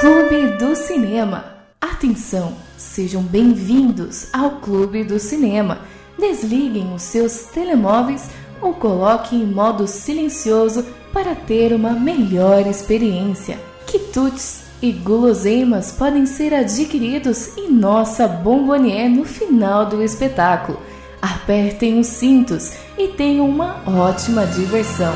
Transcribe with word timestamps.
Clube 0.00 0.46
do 0.58 0.76
Cinema. 0.76 1.56
Atenção, 1.80 2.54
sejam 2.76 3.20
bem-vindos 3.20 4.28
ao 4.32 4.60
Clube 4.60 5.02
do 5.02 5.18
Cinema. 5.18 5.80
Desliguem 6.16 6.94
os 6.94 7.02
seus 7.02 7.46
telemóveis 7.46 8.30
ou 8.62 8.74
coloquem 8.74 9.42
em 9.42 9.46
modo 9.46 9.88
silencioso 9.88 10.86
para 11.12 11.34
ter 11.34 11.72
uma 11.72 11.94
melhor 11.94 12.64
experiência. 12.64 13.58
Quitutes 13.88 14.62
e 14.80 14.92
guloseimas 14.92 15.90
podem 15.90 16.26
ser 16.26 16.54
adquiridos 16.54 17.56
em 17.56 17.68
nossa 17.68 18.28
bombonier 18.28 19.10
no 19.10 19.24
final 19.24 19.86
do 19.86 20.00
espetáculo. 20.00 20.80
Apertem 21.20 21.98
os 21.98 22.06
cintos 22.06 22.74
e 22.96 23.08
tenham 23.08 23.48
uma 23.48 23.82
ótima 23.84 24.46
diversão. 24.46 25.12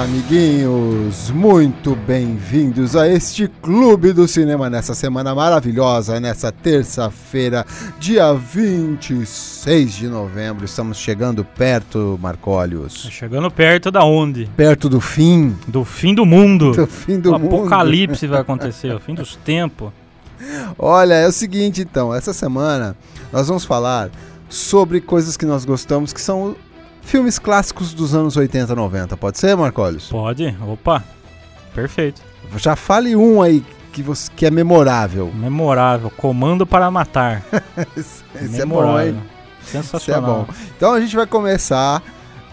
Olá, 0.00 0.08
amiguinhos! 0.08 1.30
Muito 1.30 1.94
bem-vindos 1.94 2.96
a 2.96 3.06
este 3.06 3.46
Clube 3.60 4.14
do 4.14 4.26
Cinema 4.26 4.70
nessa 4.70 4.94
semana 4.94 5.34
maravilhosa, 5.34 6.18
nessa 6.18 6.50
terça-feira, 6.50 7.66
dia 7.98 8.32
26 8.32 9.92
de 9.92 10.08
novembro. 10.08 10.64
Estamos 10.64 10.96
chegando 10.96 11.44
perto, 11.44 12.18
Marcólios. 12.18 13.02
Tá 13.02 13.10
chegando 13.10 13.50
perto 13.50 13.90
da 13.90 14.02
onde? 14.02 14.46
Perto 14.56 14.88
do 14.88 15.02
fim. 15.02 15.54
Do 15.68 15.84
fim 15.84 16.14
do 16.14 16.24
mundo. 16.24 16.72
Do 16.72 16.86
fim 16.86 17.20
do 17.20 17.34
o 17.34 17.38
mundo. 17.38 17.56
apocalipse 17.56 18.26
vai 18.26 18.40
acontecer, 18.40 18.94
o 18.94 19.00
fim 19.00 19.14
dos 19.14 19.36
tempos. 19.36 19.92
Olha, 20.78 21.12
é 21.12 21.28
o 21.28 21.32
seguinte 21.32 21.82
então, 21.82 22.14
essa 22.14 22.32
semana 22.32 22.96
nós 23.30 23.48
vamos 23.48 23.66
falar 23.66 24.10
sobre 24.48 25.02
coisas 25.02 25.36
que 25.36 25.44
nós 25.44 25.66
gostamos, 25.66 26.10
que 26.10 26.22
são 26.22 26.56
filmes 27.10 27.40
clássicos 27.40 27.92
dos 27.92 28.14
anos 28.14 28.36
80 28.36 28.74
90. 28.74 29.16
Pode 29.16 29.38
ser, 29.38 29.56
Marcólios? 29.56 30.06
Pode? 30.08 30.56
Opa, 30.66 31.02
perfeito. 31.74 32.22
Já 32.56 32.76
fale 32.76 33.16
um 33.16 33.42
aí 33.42 33.64
que, 33.92 34.00
você, 34.00 34.30
que 34.34 34.46
é 34.46 34.50
memorável. 34.50 35.30
Memorável, 35.34 36.08
Comando 36.16 36.64
para 36.64 36.88
Matar. 36.88 37.42
Esse 37.96 38.62
é 38.62 38.64
bom, 38.64 38.98
hein? 39.00 39.20
Isso 39.60 39.76
é 39.76 39.82
Sensacional. 39.82 40.46
bom. 40.46 40.54
Então 40.76 40.92
a 40.92 41.00
gente 41.00 41.16
vai 41.16 41.26
começar 41.26 42.00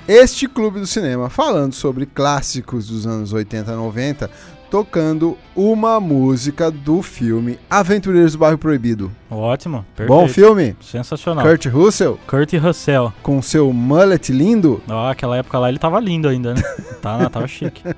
este 0.07 0.47
Clube 0.47 0.79
do 0.79 0.87
Cinema 0.87 1.29
falando 1.29 1.73
sobre 1.73 2.07
clássicos 2.07 2.87
dos 2.87 3.05
anos 3.05 3.33
80 3.33 3.75
90, 3.75 4.29
tocando 4.69 5.37
uma 5.55 5.99
música 5.99 6.69
do 6.69 7.01
filme 7.01 7.59
Aventureiros 7.69 8.33
do 8.33 8.39
Bairro 8.39 8.57
Proibido. 8.57 9.11
Ótimo, 9.29 9.85
perfeito. 9.95 10.09
Bom 10.09 10.27
filme? 10.27 10.75
Sensacional. 10.81 11.45
Kurt 11.45 11.65
Russell, 11.67 12.19
Kurt 12.27 12.53
Russell. 12.53 13.13
com 13.21 13.41
seu 13.41 13.71
mullet 13.71 14.31
lindo. 14.31 14.81
Ó, 14.87 15.09
aquela 15.09 15.37
época 15.37 15.57
lá 15.59 15.69
ele 15.69 15.79
tava 15.79 15.99
lindo 15.99 16.27
ainda, 16.27 16.53
né? 16.53 16.61
tá, 17.01 17.29
tava 17.29 17.47
chique. 17.47 17.83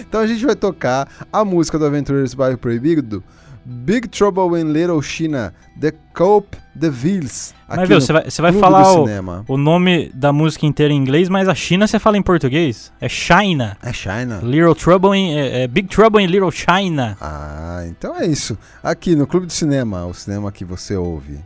Então 0.00 0.20
a 0.20 0.26
gente 0.26 0.44
vai 0.44 0.54
tocar 0.56 1.08
a 1.32 1.44
música 1.44 1.78
do 1.78 1.86
Aventureiros 1.86 2.32
do 2.32 2.36
Bairro 2.36 2.58
Proibido, 2.58 3.22
Big 3.70 4.08
Trouble 4.08 4.60
in 4.60 4.72
Little 4.72 5.00
China, 5.00 5.54
The 5.80 5.92
Cope 6.12 6.56
The 6.78 6.90
Villes. 6.90 7.54
Mas 7.68 7.88
viu, 7.88 8.00
você 8.00 8.12
vai, 8.12 8.24
você 8.28 8.42
vai 8.42 8.52
falar 8.52 8.92
o, 8.92 9.06
o 9.46 9.56
nome 9.56 10.08
da 10.12 10.32
música 10.32 10.66
inteira 10.66 10.92
em 10.92 10.96
inglês, 10.96 11.28
mas 11.28 11.48
a 11.48 11.54
China 11.54 11.86
você 11.86 11.98
fala 12.00 12.18
em 12.18 12.22
português. 12.22 12.92
É 13.00 13.08
China. 13.08 13.78
É 13.80 13.92
China. 13.92 14.40
Little 14.42 14.74
Trouble 14.74 15.16
in... 15.16 15.36
É, 15.36 15.62
é 15.62 15.68
Big 15.68 15.88
Trouble 15.88 16.20
in 16.20 16.26
Little 16.26 16.50
China. 16.50 17.16
Ah, 17.20 17.84
então 17.86 18.16
é 18.16 18.26
isso. 18.26 18.58
Aqui 18.82 19.14
no 19.14 19.24
Clube 19.24 19.46
do 19.46 19.52
Cinema, 19.52 20.04
o 20.04 20.12
cinema 20.12 20.50
que 20.50 20.64
você 20.64 20.96
ouve. 20.96 21.38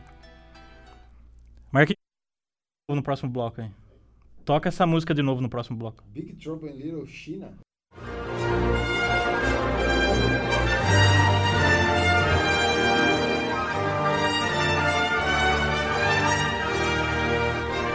Marque 1.70 1.94
no 2.90 3.02
próximo 3.02 3.30
bloco 3.30 3.60
aí. 3.60 3.70
Toca 4.46 4.70
essa 4.70 4.86
música 4.86 5.14
de 5.14 5.20
novo 5.20 5.42
no 5.42 5.50
próximo 5.50 5.76
bloco. 5.76 6.02
Big 6.10 6.36
Trouble 6.36 6.70
in 6.70 6.76
Little 6.76 7.06
China? 7.06 7.52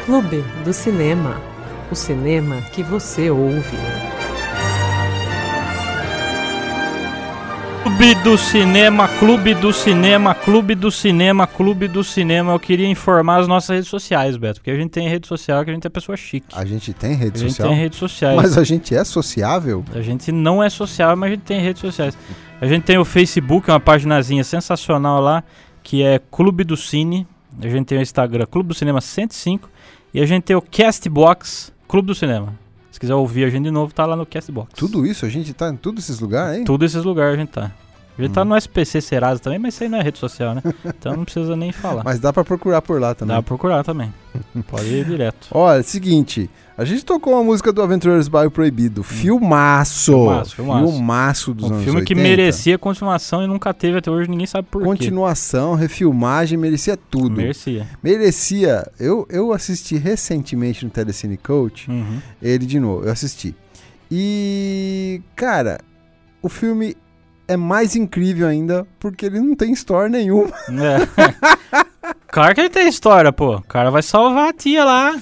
Clube 0.09 0.43
do 0.65 0.73
Cinema. 0.73 1.39
O 1.91 1.95
cinema 1.95 2.59
que 2.73 2.81
você 2.81 3.29
ouve. 3.29 3.77
Clube 7.83 8.15
do 8.23 8.35
Cinema, 8.35 9.07
Clube 9.19 9.53
do 9.53 9.71
Cinema, 9.71 10.33
Clube 10.33 10.73
do 10.73 10.89
Cinema, 10.89 11.45
Clube 11.45 11.87
do 11.87 12.03
Cinema. 12.03 12.53
Eu 12.53 12.59
queria 12.59 12.87
informar 12.87 13.41
as 13.41 13.47
nossas 13.47 13.69
redes 13.69 13.87
sociais, 13.87 14.35
Beto, 14.35 14.61
porque 14.61 14.71
a 14.71 14.75
gente 14.75 14.89
tem 14.89 15.07
rede 15.07 15.27
social, 15.27 15.63
que 15.63 15.69
a 15.69 15.73
gente 15.75 15.85
é 15.85 15.89
pessoa 15.91 16.17
chique. 16.17 16.55
A 16.57 16.65
gente 16.65 16.91
tem 16.91 17.13
rede 17.13 17.37
a 17.37 17.41
gente 17.41 17.51
social? 17.51 17.67
tem 17.69 17.77
redes 17.77 17.99
sociais. 17.99 18.35
Mas 18.35 18.57
a 18.57 18.63
gente 18.63 18.95
é 18.95 19.03
sociável? 19.03 19.85
A 19.93 20.01
gente 20.01 20.31
não 20.31 20.63
é 20.63 20.71
social, 20.71 21.15
mas 21.15 21.27
a 21.27 21.35
gente 21.35 21.43
tem 21.43 21.61
redes 21.61 21.81
sociais. 21.81 22.17
A 22.59 22.65
gente 22.65 22.81
tem 22.81 22.97
o 22.97 23.05
Facebook, 23.05 23.69
uma 23.69 23.79
paginazinha 23.79 24.43
sensacional 24.43 25.21
lá, 25.21 25.43
que 25.83 26.01
é 26.01 26.19
Clube 26.31 26.63
do 26.63 26.75
Cine. 26.75 27.27
A 27.61 27.67
gente 27.67 27.85
tem 27.85 27.99
o 27.99 28.01
Instagram, 28.01 28.47
Clube 28.47 28.69
do 28.69 28.73
Cinema 28.73 29.01
105. 29.01 29.69
E 30.13 30.21
a 30.21 30.25
gente 30.25 30.43
tem 30.43 30.55
o 30.55 30.61
Castbox, 30.61 31.71
Clube 31.87 32.07
do 32.07 32.15
Cinema. 32.15 32.53
Se 32.91 32.99
quiser 32.99 33.13
ouvir 33.13 33.43
a 33.45 33.49
gente 33.49 33.65
de 33.65 33.71
novo, 33.71 33.93
tá 33.93 34.05
lá 34.05 34.15
no 34.15 34.25
Castbox. 34.25 34.73
Tudo 34.75 35.05
isso, 35.05 35.25
a 35.25 35.29
gente 35.29 35.53
tá 35.53 35.69
em 35.69 35.75
todos 35.75 36.03
esses 36.03 36.19
lugares, 36.19 36.59
hein? 36.59 36.65
Tudo 36.65 36.83
esses 36.83 37.03
lugares 37.03 37.35
a 37.35 37.37
gente 37.39 37.49
tá. 37.49 37.71
A 38.19 38.21
gente 38.23 38.33
tá 38.33 38.41
Hum. 38.41 38.45
no 38.45 38.55
SPC 38.57 39.01
Serasa 39.01 39.39
também, 39.39 39.57
mas 39.57 39.73
isso 39.73 39.83
aí 39.83 39.89
não 39.89 39.97
é 39.97 40.03
rede 40.03 40.19
social, 40.19 40.53
né? 40.53 40.61
Então 40.85 41.15
não 41.15 41.23
precisa 41.23 41.55
nem 41.55 41.71
falar. 41.71 42.03
Mas 42.03 42.19
dá 42.19 42.31
pra 42.33 42.43
procurar 42.43 42.81
por 42.81 42.99
lá 42.99 43.15
também. 43.15 43.35
Dá 43.35 43.41
pra 43.41 43.47
procurar 43.47 43.83
também. 43.83 44.13
Pode 44.67 44.85
ir 44.87 45.05
direto. 45.05 45.47
Olha, 45.51 45.81
seguinte, 45.81 46.49
a 46.77 46.83
gente 46.85 47.03
tocou 47.03 47.33
uma 47.33 47.43
música 47.43 47.71
do 47.73 47.81
Aventureiros 47.81 48.27
do 48.27 48.31
Bairro 48.31 48.51
Proibido. 48.51 49.01
Filmaço! 49.03 50.11
Hum. 50.15 50.25
Filmaço, 50.27 50.55
filmaço. 50.55 50.91
Filmaço 50.93 51.53
dos 51.53 51.65
Um 51.71 51.73
anos 51.73 51.83
filme 51.85 52.01
que 52.03 52.13
80. 52.13 52.21
merecia 52.29 52.77
continuação 52.77 53.43
e 53.43 53.47
nunca 53.47 53.73
teve 53.73 53.97
até 53.97 54.11
hoje, 54.11 54.29
ninguém 54.29 54.45
sabe 54.45 54.67
por 54.69 54.81
quê. 54.81 54.87
Continuação, 54.87 55.73
refilmagem, 55.75 56.57
merecia 56.57 56.97
tudo. 56.97 57.37
Merecia. 57.37 57.87
Merecia. 58.03 58.85
Eu, 58.99 59.25
eu 59.29 59.53
assisti 59.53 59.95
recentemente 59.97 60.83
no 60.83 60.91
Telecine 60.91 61.37
Coach, 61.37 61.89
Uhum. 61.89 62.19
ele 62.41 62.65
de 62.65 62.79
novo, 62.79 63.05
eu 63.05 63.11
assisti. 63.11 63.55
E, 64.11 65.21
cara, 65.35 65.79
o 66.41 66.49
filme 66.49 66.95
é 67.49 67.57
mais 67.57 67.95
incrível 67.95 68.47
ainda 68.47 68.87
porque 68.99 69.25
ele 69.25 69.39
não 69.39 69.55
tem 69.55 69.71
história 69.73 70.07
nenhuma. 70.09 70.51
É. 70.69 72.09
claro 72.31 72.55
que 72.55 72.61
ele 72.61 72.69
tem 72.69 72.87
história, 72.87 73.31
pô. 73.31 73.55
O 73.57 73.61
cara 73.63 73.89
vai 73.91 74.01
salvar 74.01 74.49
a 74.49 74.53
tia 74.53 74.83
lá. 74.85 75.19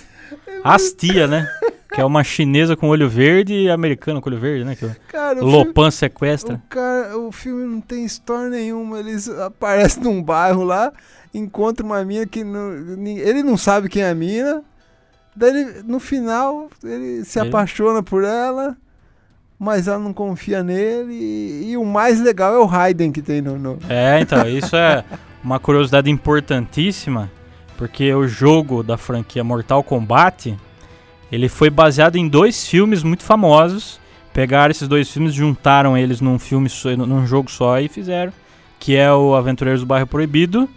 As 0.64 0.92
tia, 0.92 1.28
né? 1.28 1.48
Que 1.94 2.02
é 2.02 2.06
uma 2.06 2.24
chinesa 2.24 2.76
com 2.76 2.90
olho 2.90 3.08
verde 3.10 3.54
e 3.54 3.70
americana 3.70 4.20
com 4.22 4.30
olho 4.30 4.40
verde, 4.40 4.66
né? 4.66 4.76
Que 4.76 4.88
Cara, 5.08 5.36
o 5.38 5.40
filme, 5.40 5.52
Lopan 5.52 5.90
sequestra. 5.92 6.56
o, 6.56 6.62
cara, 6.70 7.18
o 7.18 7.32
filme 7.32 7.66
não 7.66 7.82
tem 7.82 8.04
história 8.06 8.50
nenhuma. 8.50 9.00
Eles 9.00 9.30
aparecem 9.30 10.04
num 10.04 10.22
bairro 10.22 10.64
lá, 10.64 10.92
encontra 11.34 11.86
uma 11.86 12.04
mina 12.04 12.26
que 12.26 12.44
não, 12.44 12.74
ele 13.06 13.42
não 13.42 13.58
sabe 13.58 13.88
quem 13.90 14.04
é 14.04 14.10
a 14.10 14.16
mina. 14.16 14.62
Daí 15.36 15.50
ele- 15.52 15.84
no 15.84 16.00
final 16.00 16.70
ele 16.84 17.24
se 17.24 17.40
Ele- 17.40 17.48
apaixona 17.50 18.04
por 18.04 18.24
ela, 18.24 18.76
mas 19.60 19.88
ela 19.88 20.00
não 20.00 20.14
confia 20.14 20.64
nele. 20.64 21.14
E, 21.14 21.72
e 21.72 21.78
o 21.78 21.86
mais 21.86 22.22
legal 22.22 22.54
é 22.54 22.58
o 22.60 22.66
Raiden 22.66 23.12
que 23.12 23.22
tem 23.22 23.42
no. 23.42 23.58
no- 23.58 23.78
É, 23.90 24.20
então, 24.20 24.48
isso 24.48 24.76
é 24.76 25.04
uma 25.44 25.60
curiosidade 25.60 26.10
importantíssima, 26.10 27.32
porque 27.78 28.14
o 28.14 28.28
jogo 28.28 28.84
da 28.84 28.98
franquia 28.98 29.44
Mortal 29.44 29.84
Kombat, 29.84 30.56
ele 31.32 31.50
foi 31.50 31.70
baseado 31.70 32.16
em 32.16 32.28
dois 32.28 32.68
filmes 32.68 33.04
muito 33.04 33.24
famosos. 33.24 34.00
Pegaram 34.34 34.70
esses 34.72 34.88
dois 34.88 35.10
filmes, 35.10 35.34
juntaram 35.34 35.98
eles 35.98 36.22
num 36.22 36.38
filme 36.38 36.70
só, 36.70 36.90
num 36.96 37.26
jogo 37.26 37.50
só 37.50 37.80
e 37.80 37.88
fizeram, 37.88 38.32
que 38.80 38.96
é 38.96 39.12
o 39.12 39.34
Aventureiros 39.36 39.82
do 39.82 39.88
Bairro 39.88 40.06
Proibido 40.06 40.70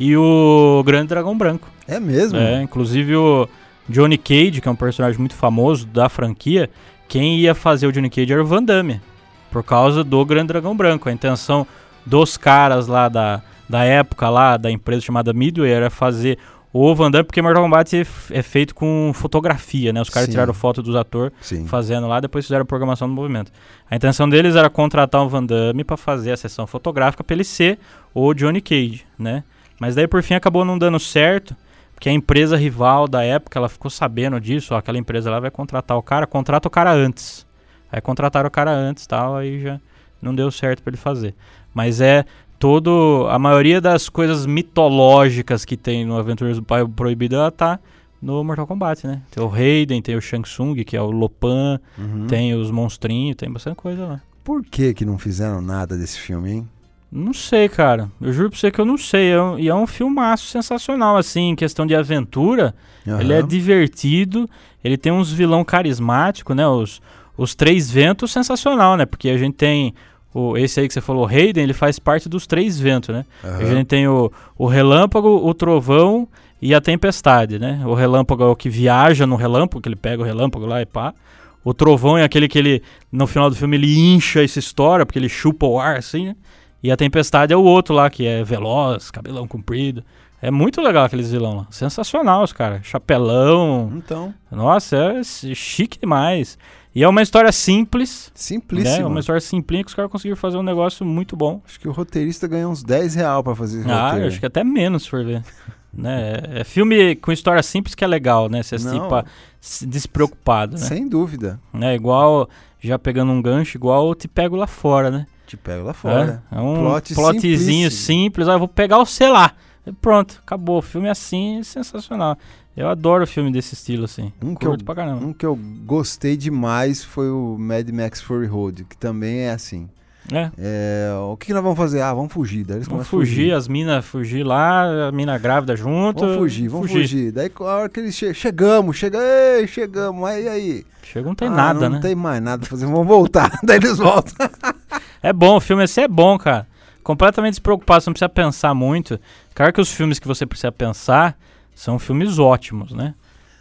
e 0.00 0.16
o 0.16 0.82
Grande 0.84 1.08
Dragão 1.08 1.38
Branco. 1.38 1.68
É 1.86 2.00
mesmo? 2.00 2.36
É, 2.38 2.60
inclusive 2.62 3.14
o 3.14 3.48
Johnny 3.88 4.18
Cage, 4.18 4.60
que 4.60 4.66
é 4.66 4.70
um 4.70 4.74
personagem 4.76 5.18
muito 5.20 5.34
famoso 5.36 5.86
da 5.86 6.08
franquia, 6.08 6.68
quem 7.14 7.38
ia 7.38 7.54
fazer 7.54 7.86
o 7.86 7.92
Johnny 7.92 8.10
Cage 8.10 8.32
era 8.32 8.42
o 8.42 8.44
Van 8.44 8.60
Damme, 8.60 9.00
por 9.48 9.62
causa 9.62 10.02
do 10.02 10.24
Grande 10.24 10.48
Dragão 10.48 10.76
Branco. 10.76 11.08
A 11.08 11.12
intenção 11.12 11.64
dos 12.04 12.36
caras 12.36 12.88
lá 12.88 13.08
da, 13.08 13.40
da 13.68 13.84
época 13.84 14.28
lá, 14.28 14.56
da 14.56 14.68
empresa 14.68 15.00
chamada 15.00 15.32
Midway, 15.32 15.70
era 15.70 15.90
fazer 15.90 16.38
o 16.72 16.92
Van 16.92 17.12
Damme, 17.12 17.22
porque 17.22 17.40
Mortal 17.40 17.62
Kombat 17.62 17.96
é 17.96 18.36
é 18.36 18.42
feito 18.42 18.74
com 18.74 19.12
fotografia, 19.14 19.92
né? 19.92 20.02
Os 20.02 20.10
caras 20.10 20.26
Sim. 20.26 20.32
tiraram 20.32 20.52
foto 20.52 20.82
dos 20.82 20.96
atores 20.96 21.32
fazendo 21.68 22.08
lá, 22.08 22.18
depois 22.18 22.46
fizeram 22.46 22.62
a 22.62 22.66
programação 22.66 23.06
do 23.06 23.14
movimento. 23.14 23.52
A 23.88 23.94
intenção 23.94 24.28
deles 24.28 24.56
era 24.56 24.68
contratar 24.68 25.22
o 25.22 25.28
Van 25.28 25.44
Damme 25.44 25.84
pra 25.84 25.96
fazer 25.96 26.32
a 26.32 26.36
sessão 26.36 26.66
fotográfica 26.66 27.22
pra 27.22 27.32
ele 27.32 27.44
ser 27.44 27.78
o 28.12 28.34
Johnny 28.34 28.60
Cage, 28.60 29.06
né? 29.16 29.44
Mas 29.78 29.94
daí 29.94 30.08
por 30.08 30.20
fim 30.20 30.34
acabou 30.34 30.64
não 30.64 30.76
dando 30.76 30.98
certo, 30.98 31.54
porque 31.94 32.08
a 32.08 32.12
empresa 32.12 32.56
rival 32.56 33.06
da 33.08 33.22
época, 33.24 33.58
ela 33.58 33.68
ficou 33.68 33.90
sabendo 33.90 34.40
disso, 34.40 34.74
ó, 34.74 34.78
aquela 34.78 34.98
empresa 34.98 35.30
lá 35.30 35.40
vai 35.40 35.50
contratar 35.50 35.96
o 35.96 36.02
cara, 36.02 36.26
contrata 36.26 36.68
o 36.68 36.70
cara 36.70 36.92
antes. 36.92 37.46
Aí 37.90 38.00
contrataram 38.00 38.48
o 38.48 38.50
cara 38.50 38.70
antes, 38.72 39.06
tal, 39.06 39.36
aí 39.36 39.60
já 39.60 39.80
não 40.20 40.34
deu 40.34 40.50
certo 40.50 40.82
pra 40.82 40.90
ele 40.90 40.96
fazer. 40.96 41.34
Mas 41.72 42.00
é 42.00 42.24
todo 42.58 43.26
a 43.30 43.38
maioria 43.38 43.80
das 43.80 44.08
coisas 44.08 44.46
mitológicas 44.46 45.64
que 45.64 45.76
tem 45.76 46.04
no 46.04 46.16
Aventureiros 46.16 46.58
do 46.60 46.66
Bairro 46.66 46.88
Proibido, 46.88 47.36
ela 47.36 47.50
tá 47.50 47.78
no 48.20 48.42
Mortal 48.42 48.66
Kombat, 48.66 49.06
né? 49.06 49.22
Tem 49.30 49.42
o 49.42 49.46
Raiden, 49.46 50.00
tem 50.00 50.16
o 50.16 50.20
Shang 50.20 50.42
Tsung, 50.48 50.74
que 50.84 50.96
é 50.96 51.00
o 51.02 51.10
Lopan, 51.10 51.78
Uhum. 51.98 52.26
tem 52.26 52.54
os 52.54 52.70
monstrinhos, 52.70 53.36
tem 53.36 53.50
bastante 53.52 53.76
coisa 53.76 54.06
lá. 54.06 54.20
Por 54.42 54.62
que 54.64 54.92
que 54.94 55.04
não 55.04 55.18
fizeram 55.18 55.60
nada 55.60 55.96
desse 55.96 56.18
filme, 56.18 56.50
hein? 56.52 56.68
Não 57.16 57.32
sei, 57.32 57.68
cara. 57.68 58.10
Eu 58.20 58.32
juro 58.32 58.50
pra 58.50 58.58
você 58.58 58.72
que 58.72 58.80
eu 58.80 58.84
não 58.84 58.98
sei. 58.98 59.30
É 59.32 59.36
E 59.58 59.68
é 59.68 59.74
um 59.74 59.86
filmaço 59.86 60.46
sensacional, 60.46 61.16
assim, 61.16 61.50
em 61.50 61.54
questão 61.54 61.86
de 61.86 61.94
aventura. 61.94 62.74
Ele 63.20 63.32
é 63.32 63.40
divertido, 63.40 64.50
ele 64.82 64.96
tem 64.96 65.12
uns 65.12 65.32
vilão 65.32 65.64
carismático, 65.64 66.54
né? 66.54 66.66
Os, 66.66 67.00
os 67.36 67.54
três 67.54 67.88
ventos, 67.88 68.32
sensacional, 68.32 68.96
né? 68.96 69.06
Porque 69.06 69.28
a 69.28 69.38
gente 69.38 69.54
tem 69.54 69.94
o, 70.34 70.56
esse 70.58 70.80
aí 70.80 70.88
que 70.88 70.94
você 70.94 71.00
falou, 71.00 71.22
o 71.22 71.26
Raiden, 71.26 71.62
ele 71.62 71.72
faz 71.72 72.00
parte 72.00 72.28
dos 72.28 72.48
três 72.48 72.80
ventos, 72.80 73.14
né? 73.14 73.24
A 73.44 73.46
Aham. 73.46 73.66
gente 73.66 73.86
tem 73.86 74.08
o, 74.08 74.32
o 74.58 74.66
relâmpago, 74.66 75.28
o 75.28 75.54
trovão 75.54 76.26
e 76.60 76.74
a 76.74 76.80
tempestade, 76.80 77.60
né? 77.60 77.80
O 77.86 77.94
relâmpago 77.94 78.42
é 78.42 78.46
o 78.46 78.56
que 78.56 78.68
viaja 78.68 79.24
no 79.24 79.36
relâmpago, 79.36 79.80
que 79.80 79.88
ele 79.88 79.94
pega 79.96 80.20
o 80.20 80.26
relâmpago 80.26 80.66
lá 80.66 80.82
e 80.82 80.86
pá. 80.86 81.14
O 81.62 81.72
trovão 81.72 82.18
é 82.18 82.24
aquele 82.24 82.48
que 82.48 82.58
ele, 82.58 82.82
no 83.12 83.26
final 83.26 83.48
do 83.48 83.54
filme, 83.54 83.76
ele 83.76 83.96
incha 83.96 84.42
e 84.42 84.48
se 84.48 84.58
estoura, 84.58 85.06
porque 85.06 85.18
ele 85.18 85.28
chupa 85.28 85.64
o 85.66 85.78
ar, 85.78 85.96
assim, 85.98 86.26
né? 86.26 86.36
E 86.84 86.92
a 86.92 86.96
tempestade 86.98 87.50
é 87.52 87.56
o 87.56 87.62
outro 87.64 87.94
lá, 87.94 88.10
que 88.10 88.26
é 88.26 88.44
veloz, 88.44 89.10
cabelão 89.10 89.48
comprido. 89.48 90.04
É 90.42 90.50
muito 90.50 90.82
legal 90.82 91.04
aqueles 91.06 91.30
vilão 91.32 91.56
lá. 91.56 91.66
Sensacional, 91.70 92.42
os 92.42 92.52
caras. 92.52 92.84
Chapelão. 92.86 93.90
Então, 93.96 94.34
Nossa, 94.52 94.94
é 94.96 95.22
chique 95.24 95.98
demais. 95.98 96.58
E 96.94 97.02
é 97.02 97.08
uma 97.08 97.22
história 97.22 97.50
simples. 97.50 98.26
Né? 98.26 98.32
simplíssimo. 98.34 99.02
É 99.04 99.06
uma 99.06 99.20
história 99.20 99.40
simplinha 99.40 99.82
que 99.82 99.88
os 99.88 99.94
caras 99.94 100.10
conseguiram 100.12 100.36
fazer 100.36 100.58
um 100.58 100.62
negócio 100.62 101.06
muito 101.06 101.34
bom. 101.34 101.62
Acho 101.66 101.80
que 101.80 101.88
o 101.88 101.92
roteirista 101.92 102.46
ganhou 102.46 102.70
uns 102.70 102.82
10 102.82 103.14
real 103.14 103.42
pra 103.42 103.54
fazer 103.54 103.80
esse 103.80 103.90
Ah, 103.90 104.02
roteiro. 104.04 104.24
eu 104.24 104.28
acho 104.28 104.38
que 104.40 104.46
até 104.46 104.62
menos, 104.62 105.04
se 105.04 105.08
for 105.10 105.24
ver. 105.24 105.42
né? 105.92 106.34
É 106.52 106.60
é 106.60 106.64
filme 106.64 107.16
com 107.16 107.32
história 107.32 107.62
simples 107.62 107.94
que 107.94 108.04
é 108.04 108.06
legal, 108.06 108.50
né? 108.50 108.62
Você 108.62 108.76
Não. 108.76 109.08
pra 109.08 109.24
se 109.58 109.86
despreocupado, 109.86 110.72
né? 110.74 110.82
Sem 110.82 111.08
dúvida. 111.08 111.58
né? 111.72 111.94
Igual, 111.94 112.48
já 112.78 112.98
pegando 112.98 113.32
um 113.32 113.40
gancho, 113.40 113.78
igual 113.78 114.08
eu 114.08 114.14
te 114.14 114.28
pego 114.28 114.54
lá 114.54 114.66
fora, 114.66 115.10
né? 115.10 115.26
Te 115.54 115.62
pego 115.62 115.84
lá 115.84 115.94
fora. 115.94 116.42
É, 116.50 116.56
é 116.56 116.60
um 116.60 116.74
Plot 116.74 117.14
plotzinho 117.14 117.90
simples. 117.90 118.48
Ah, 118.48 118.52
eu 118.54 118.58
vou 118.58 118.68
pegar 118.68 118.98
o 118.98 119.06
sei 119.06 119.28
lá. 119.28 119.52
E 119.86 119.92
pronto, 119.92 120.40
acabou. 120.44 120.78
O 120.78 120.82
filme 120.82 121.08
é 121.08 121.10
assim, 121.10 121.62
sensacional. 121.62 122.36
Eu 122.76 122.88
adoro 122.88 123.24
filme 123.26 123.52
desse 123.52 123.74
estilo, 123.74 124.04
assim. 124.04 124.32
Um 124.42 124.54
que 124.54 124.66
eu-. 124.66 124.76
Um 125.22 125.32
que 125.32 125.46
eu 125.46 125.56
gostei 125.86 126.36
demais 126.36 127.04
foi 127.04 127.30
o 127.30 127.56
Mad 127.58 127.88
Max 127.90 128.20
Fury 128.20 128.46
Road, 128.46 128.84
que 128.84 128.96
também 128.96 129.40
é 129.40 129.50
assim. 129.50 129.88
É, 130.32 130.50
É, 130.56 131.10
o 131.30 131.36
que, 131.36 131.52
nós 131.52 131.62
vamos 131.62 131.76
fazer? 131.76 132.00
Ah, 132.00 132.14
vamos 132.14 132.32
fugir. 132.32 132.64
Daí 132.64 132.78
eles 132.78 132.88
vamos 132.88 133.02
a 133.02 133.04
fugir, 133.08 133.52
as 133.52 133.68
minas 133.68 134.04
fugir 134.04 134.42
lá, 134.42 135.08
a 135.08 135.12
mina 135.12 135.36
grávida 135.36 135.76
junto. 135.76 136.20
Vamos 136.20 136.36
fugir, 136.36 136.68
vamos 136.68 136.90
fugir. 136.90 137.30
Daí 137.30 137.52
a 137.60 137.62
hora 137.64 137.88
que 137.88 138.00
eles 138.00 138.14
che 138.16 138.32
chegamos, 138.32 138.96
chega, 138.96 139.18
ei, 139.20 139.66
chegamos, 139.66 140.26
aí, 140.28 140.48
aí. 140.48 140.86
Chega, 141.02 141.28
não 141.28 141.34
tem 141.34 141.48
Ah, 141.48 141.50
nada, 141.50 141.88
não 141.88 141.96
né? 141.96 142.02
tem 142.02 142.14
mais 142.14 142.42
nada 142.42 142.60
pra 142.60 142.70
fazer, 142.70 142.86
vamos 142.86 143.06
voltar. 143.06 143.50
Daí 143.62 143.76
eles 143.76 143.98
voltam. 143.98 144.34
É 145.24 145.32
bom, 145.32 145.56
o 145.56 145.60
filme 145.60 145.82
esse 145.84 146.00
é 146.02 146.06
bom, 146.08 146.36
cara. 146.38 146.66
Completamente 147.02 147.52
despreocupado, 147.54 148.02
você 148.02 148.10
não 148.10 148.14
precisa 148.14 148.28
pensar 148.28 148.74
muito. 148.74 149.18
Claro 149.54 149.72
que 149.72 149.80
os 149.80 149.90
filmes 149.90 150.18
que 150.18 150.26
você 150.28 150.44
precisa 150.46 150.70
pensar 150.70 151.36
são 151.74 151.98
filmes 151.98 152.38
ótimos, 152.38 152.92
né? 152.92 153.14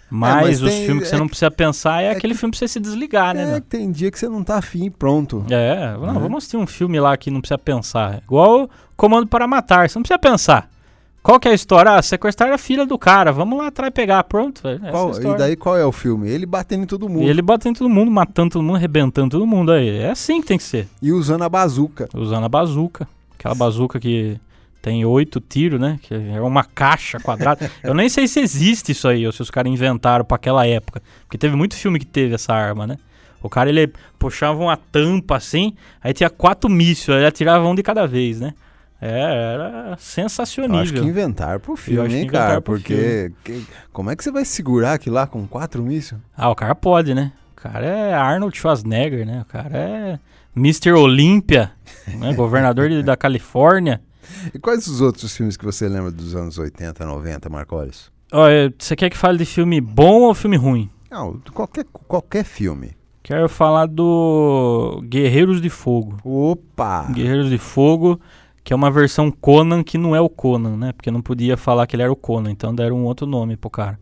Mas, 0.10 0.46
mas 0.46 0.62
os 0.62 0.70
tem- 0.70 0.86
filmes 0.86 1.04
que 1.06 1.10
você 1.10 1.16
é 1.16 1.20
não 1.20 1.28
precisa 1.28 1.50
pensar 1.50 2.04
é, 2.04 2.08
é 2.08 2.12
aquele 2.12 2.36
filme 2.36 2.52
pra 2.52 2.60
você 2.60 2.68
se 2.68 2.80
desligar, 2.80 3.34
né? 3.34 3.56
É 3.58 3.62
que 3.62 3.68
tem 3.68 3.92
dia 3.92 4.12
que 4.12 4.20
você 4.20 4.30
não 4.30 4.44
tá 4.44 4.58
afim, 4.58 4.92
pronto. 4.92 5.44
É, 5.50 5.94
não, 5.94 6.14
Né? 6.14 6.20
vamos 6.20 6.38
assistir 6.40 6.58
um 6.58 6.68
filme 6.68 7.00
lá 7.00 7.18
que 7.18 7.32
não 7.32 7.42
precisa 7.42 7.58
pensar. 7.58 8.22
Igual 8.24 8.70
Comando 8.96 9.26
para 9.26 9.48
Matar, 9.48 9.90
você 9.90 9.98
não 9.98 10.04
precisa 10.04 10.20
pensar. 10.20 10.70
Qual 11.24 11.40
que 11.40 11.48
é 11.48 11.52
a 11.52 11.54
história? 11.56 11.92
Ah, 11.94 12.02
sequestrar 12.02 12.52
a 12.52 12.58
filha 12.58 12.86
do 12.86 12.98
cara, 12.98 13.32
vamos 13.32 13.58
lá 13.58 13.68
atrás 13.68 13.94
pegar, 13.94 14.22
pronto. 14.26 14.68
É 14.68 14.78
Qual- 14.92 15.12
história. 15.12 15.36
e 15.36 15.38
daí 15.38 15.56
qual 15.56 15.78
é 15.78 15.86
o 15.86 15.92
filme? 15.92 16.30
Ele 16.30 16.46
batendo 16.46 16.84
em 16.84 16.86
todo 16.86 17.08
mundo 17.08 17.24
ele 17.30 17.42
batendo 17.42 17.78
todo 17.78 17.90
mundo, 17.90 18.12
matando 18.12 18.52
todo 18.52 18.62
mundo, 18.64 18.76
arrebentando 18.76 19.30
todo 19.30 19.48
mundo 19.48 19.72
aí. 19.72 19.88
É 20.00 20.10
assim 20.12 20.42
que 20.42 20.48
tem 20.48 20.58
que 20.58 20.64
ser. 20.66 20.88
e 21.02 21.12
usando 21.14 21.44
a 21.44 21.50
bazuca. 21.50 22.10
Usando 22.14 22.44
a 22.44 22.50
bazuca. 22.50 23.08
Aquela 23.40 23.56
bazuca 23.56 24.00
que 24.02 24.38
tem 24.82 25.06
oito 25.06 25.40
tiros, 25.40 25.80
né? 25.80 25.98
Que 26.02 26.14
é 26.14 26.42
uma 26.42 26.66
caixa 26.66 27.18
quadrada. 27.22 27.72
Eu 27.82 27.94
nem 27.94 28.10
sei 28.10 28.28
se 28.28 28.42
existe 28.42 28.92
isso 28.92 29.08
aí, 29.08 29.26
ou 29.26 29.32
se 29.32 29.42
os 29.42 29.50
caras 29.50 29.72
inventaram 29.72 30.26
pra 30.26 30.36
aquela 30.36 30.68
época. 30.68 31.02
Porque 31.24 31.38
teve 31.38 31.56
muito 31.56 31.74
filme 31.76 32.00
que 32.00 32.06
teve 32.06 32.36
essa 32.36 32.54
arma, 32.54 32.86
né? 32.86 32.98
O 33.42 33.50
cara, 33.50 33.70
ele 33.70 33.92
puxava 34.20 34.62
uma 34.62 34.76
tampa 34.78 35.38
assim, 35.38 35.74
aí 36.02 36.14
tinha 36.14 36.30
quatro 36.30 36.70
mísseis, 36.70 37.18
ele 37.18 37.26
atirava 37.26 37.66
um 37.68 37.76
de 37.76 37.82
cada 37.84 38.06
vez, 38.06 38.40
né? 38.42 38.54
É, 39.06 39.54
era 39.54 39.98
Eu 40.76 40.82
acho 40.82 40.94
que 40.94 41.00
inventaram 41.10 41.60
pro 41.60 41.76
filme, 41.76 42.16
hein, 42.16 42.28
cara? 42.28 42.62
Porque 42.62 43.32
que- 43.44 43.66
como 43.92 44.10
é 44.10 44.16
que 44.16 44.24
você 44.24 44.32
vai 44.32 44.46
segurar 44.46 44.94
aquilo 44.94 45.16
lá 45.16 45.28
com 45.28 45.46
quatro 45.48 45.84
mísseis? 45.84 46.22
Ah, 46.38 46.50
o 46.50 46.56
cara 46.56 46.74
pode, 46.74 47.14
né? 47.14 47.34
O 47.52 47.56
cara 47.62 47.86
é 47.86 48.14
Arnold 48.14 48.58
Schwarzenegger, 48.58 49.26
né? 49.26 49.42
O 49.42 49.46
cara 49.46 49.78
é 49.78 50.20
Mr. 50.56 50.92
Olímpia, 50.94 51.72
né? 52.18 52.34
governador 52.36 52.88
de- 52.90 53.04
da 53.04 53.18
Califórnia. 53.18 54.02
E 54.54 54.60
quais 54.60 54.88
os 54.88 55.02
outros 55.02 55.36
filmes 55.36 55.58
que 55.58 55.66
você 55.66 55.88
lembra 55.90 56.10
dos 56.12 56.34
anos 56.36 56.58
80, 56.58 57.06
90, 57.06 57.50
Marcolis? 57.50 58.10
Olha, 58.32 58.74
você 58.80 58.96
quer 58.96 59.10
que 59.10 59.18
fale 59.18 59.38
de 59.38 59.46
filme 59.46 59.82
bom 59.82 60.22
ou 60.22 60.34
filme 60.34 60.56
ruim? 60.56 60.90
Não, 61.12 61.40
qualquer, 61.54 61.86
qualquer 62.08 62.44
filme. 62.46 62.92
Quero 63.22 63.48
falar 63.48 63.86
do 63.86 65.02
Guerreiros 65.08 65.62
de 65.62 65.70
Fogo. 65.70 66.18
Opa! 66.24 67.08
Guerreiros 67.12 67.50
de 67.50 67.58
Fogo, 67.58 68.20
que 68.64 68.72
é 68.72 68.76
uma 68.76 68.90
versão 68.90 69.30
Conan 69.30 69.84
que 69.84 69.98
não 69.98 70.16
é 70.16 70.22
o 70.22 70.30
Conan, 70.30 70.78
né? 70.78 70.92
Porque 70.94 71.12
não 71.12 71.22
podia 71.22 71.58
falar 71.58 71.86
que 71.86 71.96
ele 71.96 72.04
era 72.04 72.12
o 72.12 72.16
Conan, 72.16 72.52
então 72.52 72.74
deram 72.74 72.98
um 72.98 73.06
outro 73.06 73.28
nome 73.28 73.58
pro 73.58 73.70
cara. 73.70 74.00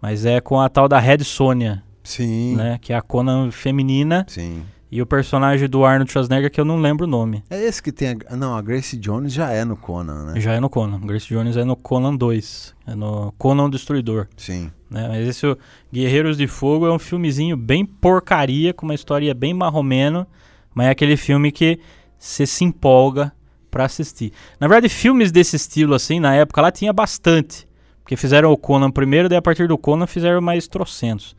Mas 0.00 0.24
é 0.24 0.40
com 0.40 0.60
a 0.60 0.68
tal 0.68 0.88
da 0.88 0.98
Red 0.98 1.24
Sonja, 1.24 1.82
Sim, 2.04 2.56
né? 2.56 2.78
Que 2.80 2.92
é 2.92 2.96
a 2.96 3.02
Conan 3.02 3.50
feminina 3.50 4.24
sim. 4.28 4.62
e 4.90 5.02
o 5.02 5.06
personagem 5.06 5.68
do 5.68 5.84
Arnold 5.84 6.10
Schwarzenegger 6.10 6.50
que 6.50 6.60
eu 6.60 6.64
não 6.64 6.80
lembro 6.80 7.06
o 7.06 7.10
nome. 7.10 7.44
É 7.50 7.62
esse 7.62 7.82
que 7.82 7.92
tem 7.92 8.16
a... 8.30 8.36
Não, 8.36 8.56
a 8.56 8.62
Grace 8.62 8.96
Jones 8.96 9.32
já 9.32 9.50
é 9.50 9.64
no 9.64 9.76
Conan, 9.76 10.32
né? 10.32 10.40
Já 10.40 10.52
é 10.52 10.60
no 10.60 10.70
Conan. 10.70 11.00
Grace 11.00 11.28
Jones 11.28 11.56
é 11.56 11.64
no 11.64 11.76
Conan 11.76 12.14
2. 12.16 12.74
É 12.86 12.94
no 12.94 13.34
Conan 13.36 13.68
Destruidor. 13.68 14.28
Sim. 14.36 14.70
Né? 14.88 15.06
Mas 15.06 15.28
esse 15.28 15.44
Guerreiros 15.92 16.38
de 16.38 16.46
Fogo 16.46 16.86
é 16.86 16.92
um 16.92 16.98
filmezinho 16.98 17.56
bem 17.56 17.84
porcaria, 17.84 18.72
com 18.72 18.86
uma 18.86 18.94
história 18.94 19.34
bem 19.34 19.52
marromeno, 19.52 20.26
mas 20.74 20.86
é 20.86 20.90
aquele 20.90 21.16
filme 21.16 21.52
que 21.52 21.78
você 22.18 22.46
se 22.46 22.64
empolga 22.64 23.32
pra 23.70 23.84
assistir. 23.84 24.32
Na 24.58 24.66
verdade, 24.68 24.88
filmes 24.88 25.30
desse 25.32 25.56
estilo 25.56 25.94
assim, 25.94 26.18
na 26.20 26.34
época 26.34 26.60
lá 26.62 26.70
tinha 26.70 26.92
bastante, 26.92 27.66
porque 28.02 28.16
fizeram 28.16 28.50
o 28.52 28.56
Conan 28.56 28.90
primeiro, 28.90 29.28
daí 29.28 29.38
a 29.38 29.42
partir 29.42 29.66
do 29.68 29.76
Conan 29.78 30.06
fizeram 30.06 30.40
mais 30.40 30.66
trocentos. 30.68 31.36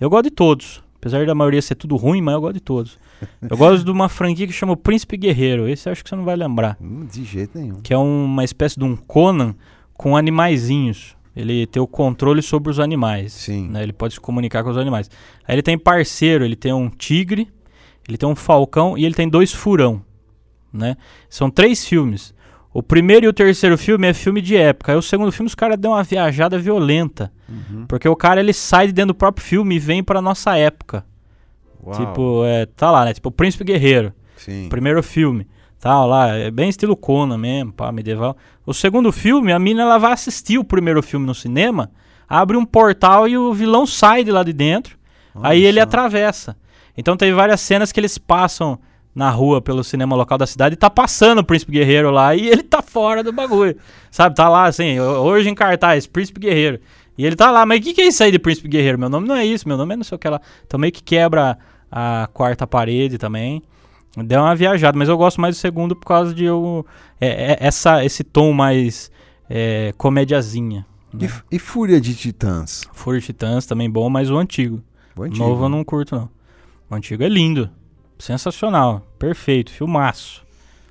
Eu 0.00 0.08
gosto 0.10 0.24
de 0.24 0.30
todos, 0.30 0.82
apesar 0.96 1.24
da 1.26 1.34
maioria 1.34 1.60
ser 1.62 1.74
tudo 1.74 1.96
ruim, 1.96 2.20
mas 2.20 2.34
eu 2.34 2.40
gosto 2.40 2.54
de 2.54 2.60
todos. 2.60 2.98
Eu 3.48 3.56
gosto 3.56 3.84
de 3.84 3.90
uma 3.90 4.08
franquia 4.08 4.46
que 4.46 4.52
chama 4.52 4.72
o 4.72 4.76
Príncipe 4.76 5.16
Guerreiro, 5.16 5.68
esse 5.68 5.88
eu 5.88 5.92
acho 5.92 6.02
que 6.02 6.08
você 6.08 6.16
não 6.16 6.24
vai 6.24 6.36
lembrar 6.36 6.78
Hum, 6.80 7.06
De 7.10 7.22
jeito 7.24 7.58
nenhum. 7.58 7.80
que 7.82 7.92
é 7.92 7.96
uma 7.98 8.42
espécie 8.44 8.78
de 8.78 8.84
um 8.84 8.96
Conan 8.96 9.54
com 9.94 10.16
animaizinhos. 10.16 11.14
Ele 11.36 11.66
tem 11.66 11.80
o 11.82 11.86
controle 11.86 12.42
sobre 12.42 12.70
os 12.70 12.80
animais. 12.80 13.32
Sim. 13.32 13.68
né? 13.68 13.82
Ele 13.82 13.92
pode 13.92 14.14
se 14.14 14.20
comunicar 14.20 14.64
com 14.64 14.70
os 14.70 14.76
animais. 14.76 15.08
Aí 15.46 15.54
ele 15.54 15.62
tem 15.62 15.78
parceiro, 15.78 16.44
ele 16.44 16.56
tem 16.56 16.72
um 16.72 16.88
tigre, 16.88 17.48
ele 18.08 18.18
tem 18.18 18.28
um 18.28 18.34
falcão 18.34 18.98
e 18.98 19.04
ele 19.04 19.14
tem 19.14 19.28
dois 19.28 19.52
furão. 19.52 20.02
Né? 20.72 20.96
São 21.28 21.50
três 21.50 21.84
filmes. 21.84 22.34
O 22.72 22.82
primeiro 22.82 23.26
e 23.26 23.28
o 23.28 23.32
terceiro 23.32 23.76
filme 23.76 24.06
é 24.06 24.14
filme 24.14 24.40
de 24.40 24.56
época. 24.56 24.92
Aí 24.92 24.98
o 24.98 25.02
segundo 25.02 25.32
filme 25.32 25.48
os 25.48 25.54
caras 25.54 25.76
dão 25.76 25.92
uma 25.92 26.02
viajada 26.04 26.56
violenta. 26.58 27.32
Uhum. 27.48 27.84
Porque 27.86 28.08
o 28.08 28.14
cara 28.14 28.40
ele 28.40 28.52
sai 28.52 28.86
de 28.86 28.92
dentro 28.92 29.08
do 29.08 29.16
próprio 29.16 29.44
filme 29.44 29.74
e 29.74 29.78
vem 29.78 30.04
pra 30.04 30.22
nossa 30.22 30.56
época. 30.56 31.04
Uau. 31.82 31.94
Tipo, 31.94 32.44
é, 32.44 32.66
tá 32.66 32.90
lá, 32.90 33.04
né? 33.04 33.12
Tipo, 33.12 33.28
o 33.30 33.32
Príncipe 33.32 33.64
Guerreiro. 33.64 34.12
Sim. 34.36 34.68
Primeiro 34.68 35.02
filme. 35.02 35.48
Tal, 35.80 36.06
lá, 36.06 36.36
é 36.36 36.50
bem 36.50 36.68
estilo 36.68 36.94
Conan 36.94 37.38
mesmo, 37.38 37.72
pá, 37.72 37.90
medieval. 37.90 38.36
O 38.66 38.74
segundo 38.74 39.10
filme, 39.10 39.50
a 39.50 39.58
mina 39.58 39.80
ela 39.80 39.96
vai 39.96 40.12
assistir 40.12 40.58
o 40.58 40.64
primeiro 40.64 41.02
filme 41.02 41.24
no 41.24 41.34
cinema, 41.34 41.90
abre 42.28 42.54
um 42.54 42.66
portal 42.66 43.26
e 43.26 43.38
o 43.38 43.52
vilão 43.54 43.86
sai 43.86 44.22
de 44.22 44.30
lá 44.30 44.42
de 44.42 44.52
dentro. 44.52 44.98
Olha 45.34 45.48
aí 45.48 45.64
ele 45.64 45.80
atravessa. 45.80 46.54
Então 46.96 47.16
tem 47.16 47.32
várias 47.32 47.62
cenas 47.62 47.90
que 47.92 47.98
eles 47.98 48.18
passam 48.18 48.78
na 49.14 49.28
rua 49.30 49.60
pelo 49.60 49.82
cinema 49.82 50.14
local 50.16 50.38
da 50.38 50.46
cidade 50.46 50.74
e 50.74 50.76
tá 50.76 50.88
passando 50.88 51.38
o 51.40 51.44
Príncipe 51.44 51.72
Guerreiro 51.72 52.10
lá 52.10 52.34
e 52.34 52.48
ele 52.48 52.62
tá 52.62 52.80
fora 52.82 53.22
do 53.22 53.32
bagulho. 53.32 53.76
Sabe, 54.10 54.34
tá 54.36 54.48
lá 54.48 54.64
assim, 54.66 54.98
ho- 55.00 55.22
hoje 55.22 55.48
em 55.48 55.54
cartaz, 55.54 56.06
Príncipe 56.06 56.40
Guerreiro. 56.40 56.78
E 57.18 57.26
ele 57.26 57.36
tá 57.36 57.50
lá, 57.50 57.66
mas 57.66 57.80
o 57.80 57.82
que, 57.82 57.92
que 57.92 58.00
é 58.00 58.06
isso 58.06 58.22
aí 58.22 58.30
de 58.32 58.38
Príncipe 58.38 58.68
Guerreiro? 58.68 58.98
Meu 58.98 59.08
nome 59.10 59.26
não 59.28 59.34
é 59.34 59.44
isso, 59.44 59.66
meu 59.68 59.76
nome 59.76 59.94
é 59.94 59.96
não 59.96 60.04
sei 60.04 60.16
o 60.16 60.18
que 60.18 60.28
lá. 60.28 60.40
Então 60.66 60.78
meio 60.80 60.92
que 60.92 61.02
quebra 61.02 61.58
a 61.90 62.28
quarta 62.32 62.66
parede 62.66 63.18
também. 63.18 63.62
Deu 64.16 64.40
uma 64.40 64.54
viajada, 64.56 64.96
mas 64.98 65.08
eu 65.08 65.16
gosto 65.16 65.40
mais 65.40 65.56
do 65.56 65.60
segundo 65.60 65.94
por 65.94 66.06
causa 66.06 66.32
de 66.34 66.44
eu, 66.44 66.84
é, 67.20 67.52
é- 67.52 67.58
essa, 67.60 68.04
esse 68.04 68.24
tom 68.24 68.52
mais 68.52 69.10
é, 69.48 69.92
comédiazinha. 69.98 70.86
E, 71.18 71.24
f- 71.26 71.42
e 71.50 71.58
Fúria 71.58 72.00
de 72.00 72.14
Titãs? 72.14 72.82
Fúria 72.92 73.20
de 73.20 73.26
Titãs 73.26 73.66
também 73.66 73.90
bom, 73.90 74.08
mas 74.08 74.30
o 74.30 74.36
antigo. 74.38 74.80
O 75.16 75.24
antigo. 75.24 75.44
Novo 75.44 75.64
eu 75.64 75.68
não 75.68 75.82
curto, 75.84 76.14
não. 76.14 76.28
O 76.88 76.94
antigo 76.94 77.22
é 77.24 77.28
lindo. 77.28 77.68
Sensacional. 78.20 79.00
Perfeito. 79.18 79.70
Filmaço. 79.70 80.44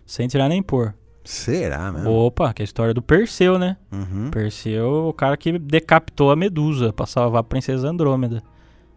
Sem 0.05 0.27
tirar 0.27 0.50
nem 0.50 0.62
pôr. 0.63 0.93
Será 1.24 1.91
mesmo? 1.91 2.09
Opa, 2.09 2.51
que 2.53 2.62
é 2.62 2.63
a 2.63 2.65
história 2.65 2.93
do 2.93 3.01
Perseu, 3.01 3.59
né? 3.59 3.77
Uhum. 3.91 4.31
Perseu, 4.31 5.07
o 5.09 5.13
cara 5.13 5.38
que 5.38 5.59
decapitou 5.59 6.31
a 6.31 6.36
Medusa 6.36 6.91
pra 6.91 7.05
salvar 7.05 7.41
a 7.41 7.43
princesa 7.43 7.88
Andrômeda. 7.88 8.41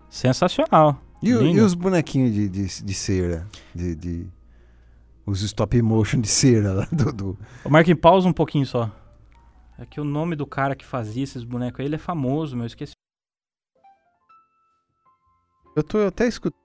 Sensacional. 0.08 1.00
E, 1.22 1.32
o- 1.34 1.42
e 1.46 1.60
os 1.60 1.74
bonequinhos 1.74 2.32
de, 2.32 2.48
de, 2.48 2.82
de 2.84 2.94
cera? 2.94 3.46
De, 3.74 3.94
de- 3.94 4.26
Os 5.26 5.42
stop 5.42 5.80
motion 5.82 6.20
de 6.20 6.28
cera 6.28 6.72
lá 6.72 6.88
do. 6.90 7.12
do- 7.12 7.38
Ô, 7.64 7.68
Marquinhos, 7.68 8.00
pausa 8.00 8.26
um 8.28 8.32
pouquinho 8.32 8.64
só. 8.66 8.90
É 9.78 9.84
que 9.84 10.00
o 10.00 10.04
nome 10.04 10.34
do 10.36 10.46
cara 10.46 10.74
que 10.74 10.84
fazia 10.84 11.22
esses 11.24 11.44
bonecos 11.44 11.80
aí, 11.80 11.86
ele 11.86 11.96
é 11.96 11.98
famoso, 11.98 12.56
meu. 12.56 12.64
Eu 12.64 12.66
esqueci. 12.68 12.92
Eu 15.76 15.82
tô 15.82 15.98
até 16.06 16.26
escutando. 16.26 16.61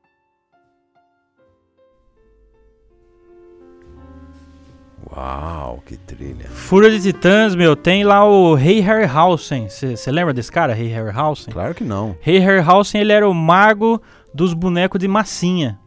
Uau, 5.15 5.81
que 5.85 5.95
trilha. 5.97 6.47
Fúria 6.49 6.89
de 6.89 6.99
Titãs, 7.01 7.55
meu, 7.55 7.75
tem 7.75 8.03
lá 8.03 8.25
o 8.25 8.53
Rei 8.55 8.79
Harryhausen. 8.79 9.67
Você 9.69 10.11
lembra 10.11 10.33
desse 10.33 10.51
cara, 10.51 10.73
Rei 10.73 10.87
Harryhausen? 10.87 11.53
Claro 11.53 11.73
que 11.73 11.83
não. 11.83 12.15
Rei 12.19 12.39
Harryhausen, 12.39 12.99
ele 13.01 13.13
era 13.13 13.27
o 13.27 13.33
mago 13.33 14.01
dos 14.33 14.53
bonecos 14.53 14.99
de 14.99 15.07
massinha. 15.07 15.79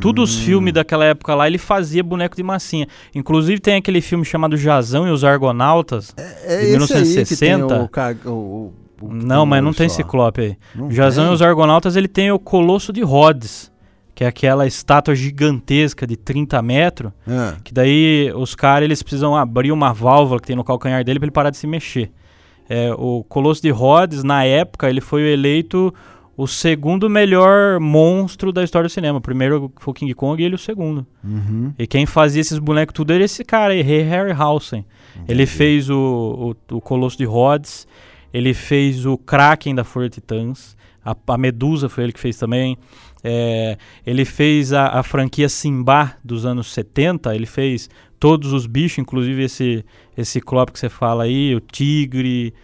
Todos 0.00 0.30
os 0.30 0.36
Hum. 0.40 0.44
filmes 0.44 0.72
daquela 0.74 1.04
época 1.04 1.34
lá, 1.34 1.46
ele 1.48 1.58
fazia 1.58 2.04
boneco 2.04 2.36
de 2.36 2.42
massinha. 2.42 2.86
Inclusive 3.14 3.60
tem 3.60 3.74
aquele 3.76 4.00
filme 4.00 4.24
chamado 4.24 4.56
Jazão 4.56 5.08
e 5.08 5.10
os 5.10 5.24
Argonautas. 5.24 6.14
É, 6.16 6.22
de 6.22 6.78
que 7.26 7.36
tem 7.36 7.56
1960? 7.58 7.90
o 8.26 8.30
o- 8.30 8.72
o- 9.00 9.12
Não, 9.12 9.44
mas 9.44 9.60
não 9.64 9.72
tem 9.72 9.88
só. 9.88 9.96
Ciclope 9.96 10.40
aí. 10.40 10.56
Não 10.72 10.88
Jazão 10.88 11.24
tem? 11.24 11.32
e 11.32 11.34
os 11.34 11.42
Argonautas, 11.42 11.96
ele 11.96 12.06
tem 12.06 12.30
o 12.30 12.38
Colosso 12.38 12.92
de 12.92 13.02
Rhodes, 13.02 13.71
que 14.22 14.24
é 14.24 14.28
aquela 14.28 14.66
estátua 14.66 15.14
gigantesca 15.16 16.06
de 16.06 16.16
30 16.16 16.62
metros, 16.62 17.12
Ah, 17.26 17.56
que 17.64 17.74
daí 17.74 18.32
os 18.36 18.54
caras 18.54 18.84
eles 18.84 19.02
precisam 19.02 19.34
abrir 19.36 19.72
uma 19.72 19.92
válvula 19.92 20.40
que 20.40 20.46
tem 20.46 20.54
no 20.54 20.62
calcanhar 20.62 21.02
dele 21.04 21.18
para 21.18 21.26
ele 21.26 21.32
parar 21.32 21.50
de 21.50 21.56
se 21.56 21.66
mexer. 21.66 22.10
É, 22.68 22.92
o 22.96 23.24
Colosso 23.28 23.60
de 23.60 23.70
Rhodes, 23.70 24.22
na 24.22 24.44
época, 24.44 24.88
ele 24.88 25.00
foi 25.00 25.22
eleito 25.32 25.92
o 26.36 26.46
segundo 26.46 27.10
melhor 27.10 27.80
monstro 27.80 28.52
da 28.52 28.62
história 28.62 28.88
do 28.88 28.92
cinema. 28.92 29.18
O 29.18 29.20
primeiro 29.20 29.72
foi 29.78 29.90
o 29.90 29.94
King 29.94 30.14
Kong 30.14 30.40
e 30.40 30.46
ele 30.46 30.54
o 30.54 30.58
segundo. 30.58 31.04
uhum. 31.24 31.72
E 31.76 31.86
quem 31.86 32.06
fazia 32.06 32.40
esses 32.40 32.58
bonecos 32.58 32.94
tudo 32.94 33.12
era 33.12 33.24
esse 33.24 33.44
cara 33.44 33.72
aí, 33.72 33.82
Harryhausen. 33.82 34.86
Ele 35.28 35.46
fez 35.46 35.90
o, 35.90 36.54
o, 36.70 36.76
o 36.76 36.80
Colosso 36.80 37.18
de 37.18 37.24
Rhodes, 37.24 37.86
ele 38.32 38.54
fez 38.54 39.04
o 39.06 39.16
Kraken 39.16 39.74
da 39.74 39.82
de 39.82 40.08
Titãs, 40.10 40.76
a, 41.04 41.14
a 41.28 41.38
Medusa 41.38 41.88
foi 41.88 42.04
ele 42.04 42.12
que 42.12 42.20
fez 42.20 42.36
também. 42.36 42.76
É, 43.24 43.76
ele 44.04 44.24
fez 44.24 44.72
a, 44.72 44.86
a 44.98 45.02
franquia 45.02 45.48
Simba 45.48 46.16
dos 46.24 46.44
anos 46.44 46.72
70, 46.72 47.34
ele 47.34 47.46
fez 47.46 47.88
todos 48.18 48.52
os 48.52 48.66
bichos, 48.66 48.98
inclusive 48.98 49.42
esse, 49.44 49.84
esse 50.16 50.32
Ciclope 50.32 50.72
que 50.72 50.78
você 50.78 50.88
fala 50.88 51.24
aí, 51.24 51.54
o 51.54 51.60
Tigre. 51.60 52.54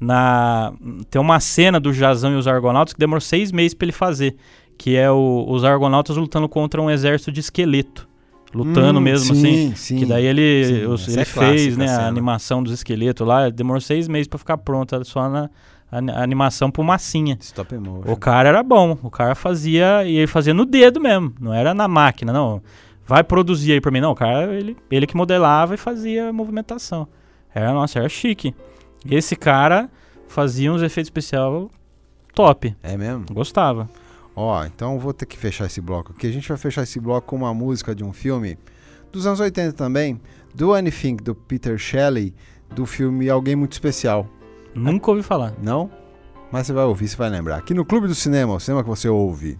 Na, 0.00 0.72
tem 1.10 1.20
uma 1.20 1.40
cena 1.40 1.80
do 1.80 1.92
Jazão 1.92 2.32
e 2.32 2.36
os 2.36 2.46
Argonautas 2.46 2.94
que 2.94 3.00
demorou 3.00 3.20
seis 3.20 3.50
meses 3.50 3.74
para 3.74 3.86
ele 3.86 3.92
fazer, 3.92 4.36
que 4.76 4.94
é 4.94 5.10
o- 5.10 5.44
os 5.48 5.64
Argonautas 5.64 6.16
lutando 6.16 6.48
contra 6.48 6.80
um 6.80 6.88
exército 6.88 7.32
de 7.32 7.40
esqueleto. 7.40 8.07
Lutando 8.54 8.98
Hum, 8.98 9.02
mesmo, 9.02 9.34
sim, 9.34 9.40
assim. 9.68 9.74
Sim. 9.76 9.96
Que 9.98 10.06
daí 10.06 10.24
ele, 10.24 10.64
Sim, 10.98 11.12
ele 11.12 11.20
é 11.20 11.24
fez 11.24 11.76
né, 11.76 11.88
a 11.88 12.06
animação 12.06 12.62
dos 12.62 12.72
esqueletos 12.72 13.26
lá, 13.26 13.48
demorou 13.50 13.80
seis 13.80 14.08
meses 14.08 14.26
pra 14.26 14.38
ficar 14.38 14.56
pronta, 14.58 15.04
só 15.04 15.28
na 15.28 15.50
a, 15.90 15.98
a 15.98 16.22
animação 16.22 16.70
pro 16.70 16.82
massinha. 16.84 17.36
Stop 17.40 17.74
motion. 17.76 18.10
O 18.12 18.16
cara 18.16 18.48
era 18.48 18.62
bom, 18.62 18.96
o 19.02 19.10
cara 19.10 19.34
fazia, 19.34 20.04
e 20.04 20.16
ele 20.16 20.26
fazia 20.26 20.52
no 20.54 20.64
dedo 20.66 21.00
mesmo, 21.00 21.32
não 21.40 21.52
era 21.52 21.72
na 21.74 21.86
máquina, 21.88 22.32
não. 22.32 22.60
Vai 23.06 23.24
produzir 23.24 23.72
aí 23.72 23.80
pra 23.80 23.90
mim, 23.90 24.00
não, 24.00 24.10
o 24.10 24.14
cara, 24.14 24.54
ele, 24.54 24.76
ele 24.90 25.06
que 25.06 25.16
modelava 25.16 25.74
e 25.74 25.78
fazia 25.78 26.28
a 26.28 26.32
movimentação. 26.32 27.08
Era, 27.54 27.72
nossa, 27.72 27.98
era 28.00 28.08
chique. 28.08 28.54
Esse 29.10 29.34
cara 29.34 29.88
fazia 30.26 30.70
uns 30.70 30.82
efeitos 30.82 31.08
especiais 31.08 31.68
top, 32.34 32.76
É 32.82 32.96
mesmo? 32.96 33.24
gostava. 33.32 33.88
Ó, 34.40 34.64
então 34.64 35.00
vou 35.00 35.12
ter 35.12 35.26
que 35.26 35.36
fechar 35.36 35.66
esse 35.66 35.80
bloco 35.80 36.12
aqui. 36.12 36.24
A 36.28 36.30
gente 36.30 36.48
vai 36.48 36.56
fechar 36.56 36.84
esse 36.84 37.00
bloco 37.00 37.26
com 37.26 37.34
uma 37.34 37.52
música 37.52 37.92
de 37.92 38.04
um 38.04 38.12
filme 38.12 38.56
dos 39.10 39.26
anos 39.26 39.40
80 39.40 39.72
também, 39.72 40.20
do 40.54 40.72
Anything, 40.74 41.16
do 41.16 41.34
Peter 41.34 41.76
Shelley, 41.76 42.32
do 42.70 42.86
filme 42.86 43.28
Alguém 43.28 43.56
Muito 43.56 43.72
Especial. 43.72 44.28
Nunca 44.76 45.10
ouvi 45.10 45.24
falar. 45.24 45.54
Não? 45.60 45.90
Mas 46.52 46.68
você 46.68 46.72
vai 46.72 46.84
ouvir, 46.84 47.08
você 47.08 47.16
vai 47.16 47.28
lembrar. 47.28 47.56
Aqui 47.56 47.74
no 47.74 47.84
Clube 47.84 48.06
do 48.06 48.14
Cinema, 48.14 48.54
o 48.54 48.60
cinema 48.60 48.84
que 48.84 48.88
você 48.88 49.08
ouve. 49.08 49.58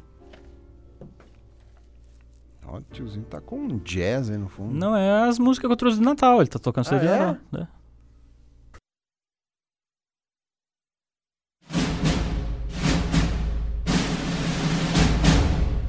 Ó, 2.64 2.76
o 2.76 2.82
tiozinho 2.92 3.24
tá 3.24 3.40
com 3.40 3.58
um 3.58 3.78
jazz 3.78 4.30
aí 4.30 4.38
no 4.38 4.48
fundo. 4.48 4.72
Não, 4.72 4.94
é 4.94 5.28
as 5.28 5.40
músicas 5.40 5.66
que 5.66 5.72
eu 5.72 5.76
trouxe 5.76 5.98
de 5.98 6.04
Natal, 6.04 6.38
ele 6.40 6.48
tá 6.48 6.60
tocando 6.60 6.86
Ah, 6.86 6.88
CD 6.88 7.06
é? 7.08 7.36
Né? 7.50 7.68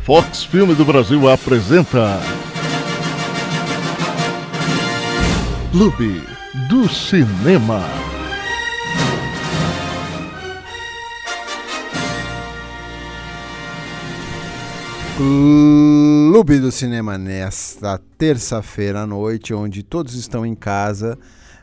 Fox 0.09 0.43
Filme 0.43 0.73
do 0.73 0.83
Brasil 0.83 1.29
apresenta 1.29 2.19
Clube 5.71 6.23
do 6.67 6.89
Cinema. 6.89 7.79
Clube 15.15 16.57
do 16.57 16.71
Cinema 16.71 17.15
nesta 17.15 18.01
terça-feira 18.17 19.01
à 19.01 19.05
noite, 19.05 19.53
onde 19.53 19.83
todos 19.83 20.15
estão 20.15 20.43
em 20.43 20.55
casa, 20.55 21.19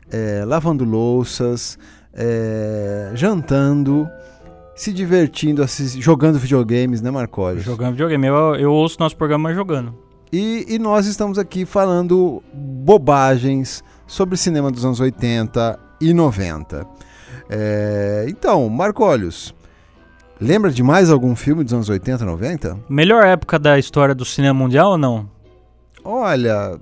é, 0.08 0.44
lavando 0.46 0.84
louças, 0.84 1.76
é, 2.14 3.10
jantando, 3.12 4.08
se 4.76 4.92
divertindo, 4.92 5.64
jogando 5.98 6.38
videogames, 6.38 7.00
né, 7.00 7.10
Marcos? 7.10 7.62
Jogando 7.62 7.92
videogame. 7.92 8.26
Eu, 8.26 8.54
eu 8.56 8.72
ouço 8.72 8.98
nosso 9.00 9.16
programa 9.16 9.52
jogando. 9.54 9.94
E, 10.30 10.66
e 10.68 10.78
nós 10.78 11.06
estamos 11.06 11.38
aqui 11.38 11.64
falando 11.64 12.42
bobagens 12.52 13.82
sobre 14.06 14.36
cinema 14.36 14.70
dos 14.70 14.84
anos 14.84 15.00
80 15.00 15.78
e 16.00 16.12
90. 16.12 16.86
É, 17.48 18.26
então, 18.28 18.68
Marcólios, 18.68 19.54
lembra 20.38 20.70
de 20.70 20.82
mais 20.82 21.10
algum 21.10 21.34
filme 21.34 21.64
dos 21.64 21.72
anos 21.72 21.88
80 21.88 22.22
e 22.22 22.26
90? 22.26 22.78
Melhor 22.88 23.24
época 23.24 23.58
da 23.58 23.78
história 23.78 24.14
do 24.14 24.24
cinema 24.24 24.58
mundial 24.58 24.90
ou 24.90 24.98
não? 24.98 25.30
Olha, 26.04 26.78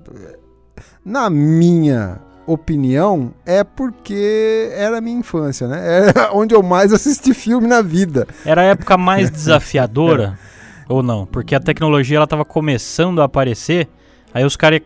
na 1.03 1.29
minha 1.29 2.19
opinião, 2.47 3.31
é 3.45 3.63
porque 3.63 4.69
era 4.75 4.97
a 4.97 5.01
minha 5.01 5.17
infância, 5.19 5.67
né? 5.67 6.07
Era 6.09 6.31
onde 6.35 6.53
eu 6.55 6.61
mais 6.63 6.93
assisti 6.93 7.33
filme 7.33 7.67
na 7.67 7.81
vida. 7.81 8.27
Era 8.45 8.61
a 8.61 8.65
época 8.65 8.97
mais 8.97 9.29
desafiadora 9.29 10.37
ou 10.87 11.01
não? 11.03 11.25
Porque 11.25 11.55
a 11.55 11.59
tecnologia 11.59 12.17
ela 12.17 12.27
tava 12.27 12.45
começando 12.45 13.21
a 13.21 13.25
aparecer, 13.25 13.87
aí 14.33 14.43
os 14.45 14.55
caras 14.55 14.81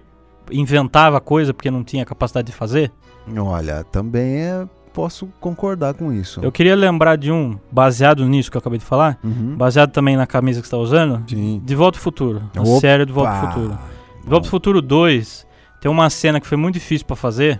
inventavam 0.52 1.20
coisa 1.20 1.54
porque 1.54 1.70
não 1.70 1.84
tinha 1.84 2.06
capacidade 2.06 2.48
de 2.48 2.54
fazer. 2.54 2.92
Olha, 3.38 3.84
também 3.92 4.38
é- 4.42 4.66
posso 4.94 5.30
concordar 5.40 5.94
com 5.94 6.12
isso. 6.12 6.40
Eu 6.44 6.52
queria 6.52 6.76
lembrar 6.76 7.16
de 7.16 7.32
um, 7.32 7.58
baseado 7.72 8.26
nisso 8.26 8.50
que 8.50 8.58
eu 8.58 8.60
acabei 8.60 8.80
de 8.80 8.86
falar, 8.86 9.20
Uhum. 9.24 9.56
baseado 9.56 9.92
também 9.92 10.18
na 10.18 10.26
camisa 10.26 10.60
que 10.62 10.68
você 10.68 10.72
tá 10.72 10.78
usando, 10.78 11.24
Sim. 11.30 11.62
De 11.64 11.76
Volta 11.76 11.98
ao 11.98 12.02
Futuro. 12.02 12.42
A 12.56 12.62
Opa! 12.62 12.80
série 12.80 13.06
do 13.06 13.14
Volta 13.14 13.30
ao 13.32 13.48
Futuro. 13.48 13.80
De 14.24 14.30
Volta 14.30 14.48
ao 14.48 14.50
Futuro 14.52 14.82
2 14.82 15.46
tem 15.82 15.90
uma 15.90 16.10
cena 16.10 16.40
que 16.40 16.48
foi 16.48 16.58
muito 16.58 16.76
difícil 16.76 17.06
pra 17.06 17.16
fazer, 17.16 17.60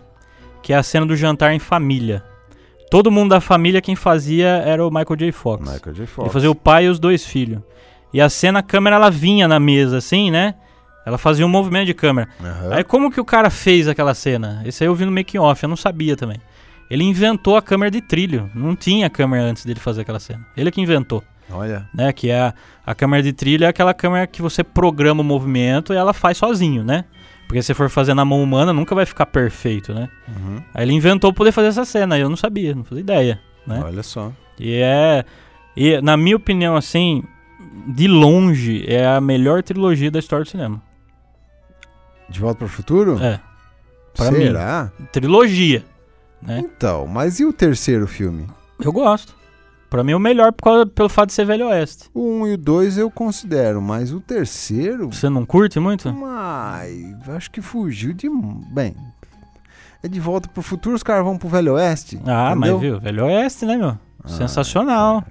que 0.62 0.74
é 0.74 0.76
a 0.76 0.84
cena 0.84 1.06
do 1.06 1.16
jantar 1.16 1.54
em 1.54 1.60
família. 1.60 2.24
Todo 2.90 3.12
mundo 3.12 3.30
da 3.30 3.42
família 3.42 3.82
quem 3.82 3.96
fazia 3.96 4.48
era 4.48 4.86
o 4.86 4.90
Michael 4.90 5.16
J. 5.16 5.32
Fox. 5.32 5.62
Michael 5.62 5.96
J. 5.96 6.06
Fox. 6.08 6.26
Ele 6.26 6.34
fazia 6.34 6.52
o 6.52 6.56
pai 6.56 6.86
e 6.86 6.90
os 6.90 7.00
dois 7.00 7.26
filhos. 7.26 7.62
E 8.12 8.20
a 8.20 8.28
cena, 8.30 8.60
a 8.60 8.64
câmera 8.64 8.96
ela 8.96 9.12
vinha 9.12 9.48
na 9.48 9.60
mesa 9.60 9.98
assim, 9.98 10.32
né? 10.32 10.56
Ela 11.06 11.18
fazia 11.18 11.46
um 11.46 11.50
movimento 11.50 11.86
de 11.86 11.94
câmera. 11.94 12.28
Aham. 12.42 12.74
Aí 12.74 12.84
como 12.84 13.12
que 13.12 13.22
o 13.22 13.26
cara 13.26 13.50
fez 13.50 13.88
aquela 13.88 14.14
cena? 14.14 14.62
Esse 14.66 14.84
aí 14.84 14.88
eu 14.88 14.96
vi 14.96 15.06
no 15.06 15.12
making 15.12 15.38
off, 15.38 15.62
eu 15.64 15.70
não 15.70 15.78
sabia 15.78 16.16
também. 16.16 16.38
Ele 16.90 17.04
inventou 17.04 17.56
a 17.56 17.62
câmera 17.62 17.92
de 17.92 18.02
trilho. 18.02 18.50
Não 18.56 18.76
tinha 18.76 19.10
câmera 19.10 19.44
antes 19.44 19.64
dele 19.64 19.80
fazer 19.80 20.02
aquela 20.02 20.20
cena. 20.20 20.46
Ele 20.58 20.72
que 20.72 20.82
inventou 20.82 21.24
Olha. 21.52 21.88
né? 21.94 22.12
Que 22.12 22.32
é 22.32 22.40
a, 22.40 22.54
a 22.86 22.96
câmera 22.96 23.22
de 23.22 23.32
trilha 23.32 23.66
é 23.66 23.70
aquela 23.70 23.94
câmera 23.94 24.26
que 24.26 24.42
você 24.42 24.64
programa 24.64 25.22
o 25.22 25.24
movimento 25.24 25.94
e 25.94 25.96
ela 25.96 26.14
faz 26.14 26.38
sozinho, 26.38 26.84
né? 26.84 27.06
Porque 27.50 27.64
se 27.64 27.74
for 27.74 27.90
fazer 27.90 28.14
na 28.14 28.24
mão 28.24 28.44
humana, 28.44 28.72
nunca 28.72 28.94
vai 28.94 29.08
ficar 29.08 29.26
perfeito, 29.26 29.92
né? 29.92 30.08
Uhum. 30.28 30.62
Aí 30.72 30.86
ele 30.86 30.94
inventou 30.94 31.34
poder 31.34 31.52
fazer 31.52 31.70
essa 31.70 31.84
cena, 31.84 32.16
eu 32.16 32.30
não 32.30 32.38
sabia, 32.38 32.76
não 32.76 32.84
fazia 32.84 33.02
ideia, 33.02 33.42
né? 33.66 33.82
Olha 33.84 34.04
só. 34.04 34.32
E 34.60 34.76
é. 34.76 35.26
E 35.76 36.00
na 36.00 36.16
minha 36.16 36.36
opinião, 36.36 36.76
assim, 36.76 37.24
de 37.88 38.08
longe, 38.08 38.86
é 38.88 39.04
a 39.04 39.20
melhor 39.20 39.64
trilogia 39.64 40.12
da 40.12 40.20
história 40.20 40.46
do 40.46 40.48
cinema. 40.48 40.80
De 42.30 42.40
Volta 42.40 42.60
para 42.60 42.66
o 42.68 42.70
Futuro? 42.70 43.18
É, 43.20 43.40
pra 44.16 44.30
mim. 44.30 44.46
Será? 44.46 44.92
trilogia. 45.12 45.84
Né? 46.40 46.60
Então, 46.64 47.08
mas 47.08 47.40
e 47.40 47.46
o 47.46 47.52
terceiro 47.52 48.06
filme? 48.06 48.46
Eu 48.80 48.92
gosto. 48.94 49.34
Pra 49.90 50.04
mim, 50.04 50.12
é 50.12 50.16
o 50.16 50.20
melhor 50.20 50.52
por 50.52 50.64
causa, 50.66 50.86
pelo 50.86 51.10
fato 51.10 51.30
de 51.30 51.34
ser 51.34 51.46
Velho 51.46 51.68
Oeste. 51.68 52.10
O 52.14 52.22
1 52.22 52.42
um 52.42 52.48
e 52.48 52.54
o 52.54 52.58
2 52.58 52.98
eu 53.00 53.10
considero, 53.10 53.82
mas 53.82 54.14
o 54.14 54.20
terceiro. 54.20 55.12
Você 55.12 55.30
não 55.30 55.46
curte 55.46 55.80
muito? 55.80 56.14
Mas 56.14 57.28
acho 57.30 57.50
que 57.50 57.60
fugiu 57.60 58.14
de. 58.14 58.30
Bem, 58.72 58.96
é 60.04 60.08
de 60.08 60.20
volta 60.20 60.48
pro 60.48 60.62
futuro, 60.62 60.96
os 60.96 61.04
caras 61.04 61.24
vão 61.24 61.38
pro 61.38 61.50
Velho 61.50 61.74
Oeste. 61.74 62.20
Ah, 62.26 62.52
entendeu? 62.52 62.74
mas 62.74 62.82
viu, 62.82 63.00
Velho 63.00 63.26
Oeste, 63.26 63.66
né, 63.66 63.78
meu? 63.78 63.98
Ah, 64.24 64.28
Sensacional. 64.28 65.24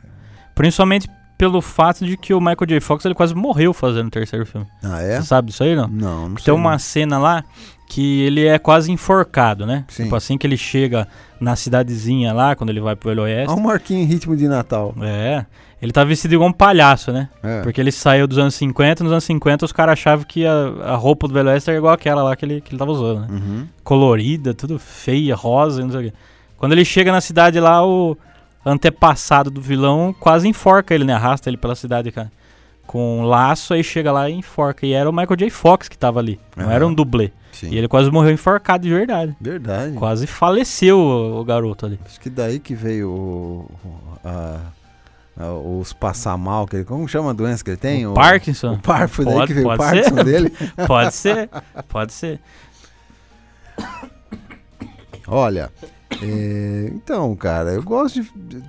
Principalmente 0.54 1.08
pelo 1.38 1.62
fato 1.62 2.04
de 2.04 2.16
que 2.16 2.34
o 2.34 2.40
Michael 2.40 2.66
J. 2.66 2.80
Fox 2.80 3.04
ele 3.04 3.14
quase 3.14 3.34
morreu 3.34 3.72
fazendo 3.72 4.08
o 4.08 4.10
terceiro 4.10 4.44
filme. 4.44 4.66
Ah, 4.82 5.00
é? 5.00 5.20
Você 5.20 5.28
sabe 5.28 5.50
disso 5.50 5.62
aí, 5.62 5.76
não? 5.76 5.86
Não, 5.86 6.28
não 6.30 6.36
sei. 6.36 6.46
Tem 6.46 6.54
uma 6.54 6.76
cena 6.80 7.16
lá 7.16 7.44
que 7.88 8.22
ele 8.22 8.46
é 8.46 8.58
quase 8.58 8.92
enforcado, 8.92 9.64
né? 9.64 9.84
Sim. 9.88 10.04
Tipo 10.04 10.14
assim 10.16 10.36
que 10.36 10.46
ele 10.46 10.56
chega 10.56 11.08
na 11.40 11.56
cidadezinha 11.56 12.32
lá, 12.32 12.54
quando 12.54 12.70
ele 12.70 12.80
vai 12.80 12.94
pro 12.94 13.08
Velho 13.08 13.22
Oeste. 13.22 13.50
Olha 13.50 13.58
o 13.58 13.62
Marquinhos 13.62 14.02
em 14.02 14.06
ritmo 14.06 14.36
de 14.36 14.46
Natal. 14.46 14.94
É. 15.00 15.46
Ele 15.80 15.92
tá 15.92 16.04
vestido 16.04 16.34
igual 16.34 16.50
um 16.50 16.52
palhaço, 16.52 17.12
né? 17.12 17.28
É. 17.42 17.62
Porque 17.62 17.80
ele 17.80 17.90
saiu 17.90 18.26
dos 18.26 18.36
anos 18.36 18.54
50, 18.56 19.04
nos 19.04 19.12
anos 19.12 19.24
50 19.24 19.64
os 19.64 19.72
caras 19.72 19.94
achavam 19.94 20.24
que 20.26 20.44
a, 20.44 20.52
a 20.84 20.96
roupa 20.96 21.26
do 21.26 21.32
Velho 21.34 21.48
Oeste 21.48 21.70
era 21.70 21.78
igual 21.78 21.94
aquela 21.94 22.22
lá 22.22 22.36
que 22.36 22.44
ele, 22.44 22.60
que 22.60 22.70
ele 22.70 22.78
tava 22.78 22.90
usando, 22.90 23.20
né? 23.20 23.28
Uhum. 23.30 23.66
Colorida, 23.82 24.52
tudo 24.52 24.78
feia, 24.78 25.34
rosa, 25.34 25.80
não 25.82 25.90
sei 25.90 26.00
o 26.00 26.10
quê. 26.10 26.12
Quando 26.58 26.72
ele 26.72 26.84
chega 26.84 27.10
na 27.10 27.20
cidade 27.20 27.58
lá, 27.58 27.86
o 27.86 28.18
antepassado 28.66 29.50
do 29.50 29.60
vilão 29.60 30.14
quase 30.18 30.46
enforca 30.46 30.94
ele, 30.94 31.04
né? 31.04 31.14
Arrasta 31.14 31.48
ele 31.48 31.56
pela 31.56 31.74
cidade, 31.74 32.10
cara. 32.10 32.30
Com 32.86 33.20
um 33.20 33.22
laço, 33.24 33.72
aí 33.72 33.84
chega 33.84 34.10
lá 34.10 34.28
e 34.28 34.34
enforca. 34.34 34.84
E 34.84 34.92
era 34.92 35.08
o 35.08 35.12
Michael 35.12 35.36
J. 35.36 35.50
Fox 35.50 35.88
que 35.88 35.96
tava 35.96 36.18
ali. 36.18 36.40
Não 36.56 36.64
Aham. 36.64 36.74
era 36.74 36.86
um 36.86 36.92
dublê. 36.92 37.30
Sim. 37.60 37.70
E 37.70 37.78
ele 37.78 37.88
quase 37.88 38.10
morreu 38.10 38.32
enforcado 38.32 38.82
de 38.84 38.90
verdade. 38.90 39.36
Verdade. 39.40 39.94
Quase 39.94 40.26
faleceu 40.26 40.98
o, 40.98 41.40
o 41.40 41.44
garoto 41.44 41.86
ali. 41.86 41.98
Acho 42.04 42.20
que 42.20 42.30
daí 42.30 42.58
que 42.58 42.74
veio 42.74 43.10
o, 43.10 43.70
o- 43.84 44.18
a- 44.24 44.60
a- 45.40 45.52
os 45.54 45.92
passar 45.92 46.36
mal, 46.38 46.66
que 46.66 46.76
ele, 46.76 46.84
como 46.84 47.08
chama 47.08 47.30
a 47.30 47.32
doença 47.32 47.64
que 47.64 47.70
ele 47.70 47.76
tem? 47.76 48.06
o 48.06 48.14
Parkinson. 48.14 48.74
O 48.74 48.78
par, 48.78 49.08
foi 49.08 49.24
daí 49.24 49.34
Pode- 49.34 49.46
que 49.48 49.54
veio 49.54 49.72
o 49.72 49.76
Parkinson 49.76 50.14
ser. 50.14 50.24
dele. 50.24 50.52
Pode 50.86 51.14
ser, 51.14 51.48
pode 51.88 52.12
ser. 52.12 52.40
Olha, 55.26 55.70
é, 56.22 56.90
então, 56.94 57.34
cara, 57.36 57.70
eu 57.70 57.82
gosto 57.82 58.22
de... 58.34 58.62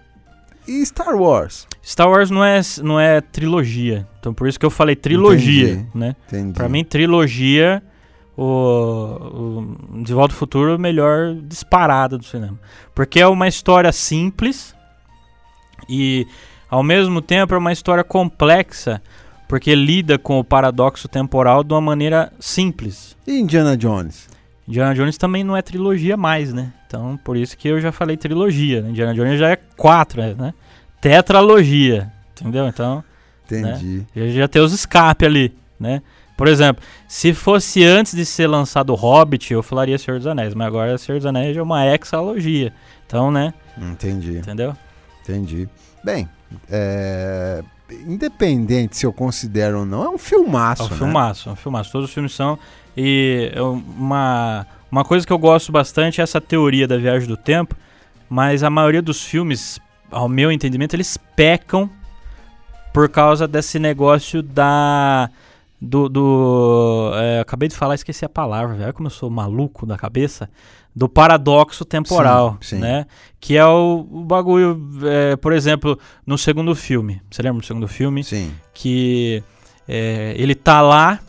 E 0.68 0.86
Star 0.86 1.16
Wars? 1.16 1.66
Star 1.84 2.08
Wars 2.10 2.30
não 2.30 2.44
é, 2.44 2.60
não 2.84 3.00
é 3.00 3.22
trilogia. 3.22 4.06
Então 4.20 4.34
por 4.34 4.48
isso 4.48 4.60
que 4.60 4.66
eu 4.66 4.70
falei 4.70 4.96
trilogia, 4.96 5.70
Entendi. 5.72 5.88
né? 5.96 6.16
Entendi. 6.28 6.54
Pra 6.54 6.70
mim, 6.70 6.84
trilogia, 6.84 7.82
o, 8.42 9.98
o 9.98 10.04
De 10.04 10.14
Volta 10.14 10.34
ao 10.34 10.38
Futuro 10.38 10.80
melhor 10.80 11.36
disparada 11.36 12.18
do 12.18 12.24
cinema. 12.24 12.58
Porque 12.96 13.20
é 13.20 13.28
uma 13.28 13.50
história 13.50 13.92
simples 13.92 14.74
e, 15.90 16.26
ao 16.70 16.82
mesmo 16.82 17.22
tempo, 17.22 17.54
é 17.54 17.58
uma 17.58 17.74
história 17.74 18.04
complexa, 18.04 19.02
porque 19.48 19.76
lida 19.76 20.18
com 20.18 20.40
o 20.40 20.44
paradoxo 20.44 21.10
temporal 21.10 21.66
de 21.66 21.74
uma 21.74 21.82
maneira 21.82 22.32
simples. 22.40 23.18
E 23.28 23.38
Indiana 23.38 23.76
Jones? 23.76 24.30
Indiana 24.66 24.96
Jones 24.96 25.18
também 25.18 25.44
não 25.44 25.58
é 25.58 25.62
trilogia 25.62 26.16
mais, 26.16 26.54
né? 26.54 26.72
Então, 26.88 27.20
por 27.24 27.36
isso 27.36 27.58
que 27.58 27.68
eu 27.68 27.82
já 27.82 27.92
falei 27.92 28.16
trilogia. 28.16 28.82
Né? 28.82 28.92
Indiana 28.92 29.14
Jones 29.14 29.38
já 29.38 29.50
é 29.50 29.58
quatro, 29.76 30.22
né? 30.22 30.54
Tetralogia, 31.02 32.12
entendeu? 32.32 32.68
Então, 32.68 33.04
Entendi. 33.46 34.06
já, 34.16 34.28
já 34.28 34.48
tem 34.48 34.62
os 34.62 34.72
escape 34.72 35.26
ali, 35.26 35.54
né? 35.80 36.02
Por 36.40 36.48
exemplo, 36.48 36.82
se 37.06 37.34
fosse 37.34 37.84
antes 37.84 38.16
de 38.16 38.26
ser 38.26 38.48
lançado 38.48 38.92
o 38.92 38.96
Hobbit, 38.96 39.52
eu 39.52 39.62
falaria 39.62 39.98
Senhor 39.98 40.20
dos 40.20 40.26
Anéis, 40.26 40.54
mas 40.54 40.68
agora 40.68 40.98
Senhor 40.98 41.18
dos 41.18 41.26
Anéis 41.26 41.58
é 41.58 41.62
uma 41.62 41.86
hexalogia. 41.86 42.72
Então, 43.06 43.30
né? 43.30 43.54
Entendi. 43.78 44.38
Entendeu? 44.38 44.74
Entendi. 45.22 45.68
Bem, 46.02 46.30
é, 46.72 47.62
independente 48.08 48.96
se 48.96 49.06
eu 49.06 49.12
considero 49.12 49.80
ou 49.80 49.86
não, 49.86 50.02
é 50.06 50.10
um 50.12 50.18
filmaço, 50.18 50.84
É 50.84 50.86
um 50.86 50.90
né? 50.92 50.96
filmaço, 50.96 51.50
é 51.50 51.52
um 51.52 51.56
filmaço. 51.58 51.92
Todos 51.92 52.08
os 52.08 52.14
filmes 52.14 52.32
são. 52.32 52.58
E 52.96 53.52
é 53.54 53.62
uma, 53.62 54.66
uma 54.90 55.04
coisa 55.04 55.28
que 55.28 55.34
eu 55.34 55.38
gosto 55.38 55.74
bastante 55.74 56.22
é 56.22 56.24
essa 56.24 56.40
teoria 56.40 56.88
da 56.88 56.96
viagem 56.96 57.28
do 57.28 57.36
tempo, 57.36 57.76
mas 58.30 58.64
a 58.64 58.70
maioria 58.70 59.02
dos 59.02 59.26
filmes, 59.26 59.78
ao 60.10 60.30
meu 60.30 60.54
entendimento, 60.54 60.96
eles 60.96 61.18
pecam 61.36 61.90
por 62.94 63.10
causa 63.10 63.46
desse 63.46 63.78
negócio 63.78 64.42
da. 64.42 65.30
Do. 65.82 66.10
do 66.10 67.12
é, 67.16 67.40
acabei 67.40 67.70
de 67.70 67.76
falar, 67.76 67.96
esqueci 67.96 68.26
a 68.26 68.30
palavra, 68.30 68.74
velho. 68.74 68.84
Olha 68.86 68.94
como 68.94 69.08
eu 69.08 69.12
sou 69.12 69.30
maluco 69.30 69.86
da 69.86 69.98
cabeça. 69.98 70.50
Do 70.96 71.08
paradoxo 71.08 71.86
temporal, 71.86 72.58
Sim, 72.62 72.76
sim. 72.76 72.82
né? 72.82 73.06
Que 73.40 73.56
é 73.56 73.66
o, 73.66 74.06
o 74.12 74.24
bagulho, 74.24 74.82
é, 75.04 75.36
por 75.36 75.54
exemplo, 75.54 75.98
no 76.26 76.38
segundo 76.38 76.76
filme. 76.76 77.22
Você 77.30 77.42
lembra 77.42 77.62
do 77.62 77.66
segundo 77.66 77.88
filme? 77.88 78.24
Sim. 78.24 78.52
que 78.74 79.42
é, 79.88 80.34
ele 80.36 80.56
tá 80.56 80.82
lá 80.82 81.20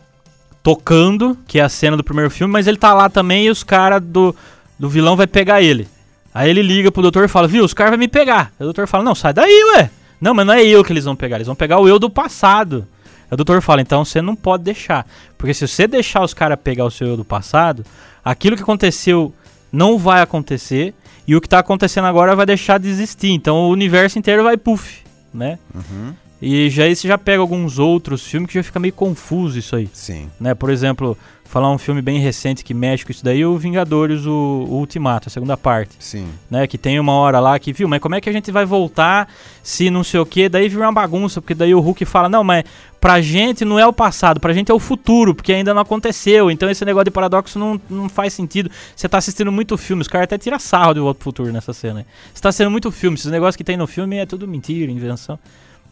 tocando, 0.63 1.37
que 1.47 1.59
é 1.59 1.63
a 1.63 1.69
cena 1.69 1.95
do 1.95 2.03
primeiro 2.03 2.29
filme, 2.29 2.51
mas 2.51 2.67
ele 2.67 2.77
tá 2.77 2.93
lá 2.93 3.09
também 3.09 3.45
e 3.45 3.49
os 3.49 3.63
caras 3.63 4.01
do, 4.01 4.35
do 4.77 4.89
vilão 4.89 5.15
vai 5.15 5.27
pegar 5.27 5.61
ele. 5.61 5.87
Aí 6.33 6.49
ele 6.49 6.61
liga 6.61 6.91
pro 6.91 7.01
doutor 7.01 7.23
e 7.23 7.27
fala, 7.27 7.47
viu, 7.47 7.63
os 7.63 7.73
caras 7.73 7.91
vão 7.91 7.99
me 7.99 8.07
pegar. 8.07 8.51
Aí 8.59 8.63
o 8.63 8.65
doutor 8.65 8.87
fala, 8.87 9.03
não, 9.03 9.15
sai 9.15 9.33
daí, 9.33 9.63
ué. 9.75 9.89
Não, 10.19 10.33
mas 10.33 10.45
não 10.45 10.53
é 10.53 10.63
eu 10.63 10.83
que 10.83 10.91
eles 10.93 11.05
vão 11.05 11.15
pegar, 11.15 11.37
eles 11.37 11.47
vão 11.47 11.55
pegar 11.55 11.79
o 11.79 11.87
eu 11.87 11.97
do 11.97 12.09
passado. 12.09 12.87
O 13.31 13.37
doutor 13.37 13.61
fala, 13.61 13.81
então 13.81 14.03
você 14.03 14.21
não 14.21 14.35
pode 14.35 14.63
deixar. 14.63 15.07
Porque 15.37 15.53
se 15.53 15.67
você 15.67 15.87
deixar 15.87 16.21
os 16.21 16.33
caras 16.33 16.59
pegar 16.61 16.85
o 16.85 16.91
seu 16.91 17.07
eu 17.07 17.17
do 17.17 17.23
passado, 17.25 17.85
aquilo 18.23 18.55
que 18.55 18.63
aconteceu 18.63 19.33
não 19.71 19.97
vai 19.97 20.21
acontecer 20.21 20.93
e 21.27 21.35
o 21.35 21.39
que 21.39 21.47
tá 21.47 21.59
acontecendo 21.59 22.05
agora 22.07 22.35
vai 22.35 22.45
deixar 22.45 22.77
de 22.77 22.89
existir. 22.89 23.31
Então 23.31 23.55
o 23.55 23.69
universo 23.69 24.19
inteiro 24.19 24.43
vai 24.43 24.57
puff, 24.57 25.01
né? 25.33 25.57
Uhum. 25.73 26.13
E 26.41 26.69
já 26.69 26.83
aí 26.83 26.95
você 26.95 27.07
já 27.07 27.17
pega 27.17 27.39
alguns 27.39 27.77
outros 27.77 28.25
filmes 28.25 28.49
que 28.49 28.55
já 28.55 28.63
fica 28.63 28.79
meio 28.79 28.93
confuso 28.93 29.59
isso 29.59 29.75
aí, 29.75 29.87
Sim. 29.93 30.27
né? 30.39 30.55
Por 30.55 30.71
exemplo, 30.71 31.15
falar 31.51 31.69
um 31.69 31.77
filme 31.77 32.01
bem 32.01 32.17
recente 32.17 32.63
que 32.63 32.73
mexe 32.73 33.05
com 33.05 33.11
isso 33.11 33.23
daí, 33.23 33.45
o 33.45 33.57
Vingadores, 33.57 34.25
o, 34.25 34.31
o 34.31 34.75
Ultimato, 34.75 35.27
a 35.27 35.29
segunda 35.29 35.57
parte, 35.57 35.97
Sim. 35.99 36.29
né? 36.49 36.65
Que 36.65 36.77
tem 36.77 36.97
uma 36.97 37.11
hora 37.11 37.41
lá 37.41 37.59
que, 37.59 37.73
viu, 37.73 37.89
mas 37.89 37.99
como 37.99 38.15
é 38.15 38.21
que 38.21 38.29
a 38.29 38.33
gente 38.33 38.49
vai 38.51 38.65
voltar 38.65 39.27
se 39.61 39.89
não 39.89 40.01
sei 40.01 40.19
o 40.19 40.25
que? 40.25 40.47
Daí 40.47 40.69
vira 40.69 40.83
uma 40.83 40.93
bagunça, 40.93 41.41
porque 41.41 41.53
daí 41.53 41.75
o 41.75 41.79
Hulk 41.81 42.05
fala, 42.05 42.29
não, 42.29 42.41
mas 42.41 42.63
pra 43.01 43.19
gente 43.19 43.65
não 43.65 43.77
é 43.77 43.85
o 43.85 43.91
passado, 43.91 44.39
pra 44.39 44.53
gente 44.53 44.71
é 44.71 44.73
o 44.73 44.79
futuro, 44.79 45.35
porque 45.35 45.51
ainda 45.51 45.73
não 45.73 45.81
aconteceu, 45.81 46.49
então 46.49 46.69
esse 46.69 46.85
negócio 46.85 47.05
de 47.05 47.11
paradoxo 47.11 47.59
não, 47.59 47.79
não 47.89 48.07
faz 48.07 48.33
sentido. 48.33 48.71
Você 48.95 49.09
tá 49.09 49.17
assistindo 49.17 49.51
muito 49.51 49.77
filme, 49.77 50.01
os 50.01 50.07
caras 50.07 50.23
até 50.23 50.37
tiram 50.37 50.57
sarro 50.57 50.93
de 50.93 50.99
Volta 51.01 51.17
pro 51.17 51.25
Futuro 51.25 51.51
nessa 51.51 51.73
cena. 51.73 52.05
Você 52.33 52.41
tá 52.41 52.47
assistindo 52.49 52.71
muito 52.71 52.89
filme, 52.91 53.15
esses 53.15 53.29
negócios 53.29 53.57
que 53.57 53.63
tem 53.63 53.75
no 53.75 53.85
filme 53.85 54.15
é 54.15 54.25
tudo 54.25 54.47
mentira, 54.47 54.89
invenção. 54.89 55.37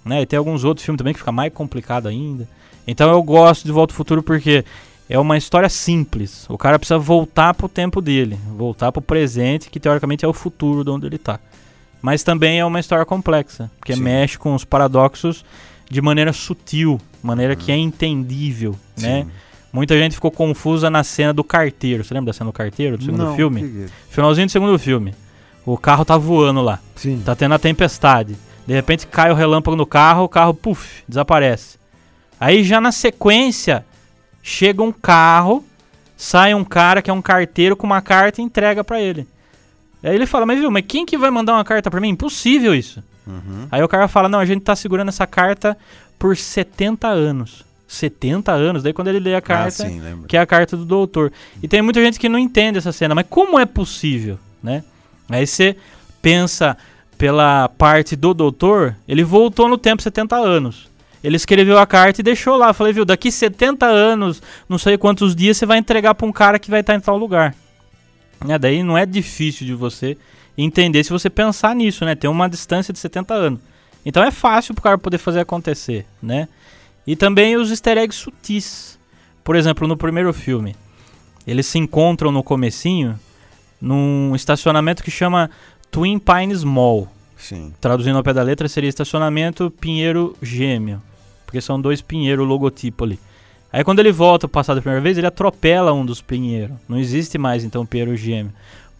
Né? 0.09 0.21
E 0.21 0.25
tem 0.25 0.37
alguns 0.37 0.63
outros 0.63 0.83
filmes 0.85 0.97
também 0.97 1.13
que 1.13 1.19
fica 1.19 1.31
mais 1.31 1.53
complicado 1.53 2.07
ainda. 2.07 2.47
Então 2.87 3.09
eu 3.11 3.21
gosto 3.21 3.63
de 3.65 3.71
Volta 3.71 3.93
ao 3.93 3.97
Futuro 3.97 4.23
porque 4.23 4.65
é 5.07 5.19
uma 5.19 5.37
história 5.37 5.69
simples. 5.69 6.45
O 6.49 6.57
cara 6.57 6.79
precisa 6.79 6.97
voltar 6.97 7.53
pro 7.53 7.69
tempo 7.69 8.01
dele, 8.01 8.37
voltar 8.57 8.91
pro 8.91 9.01
presente, 9.01 9.69
que 9.69 9.79
teoricamente 9.79 10.25
é 10.25 10.27
o 10.27 10.33
futuro 10.33 10.83
de 10.83 10.89
onde 10.89 11.05
ele 11.05 11.17
tá. 11.19 11.39
Mas 12.01 12.23
também 12.23 12.59
é 12.59 12.65
uma 12.65 12.79
história 12.79 13.05
complexa, 13.05 13.69
porque 13.77 13.93
Sim. 13.93 14.01
mexe 14.01 14.37
com 14.37 14.55
os 14.55 14.65
paradoxos 14.65 15.45
de 15.89 16.01
maneira 16.01 16.31
sutil, 16.33 16.99
maneira 17.21 17.55
que 17.55 17.71
é 17.71 17.77
entendível, 17.77 18.75
né? 18.97 19.23
Sim. 19.23 19.31
Muita 19.71 19.95
gente 19.97 20.15
ficou 20.15 20.31
confusa 20.31 20.89
na 20.89 21.03
cena 21.03 21.31
do 21.33 21.43
carteiro. 21.43 22.03
Você 22.03 22.13
lembra 22.13 22.31
da 22.31 22.37
cena 22.37 22.49
do 22.49 22.53
carteiro 22.53 22.97
do 22.97 23.03
segundo 23.03 23.23
Não, 23.25 23.35
filme? 23.35 23.61
que- 23.61 23.85
Finalzinho 24.09 24.47
do 24.47 24.51
segundo 24.51 24.79
filme. 24.79 25.13
O 25.65 25.77
carro 25.77 26.03
tá 26.03 26.17
voando 26.17 26.61
lá. 26.61 26.79
Sim. 26.95 27.21
Tá 27.23 27.35
tendo 27.35 27.53
a 27.53 27.59
tempestade. 27.59 28.35
De 28.69 28.75
repente 28.75 29.07
cai 29.07 29.31
o 29.31 29.33
relâmpago 29.33 29.75
no 29.75 29.83
carro, 29.83 30.25
o 30.25 30.29
carro, 30.29 30.53
puf, 30.53 31.01
desaparece. 31.07 31.79
Aí 32.39 32.63
já 32.63 32.79
na 32.79 32.91
sequência, 32.91 33.83
chega 34.43 34.83
um 34.83 34.91
carro, 34.91 35.65
sai 36.15 36.53
um 36.53 36.63
cara 36.63 37.01
que 37.01 37.09
é 37.09 37.13
um 37.13 37.19
carteiro 37.19 37.75
com 37.75 37.87
uma 37.87 37.99
carta 37.99 38.39
e 38.39 38.43
entrega 38.43 38.83
pra 38.83 39.01
ele. 39.01 39.27
Aí 40.03 40.13
ele 40.13 40.27
fala, 40.27 40.45
mas 40.45 40.59
viu, 40.59 40.69
mas 40.69 40.85
quem 40.87 41.03
que 41.03 41.17
vai 41.17 41.31
mandar 41.31 41.53
uma 41.53 41.63
carta 41.63 41.89
pra 41.89 41.99
mim? 41.99 42.09
Impossível 42.09 42.75
isso. 42.75 43.03
Uhum. 43.25 43.67
Aí 43.71 43.81
o 43.81 43.87
cara 43.87 44.07
fala, 44.07 44.29
não, 44.29 44.37
a 44.37 44.45
gente 44.45 44.61
tá 44.61 44.75
segurando 44.75 45.09
essa 45.09 45.25
carta 45.25 45.75
por 46.19 46.37
70 46.37 47.07
anos. 47.07 47.65
70 47.87 48.51
anos? 48.51 48.83
Daí 48.83 48.93
quando 48.93 49.07
ele 49.07 49.19
lê 49.19 49.33
a 49.33 49.39
Ah, 49.39 49.41
carta, 49.41 49.71
sim, 49.89 49.99
lembro. 49.99 50.27
que 50.27 50.37
é 50.37 50.39
a 50.39 50.45
carta 50.45 50.77
do 50.77 50.85
doutor. 50.85 51.33
E 51.63 51.67
tem 51.67 51.81
muita 51.81 51.99
gente 52.03 52.19
que 52.19 52.29
não 52.29 52.37
entende 52.37 52.77
essa 52.77 52.91
cena, 52.91 53.15
mas 53.15 53.25
como 53.27 53.57
é 53.57 53.65
possível, 53.65 54.37
né? 54.61 54.83
Aí 55.27 55.47
você 55.47 55.75
pensa 56.21 56.77
pela 57.19 57.67
parte 57.67 58.15
do 58.15 58.33
doutor, 58.33 58.95
ele 59.05 59.25
voltou 59.25 59.67
no 59.67 59.77
tempo 59.77 60.01
70 60.01 60.37
anos. 60.37 60.87
Ele 61.21 61.35
escreveu 61.35 61.77
a 61.77 61.85
carta 61.85 62.21
e 62.21 62.23
deixou 62.23 62.55
lá. 62.55 62.73
Falei, 62.73 62.93
viu, 62.93 63.03
daqui 63.03 63.29
70 63.29 63.85
anos, 63.85 64.41
não 64.69 64.77
sei 64.77 64.97
quantos 64.97 65.35
dias, 65.35 65.57
você 65.57 65.65
vai 65.65 65.77
entregar 65.77 66.15
pra 66.15 66.25
um 66.25 66.31
cara 66.31 66.57
que 66.57 66.71
vai 66.71 66.79
estar 66.79 66.95
em 66.95 66.99
tal 67.01 67.17
lugar. 67.17 67.53
Né? 68.43 68.57
Daí 68.57 68.81
não 68.83 68.97
é 68.97 69.05
difícil 69.05 69.67
de 69.67 69.73
você 69.73 70.17
entender 70.57 71.03
se 71.03 71.09
você 71.09 71.29
pensar 71.29 71.75
nisso, 71.75 72.05
né? 72.05 72.15
Tem 72.15 72.29
uma 72.29 72.47
distância 72.47 72.93
de 72.93 72.99
70 72.99 73.33
anos. 73.33 73.59
Então 74.05 74.23
é 74.23 74.31
fácil 74.31 74.73
pro 74.73 74.83
cara 74.83 74.97
poder 74.97 75.17
fazer 75.17 75.41
acontecer, 75.41 76.05
né? 76.23 76.47
E 77.05 77.17
também 77.17 77.57
os 77.57 77.69
easter 77.69 77.97
eggs 77.97 78.17
sutis. 78.17 78.97
Por 79.43 79.57
exemplo, 79.57 79.85
no 79.89 79.97
primeiro 79.97 80.31
filme, 80.31 80.73
eles 81.45 81.65
se 81.65 81.77
encontram 81.77 82.31
no 82.31 82.43
comecinho 82.43 83.19
num 83.81 84.33
estacionamento 84.35 85.03
que 85.03 85.11
chama 85.11 85.49
Twin 85.91 86.19
Pines 86.19 86.63
Mall. 86.63 87.07
Sim. 87.37 87.73
Traduzindo 87.79 88.17
ao 88.17 88.23
pé 88.23 88.33
da 88.33 88.43
letra, 88.43 88.67
seria 88.67 88.89
estacionamento 88.89 89.71
Pinheiro 89.71 90.35
Gêmeo. 90.41 91.01
Porque 91.45 91.61
são 91.61 91.81
dois 91.81 92.01
pinheiro 92.01 92.43
logotipo 92.43 93.03
ali. 93.03 93.19
Aí 93.71 93.83
quando 93.83 93.99
ele 93.99 94.11
volta 94.11 94.47
pro 94.47 94.53
passado 94.53 94.77
a 94.77 94.81
primeira 94.81 95.01
vez, 95.01 95.17
ele 95.17 95.27
atropela 95.27 95.93
um 95.93 96.05
dos 96.05 96.21
Pinheiro. 96.21 96.75
Não 96.87 96.97
existe 96.97 97.37
mais 97.37 97.63
então 97.63 97.85
Pinheiro 97.85 98.15
gêmeo. 98.15 98.51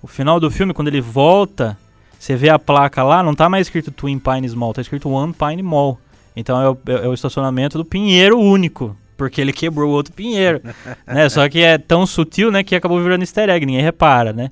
O 0.02 0.08
final 0.08 0.39
do 0.39 0.49
filme, 0.49 0.73
quando 0.73 0.88
ele 0.88 1.02
volta, 1.02 1.78
você 2.17 2.36
vê 2.36 2.49
a 2.49 2.60
placa 2.60 3.04
lá, 3.04 3.21
não 3.21 3.36
tá 3.36 3.49
mais 3.49 3.67
escrito 3.67 3.91
Twin 3.91 4.19
Pines 4.19 4.54
Mall, 4.54 4.73
tá 4.73 4.82
escrito 4.82 5.10
One 5.10 5.34
Pine 5.34 5.63
Mall. 5.63 5.99
Então 6.36 6.62
é 6.62 6.69
o, 6.69 6.78
é 7.04 7.08
o 7.08 7.13
estacionamento 7.13 7.78
do 7.78 7.86
Pinheiro 7.86 8.39
único, 8.39 8.95
porque 9.17 9.41
ele 9.41 9.52
quebrou 9.52 9.89
o 9.89 9.93
outro 9.93 10.13
Pinheiro. 10.13 10.62
né? 11.06 11.28
Só 11.30 11.47
que 11.49 11.60
é 11.62 11.78
tão 11.78 12.06
sutil, 12.06 12.52
né, 12.52 12.63
que 12.63 12.75
acabou 12.75 13.02
virando 13.02 13.23
easter 13.23 13.49
egg, 13.49 13.65
ninguém 13.65 13.82
repara, 13.82 14.32
né? 14.32 14.52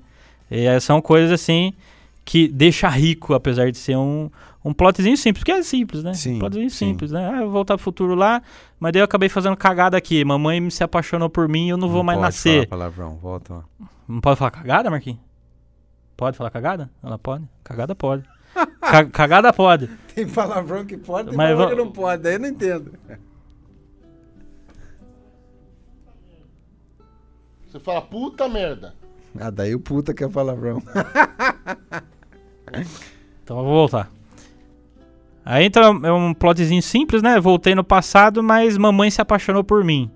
E 0.49 0.65
é, 0.65 0.79
são 0.79 1.01
coisas 1.01 1.31
assim 1.31 1.73
que 2.27 2.49
deixa 2.49 2.89
rico, 2.89 3.33
apesar 3.33 3.71
de 3.71 3.77
ser 3.77 3.95
um, 3.95 4.29
um 4.63 4.73
plotzinho 4.73 5.15
simples, 5.15 5.39
porque 5.45 5.51
é 5.53 5.63
simples, 5.63 6.03
né? 6.03 6.13
Sim, 6.13 6.35
um 6.35 6.39
plotzinho 6.39 6.69
sim. 6.69 6.75
simples, 6.89 7.09
né? 7.09 7.25
Ah, 7.33 7.37
eu 7.37 7.43
vou 7.43 7.53
voltar 7.53 7.75
pro 7.77 7.83
futuro 7.85 8.15
lá, 8.15 8.41
mas 8.77 8.91
daí 8.91 8.99
eu 8.99 9.05
acabei 9.05 9.29
fazendo 9.29 9.55
cagada 9.55 9.95
aqui. 9.95 10.25
Mamãe 10.25 10.69
se 10.69 10.83
apaixonou 10.83 11.29
por 11.29 11.47
mim 11.47 11.67
e 11.67 11.69
eu 11.69 11.77
não, 11.77 11.87
vou 11.87 12.03
mais 12.03 12.17
pode 12.19 12.27
nascer. 12.27 12.67
falar 12.67 12.91
palavrão, 12.91 13.15
volta 13.17 13.53
lá. 13.53 13.63
Não 14.05 14.19
pode 14.19 14.37
falar 14.37 14.51
cagada, 14.51 14.89
Marquinhos? 14.89 15.21
Pode 16.17 16.35
falar 16.35 16.49
cagada? 16.49 16.89
Ela 17.01 17.17
pode? 17.17 17.45
Cagada 17.63 17.95
pode. 17.95 18.23
Ca- 18.81 19.05
cagada 19.05 19.53
pode. 19.53 19.87
Tem 20.13 20.27
palavrão 20.27 20.85
que 20.85 20.97
pode, 20.97 21.29
tem 21.29 21.37
Mas 21.37 21.51
palavrão 21.53 21.69
vamos- 21.69 21.79
que 21.79 21.85
não 21.85 21.91
pode, 21.93 22.23
daí 22.23 22.33
eu 22.33 22.39
não 22.41 22.49
entendo. 22.49 22.91
Você 27.65 27.79
fala 27.79 28.01
puta 28.01 28.49
merda. 28.49 28.93
Ah, 29.39 29.49
daí 29.49 29.73
o 29.73 29.79
puta 29.79 30.13
que 30.13 30.25
é 30.25 30.27
palavrão. 30.27 30.81
Então 33.43 33.57
eu 33.59 33.63
vou 33.63 33.73
voltar. 33.73 34.11
Aí 35.45 35.65
então 35.65 36.05
é 36.05 36.11
um 36.11 36.33
plotzinho 36.33 36.81
simples, 36.81 37.21
né? 37.21 37.39
Voltei 37.39 37.73
no 37.73 37.83
passado, 37.83 38.43
mas 38.43 38.77
mamãe 38.77 39.09
se 39.09 39.21
apaixonou 39.21 39.63
por 39.63 39.83
mim. 39.83 40.11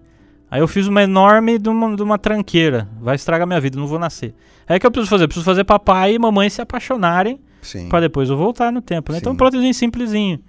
Aí 0.49 0.59
eu 0.59 0.67
fiz 0.67 0.85
uma 0.87 1.01
enorme 1.01 1.57
de 1.57 1.69
uma, 1.69 1.95
de 1.95 2.03
uma 2.03 2.17
tranqueira. 2.17 2.89
Vai 2.99 3.15
estragar 3.15 3.47
minha 3.47 3.61
vida, 3.61 3.79
não 3.79 3.87
vou 3.87 3.97
nascer. 3.97 4.33
Aí 4.67 4.75
o 4.75 4.79
que 4.79 4.85
eu 4.85 4.91
preciso 4.91 5.09
fazer? 5.09 5.23
Eu 5.23 5.27
preciso 5.29 5.45
fazer 5.45 5.63
papai 5.63 6.15
e 6.15 6.19
mamãe 6.19 6.49
se 6.49 6.61
apaixonarem 6.61 7.39
pra 7.87 8.01
depois 8.01 8.29
eu 8.29 8.35
voltar 8.35 8.71
no 8.71 8.81
tempo, 8.81 9.13
né? 9.13 9.19
Então 9.19 9.31
um 9.31 9.35
plotzinho 9.37 9.73
simplesinho. 9.73 10.39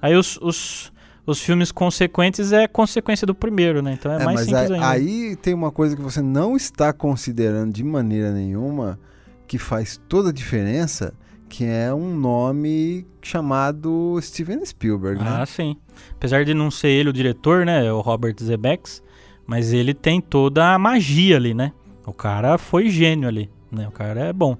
Aí 0.00 0.16
os, 0.16 0.38
os, 0.40 0.90
os 1.26 1.40
filmes 1.42 1.70
consequentes 1.70 2.52
é 2.52 2.66
consequência 2.66 3.26
do 3.26 3.34
primeiro, 3.34 3.82
né? 3.82 3.98
Então 4.00 4.10
é, 4.10 4.22
É, 4.22 4.24
mais 4.24 4.40
simples 4.40 4.70
aí, 4.70 4.72
ainda. 4.72 4.88
aí 4.88 5.36
tem 5.36 5.52
uma 5.52 5.70
coisa 5.70 5.94
que 5.94 6.00
você 6.00 6.22
não 6.22 6.56
está 6.56 6.90
considerando 6.94 7.74
de 7.74 7.84
maneira 7.84 8.32
nenhuma, 8.32 8.98
que 9.46 9.58
faz 9.58 10.00
toda 10.08 10.30
a 10.30 10.32
diferença, 10.32 11.12
que 11.50 11.64
é 11.66 11.92
um 11.92 12.14
nome 12.16 13.06
chamado 13.20 14.16
Steven 14.22 14.64
Spielberg, 14.64 15.20
Ah, 15.22 15.40
né? 15.40 15.46
sim. 15.46 15.76
Apesar 16.14 16.44
de 16.44 16.54
não 16.54 16.70
ser 16.70 16.88
ele 16.88 17.10
o 17.10 17.12
diretor, 17.12 17.66
né? 17.66 17.92
O 17.92 18.00
Robert 18.00 18.36
Zemeckis, 18.40 19.02
mas 19.46 19.72
ele 19.72 19.92
tem 19.92 20.20
toda 20.20 20.72
a 20.72 20.78
magia 20.78 21.36
ali, 21.36 21.52
né? 21.52 21.72
O 22.06 22.12
cara 22.12 22.56
foi 22.56 22.88
gênio 22.88 23.28
ali, 23.28 23.50
né? 23.70 23.86
O 23.88 23.90
cara 23.90 24.20
é 24.20 24.32
bom. 24.32 24.56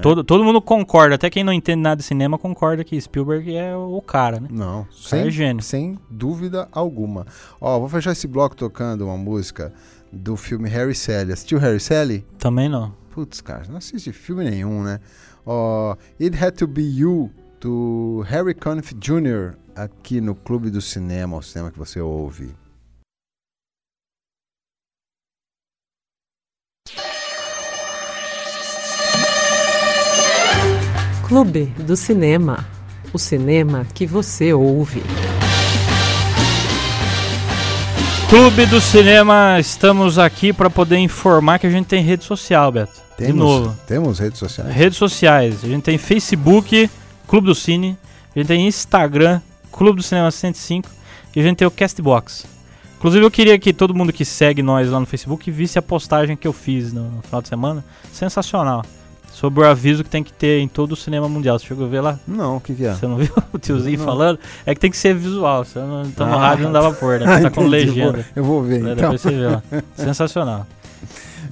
Todo, 0.00 0.22
todo 0.22 0.44
mundo 0.44 0.62
concorda, 0.62 1.16
até 1.16 1.28
quem 1.28 1.42
não 1.42 1.52
entende 1.52 1.82
nada 1.82 1.96
de 1.96 2.04
cinema 2.04 2.38
concorda 2.38 2.84
que 2.84 3.00
Spielberg 3.00 3.54
é 3.56 3.76
o 3.76 4.00
cara, 4.00 4.38
né? 4.38 4.48
Não, 4.50 4.84
cara 4.84 4.94
sem, 4.94 5.20
é 5.26 5.30
gênio. 5.30 5.62
sem 5.62 5.98
dúvida 6.08 6.68
alguma. 6.70 7.26
Ó, 7.60 7.80
vou 7.80 7.88
fechar 7.88 8.12
esse 8.12 8.28
bloco 8.28 8.54
tocando 8.54 9.04
uma 9.06 9.16
música 9.16 9.72
do 10.12 10.36
filme 10.36 10.68
Harry 10.68 10.94
Sally. 10.94 11.32
Assistiu 11.32 11.58
Harry 11.58 11.80
Sally? 11.80 12.24
Também 12.38 12.68
não. 12.68 12.94
Putz, 13.10 13.40
cara, 13.40 13.64
não 13.68 13.76
assiste 13.78 14.12
filme 14.12 14.48
nenhum, 14.48 14.84
né? 14.84 15.00
Ó, 15.44 15.96
It 16.20 16.36
Had 16.36 16.52
To 16.58 16.66
Be 16.66 16.82
You, 16.82 17.30
do 17.60 18.24
Harry 18.28 18.54
Conniff 18.54 18.94
Jr., 18.94 19.56
aqui 19.74 20.20
no 20.20 20.34
Clube 20.34 20.70
do 20.70 20.80
Cinema, 20.80 21.36
o 21.36 21.42
cinema 21.42 21.70
que 21.70 21.78
você 21.78 22.00
ouve. 22.00 22.54
Clube 31.26 31.66
do 31.78 31.96
Cinema. 31.96 32.64
O 33.12 33.18
cinema 33.18 33.86
que 33.94 34.06
você 34.06 34.52
ouve. 34.52 35.02
Clube 38.28 38.64
do 38.66 38.80
Cinema, 38.80 39.58
estamos 39.58 40.18
aqui 40.18 40.52
para 40.52 40.70
poder 40.70 40.96
informar 40.96 41.58
que 41.58 41.66
a 41.66 41.70
gente 41.70 41.86
tem 41.86 42.02
rede 42.02 42.24
social, 42.24 42.70
Beto. 42.70 43.01
Temos, 43.16 43.32
De 43.34 43.38
novo. 43.38 43.76
Temos 43.86 44.18
redes 44.18 44.38
sociais? 44.38 44.74
Redes 44.74 44.98
sociais. 44.98 45.64
A 45.64 45.66
gente 45.68 45.82
tem 45.82 45.98
Facebook, 45.98 46.90
Clube 47.26 47.46
do 47.46 47.54
Cine. 47.54 47.96
A 48.34 48.38
gente 48.38 48.48
tem 48.48 48.66
Instagram, 48.66 49.40
Clube 49.70 49.96
do 49.98 50.02
Cinema 50.02 50.30
105. 50.30 50.88
E 51.34 51.40
a 51.40 51.42
gente 51.42 51.56
tem 51.58 51.66
o 51.66 51.70
Castbox. 51.70 52.44
Inclusive, 52.98 53.24
eu 53.24 53.30
queria 53.30 53.58
que 53.58 53.72
todo 53.72 53.94
mundo 53.94 54.12
que 54.12 54.24
segue 54.24 54.62
nós 54.62 54.88
lá 54.90 55.00
no 55.00 55.06
Facebook 55.06 55.50
visse 55.50 55.78
a 55.78 55.82
postagem 55.82 56.36
que 56.36 56.46
eu 56.46 56.52
fiz 56.52 56.92
no, 56.92 57.02
no 57.10 57.22
final 57.22 57.42
de 57.42 57.48
semana. 57.48 57.84
Sensacional. 58.12 58.84
Sobre 59.32 59.60
o 59.60 59.66
aviso 59.66 60.04
que 60.04 60.10
tem 60.10 60.22
que 60.22 60.32
ter 60.32 60.60
em 60.60 60.68
todo 60.68 60.92
o 60.92 60.96
cinema 60.96 61.26
mundial. 61.28 61.58
Você 61.58 61.66
chegou 61.66 61.86
a 61.86 61.88
ver 61.88 62.00
lá? 62.02 62.18
Não, 62.28 62.56
o 62.58 62.60
que 62.60 62.74
que 62.74 62.84
é? 62.84 62.92
Você 62.94 63.06
não 63.06 63.16
viu 63.16 63.32
o 63.52 63.58
tiozinho 63.58 63.98
Não. 63.98 64.04
falando? 64.04 64.38
É 64.66 64.74
que 64.74 64.80
tem 64.80 64.90
que 64.90 64.96
ser 64.96 65.14
visual. 65.14 65.64
Você 65.64 65.78
não, 65.78 66.02
então 66.02 66.26
no 66.28 66.34
Ah. 66.34 66.38
rádio 66.40 66.64
não 66.66 66.72
dá 66.72 66.80
pra 66.82 66.92
pôr, 66.92 67.18
né? 67.18 67.40
Tá 67.40 67.50
com 67.50 67.66
legenda. 67.66 68.24
Eu 68.36 68.44
vou, 68.44 68.62
ver, 68.62 68.80
então. 68.80 68.94
Depois 68.94 69.20
você 69.22 69.30
vê 69.30 69.46
lá. 69.46 69.62
Sensacional. 69.96 70.66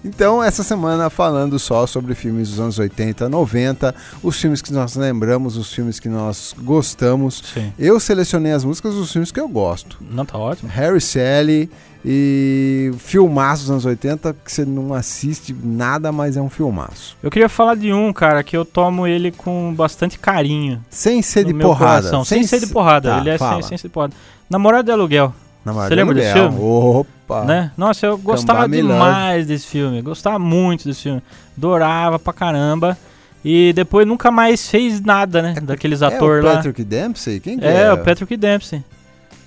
Então, 0.04 0.42
essa 0.42 0.62
semana 0.62 1.10
falando 1.10 1.58
só 1.58 1.86
sobre 1.86 2.14
filmes 2.14 2.50
dos 2.50 2.60
anos 2.60 2.78
80, 2.78 3.28
90, 3.28 3.94
os 4.22 4.40
filmes 4.40 4.62
que 4.62 4.72
nós 4.72 4.96
lembramos, 4.96 5.56
os 5.56 5.72
filmes 5.72 6.00
que 6.00 6.08
nós 6.08 6.54
gostamos. 6.58 7.42
Sim. 7.52 7.72
Eu 7.78 8.00
selecionei 8.00 8.52
as 8.52 8.64
músicas 8.64 8.94
dos 8.94 9.12
filmes 9.12 9.30
que 9.30 9.38
eu 9.38 9.48
gosto. 9.48 9.98
Não, 10.00 10.24
tá 10.24 10.38
ótimo. 10.38 10.70
Harry 10.70 11.00
Sally 11.00 11.70
e 12.02 12.92
filmaços 12.98 13.66
dos 13.66 13.70
anos 13.72 13.84
80 13.84 14.34
que 14.42 14.50
você 14.50 14.64
não 14.64 14.94
assiste 14.94 15.54
nada, 15.62 16.10
mas 16.10 16.36
é 16.36 16.40
um 16.40 16.48
filmaço. 16.48 17.16
Eu 17.22 17.30
queria 17.30 17.48
falar 17.48 17.76
de 17.76 17.92
um, 17.92 18.12
cara, 18.12 18.42
que 18.42 18.56
eu 18.56 18.64
tomo 18.64 19.06
ele 19.06 19.30
com 19.30 19.74
bastante 19.74 20.18
carinho. 20.18 20.82
Sem 20.88 21.20
ser 21.20 21.44
de 21.44 21.52
porrada. 21.52 22.00
coração. 22.02 22.24
Sem, 22.24 22.42
ser 22.44 22.60
de 22.60 22.68
porrada. 22.68 23.10
Tá, 23.10 23.20
ele 23.20 23.30
é 23.30 23.38
sem, 23.38 23.62
sem 23.62 23.78
ser 23.78 23.88
de 23.88 23.92
porrada. 23.92 24.14
Namorado 24.48 24.84
de 24.84 24.92
aluguel, 24.92 25.34
Namorado 25.64 25.88
Você 25.88 25.94
lembra 25.94 26.14
desse 26.14 26.32
filme? 26.32 26.58
Opa! 26.58 27.19
Né? 27.44 27.70
Nossa, 27.76 28.06
eu 28.06 28.18
gostava 28.18 28.68
demais 28.68 29.46
desse 29.46 29.66
filme. 29.66 30.02
Gostava 30.02 30.38
muito 30.38 30.84
desse 30.86 31.02
filme. 31.02 31.22
Adorava 31.56 32.18
pra 32.18 32.32
caramba. 32.32 32.96
E 33.44 33.72
depois 33.74 34.06
nunca 34.06 34.30
mais 34.30 34.68
fez 34.68 35.00
nada, 35.00 35.40
né? 35.40 35.54
Daqueles 35.62 36.02
É 36.02 36.06
atores 36.06 36.44
o 36.44 36.46
lá. 36.46 36.56
Patrick 36.56 36.84
Dempsey? 36.84 37.40
Quem 37.40 37.58
que 37.58 37.64
É, 37.64 37.84
é? 37.84 37.92
o 37.92 37.98
Patrick 37.98 38.36
Dempsey. 38.36 38.84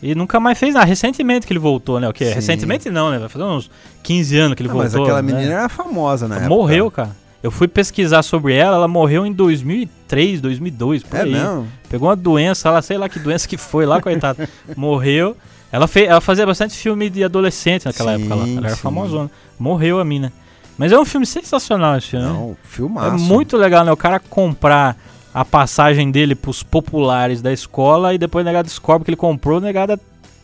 E 0.02 0.15
nunca 0.15 0.39
mais 0.39 0.58
fez 0.58 0.74
nada. 0.74 0.86
Recentemente 0.86 1.46
que 1.46 1.54
ele 1.54 1.60
voltou, 1.60 2.00
né? 2.00 2.10
O 2.10 2.13
quê? 2.13 2.26
Sim. 2.26 2.34
Recentemente 2.34 2.89
não, 2.89 3.12
né? 3.12 3.19
Vai 3.19 3.30
fazer 3.30 3.46
uns 3.46 3.69
15 4.02 4.38
anos 4.38 4.56
que 4.56 4.63
ele 4.63 4.69
Ah, 4.69 4.74
voltou. 4.74 4.91
mas 4.91 4.96
aquela 5.10 5.22
né? 5.22 5.32
menina 5.34 5.54
era 5.54 5.69
famosa 5.69 6.26
época. 6.26 6.50
Morreu, 6.50 6.89
cara. 6.91 7.12
Eu 7.41 7.52
fui 7.52 7.67
pesquisar 7.67 8.24
sobre 8.24 8.54
ela, 8.56 8.78
ela 8.78 8.88
morreu 8.88 9.26
em 9.26 9.32
2003, 9.32 10.41
2002, 10.41 11.04
por 11.04 11.19
É 11.19 11.24
aí. 11.24 11.32
mesmo? 11.34 11.67
Pegou 11.93 12.10
uma 12.10 12.15
doença, 12.15 12.69
ela 12.69 12.82
sei 12.82 12.97
lá 12.97 13.08
que 13.08 13.19
doença 13.19 13.47
que 13.47 13.56
foi 13.56 13.86
lá, 13.86 14.01
coitada. 14.01 14.49
Morreu. 14.75 15.38
Ela, 15.71 15.88
fez, 15.88 16.10
ela 16.10 16.19
fazia 16.19 16.43
bastante 16.43 16.75
filme 16.75 17.08
de 17.08 17.23
adolescente 17.23 17.86
naquela 17.86 18.15
Sim, 18.15 18.21
época 18.21 18.34
lá. 18.34 18.47
Ela 18.47 18.67
era 18.69 18.75
famosona. 18.75 19.29
Morreu 19.60 19.99
a 19.99 20.03
mina. 20.03 20.34
Mas 20.75 20.91
é 20.91 20.97
um 20.97 21.06
filme 21.06 21.23
sensacional 21.23 21.95
esse 21.95 22.08
filme. 22.08 22.25
né? 22.25 22.32
Não, 22.34 22.58
filmaço. 22.63 23.15
É 23.15 23.19
muito 23.19 23.56
legal, 23.58 23.86
né? 23.86 23.91
O 23.91 23.97
cara 23.97 24.19
comprar 24.19 24.97
a 25.32 25.45
passagem 25.45 26.10
dele 26.10 26.34
pros 26.34 26.63
populares 26.63 27.43
da 27.43 27.53
escola 27.53 28.12
e 28.12 28.17
depois 28.17 28.43
o 28.43 28.47
negado 28.47 28.65
descobre 28.65 29.06
que 29.06 29.12
ele 29.12 29.17
comprou, 29.17 29.60
o 29.60 29.62
negado 29.62 29.99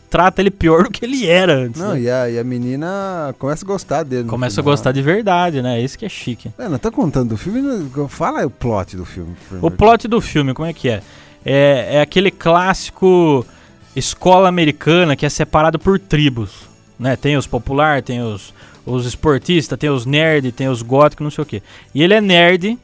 trata 0.08 0.40
ele 0.40 0.52
pior 0.52 0.84
do 0.86 0.90
que 0.90 1.04
ele 1.04 1.26
era 1.26 1.52
antes. 1.52 1.80
Não, 1.80 1.94
né? 1.94 2.02
e 2.02 2.10
a, 2.10 2.30
e 2.30 2.38
a 2.38 2.44
menina 2.44 3.34
começa 3.40 3.64
a 3.64 3.66
gostar 3.66 4.04
dele. 4.04 4.28
Começa 4.28 4.60
a 4.60 4.62
final. 4.62 4.72
gostar 4.72 4.92
de 4.92 5.02
verdade, 5.02 5.60
né? 5.60 5.80
Isso 5.80 5.98
que 5.98 6.06
é 6.06 6.08
chique. 6.08 6.52
É, 6.56 6.68
não 6.68 6.78
tá 6.78 6.92
contando 6.92 7.30
do 7.30 7.36
filme? 7.36 7.90
Fala 8.08 8.46
o 8.46 8.50
plot 8.50 8.96
do 8.96 9.04
filme. 9.04 9.34
O 9.60 9.68
plot 9.68 10.06
do 10.06 10.20
filme, 10.20 10.54
como 10.54 10.68
é 10.68 10.72
que 10.72 10.88
é? 10.88 11.02
É, 11.44 11.96
é 11.96 12.00
aquele 12.00 12.30
clássico 12.30 13.46
escola 13.94 14.48
americana 14.48 15.16
que 15.16 15.26
é 15.26 15.28
separado 15.28 15.78
por 15.78 15.98
tribos. 15.98 16.68
Né? 16.98 17.16
Tem 17.16 17.36
os 17.36 17.46
popular, 17.46 18.02
tem 18.02 18.22
os, 18.22 18.52
os 18.84 19.06
esportistas, 19.06 19.78
tem 19.78 19.90
os 19.90 20.06
nerd, 20.06 20.52
tem 20.52 20.68
os 20.68 20.82
góticos, 20.82 21.24
não 21.24 21.30
sei 21.30 21.42
o 21.42 21.46
quê. 21.46 21.62
E 21.94 22.02
ele 22.02 22.14
é 22.14 22.20
nerd 22.20 22.78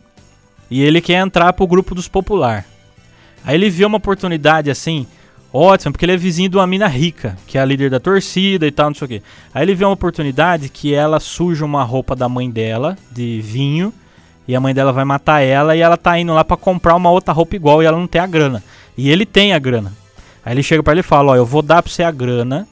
e 0.70 0.82
ele 0.82 1.00
quer 1.00 1.20
entrar 1.20 1.52
pro 1.52 1.66
grupo 1.66 1.94
dos 1.94 2.08
popular. 2.08 2.64
Aí 3.44 3.54
ele 3.54 3.70
vê 3.70 3.84
uma 3.84 3.98
oportunidade 3.98 4.70
assim, 4.70 5.06
ótima, 5.52 5.92
porque 5.92 6.04
ele 6.04 6.12
é 6.12 6.16
vizinho 6.16 6.48
de 6.48 6.56
uma 6.56 6.66
mina 6.66 6.88
rica, 6.88 7.36
que 7.46 7.56
é 7.56 7.60
a 7.60 7.64
líder 7.64 7.90
da 7.90 8.00
torcida 8.00 8.66
e 8.66 8.72
tal, 8.72 8.90
não 8.90 8.94
sei 8.94 9.04
o 9.04 9.08
quê. 9.08 9.22
Aí 9.54 9.62
ele 9.62 9.74
vê 9.74 9.84
uma 9.84 9.92
oportunidade 9.92 10.68
que 10.68 10.92
ela 10.92 11.20
suja 11.20 11.64
uma 11.64 11.84
roupa 11.84 12.16
da 12.16 12.28
mãe 12.28 12.50
dela, 12.50 12.96
de 13.12 13.40
vinho, 13.40 13.92
e 14.48 14.54
a 14.54 14.60
mãe 14.60 14.74
dela 14.74 14.92
vai 14.92 15.04
matar 15.04 15.40
ela 15.40 15.76
e 15.76 15.80
ela 15.80 15.96
tá 15.96 16.18
indo 16.18 16.32
lá 16.32 16.44
pra 16.44 16.56
comprar 16.56 16.94
uma 16.94 17.10
outra 17.10 17.32
roupa 17.32 17.56
igual 17.56 17.82
e 17.82 17.86
ela 17.86 17.98
não 17.98 18.06
tem 18.06 18.20
a 18.20 18.26
grana. 18.26 18.62
E 18.96 19.10
ele 19.10 19.26
tem 19.26 19.52
a 19.52 19.58
grana. 19.58 19.92
Aí 20.44 20.54
ele 20.54 20.62
chega 20.62 20.82
pra 20.82 20.92
ele 20.92 21.00
e 21.00 21.02
fala: 21.02 21.32
Ó, 21.32 21.36
eu 21.36 21.44
vou 21.44 21.62
dar 21.62 21.82
pra 21.82 21.90
você 21.90 22.02
a 22.02 22.10
grana 22.10 22.66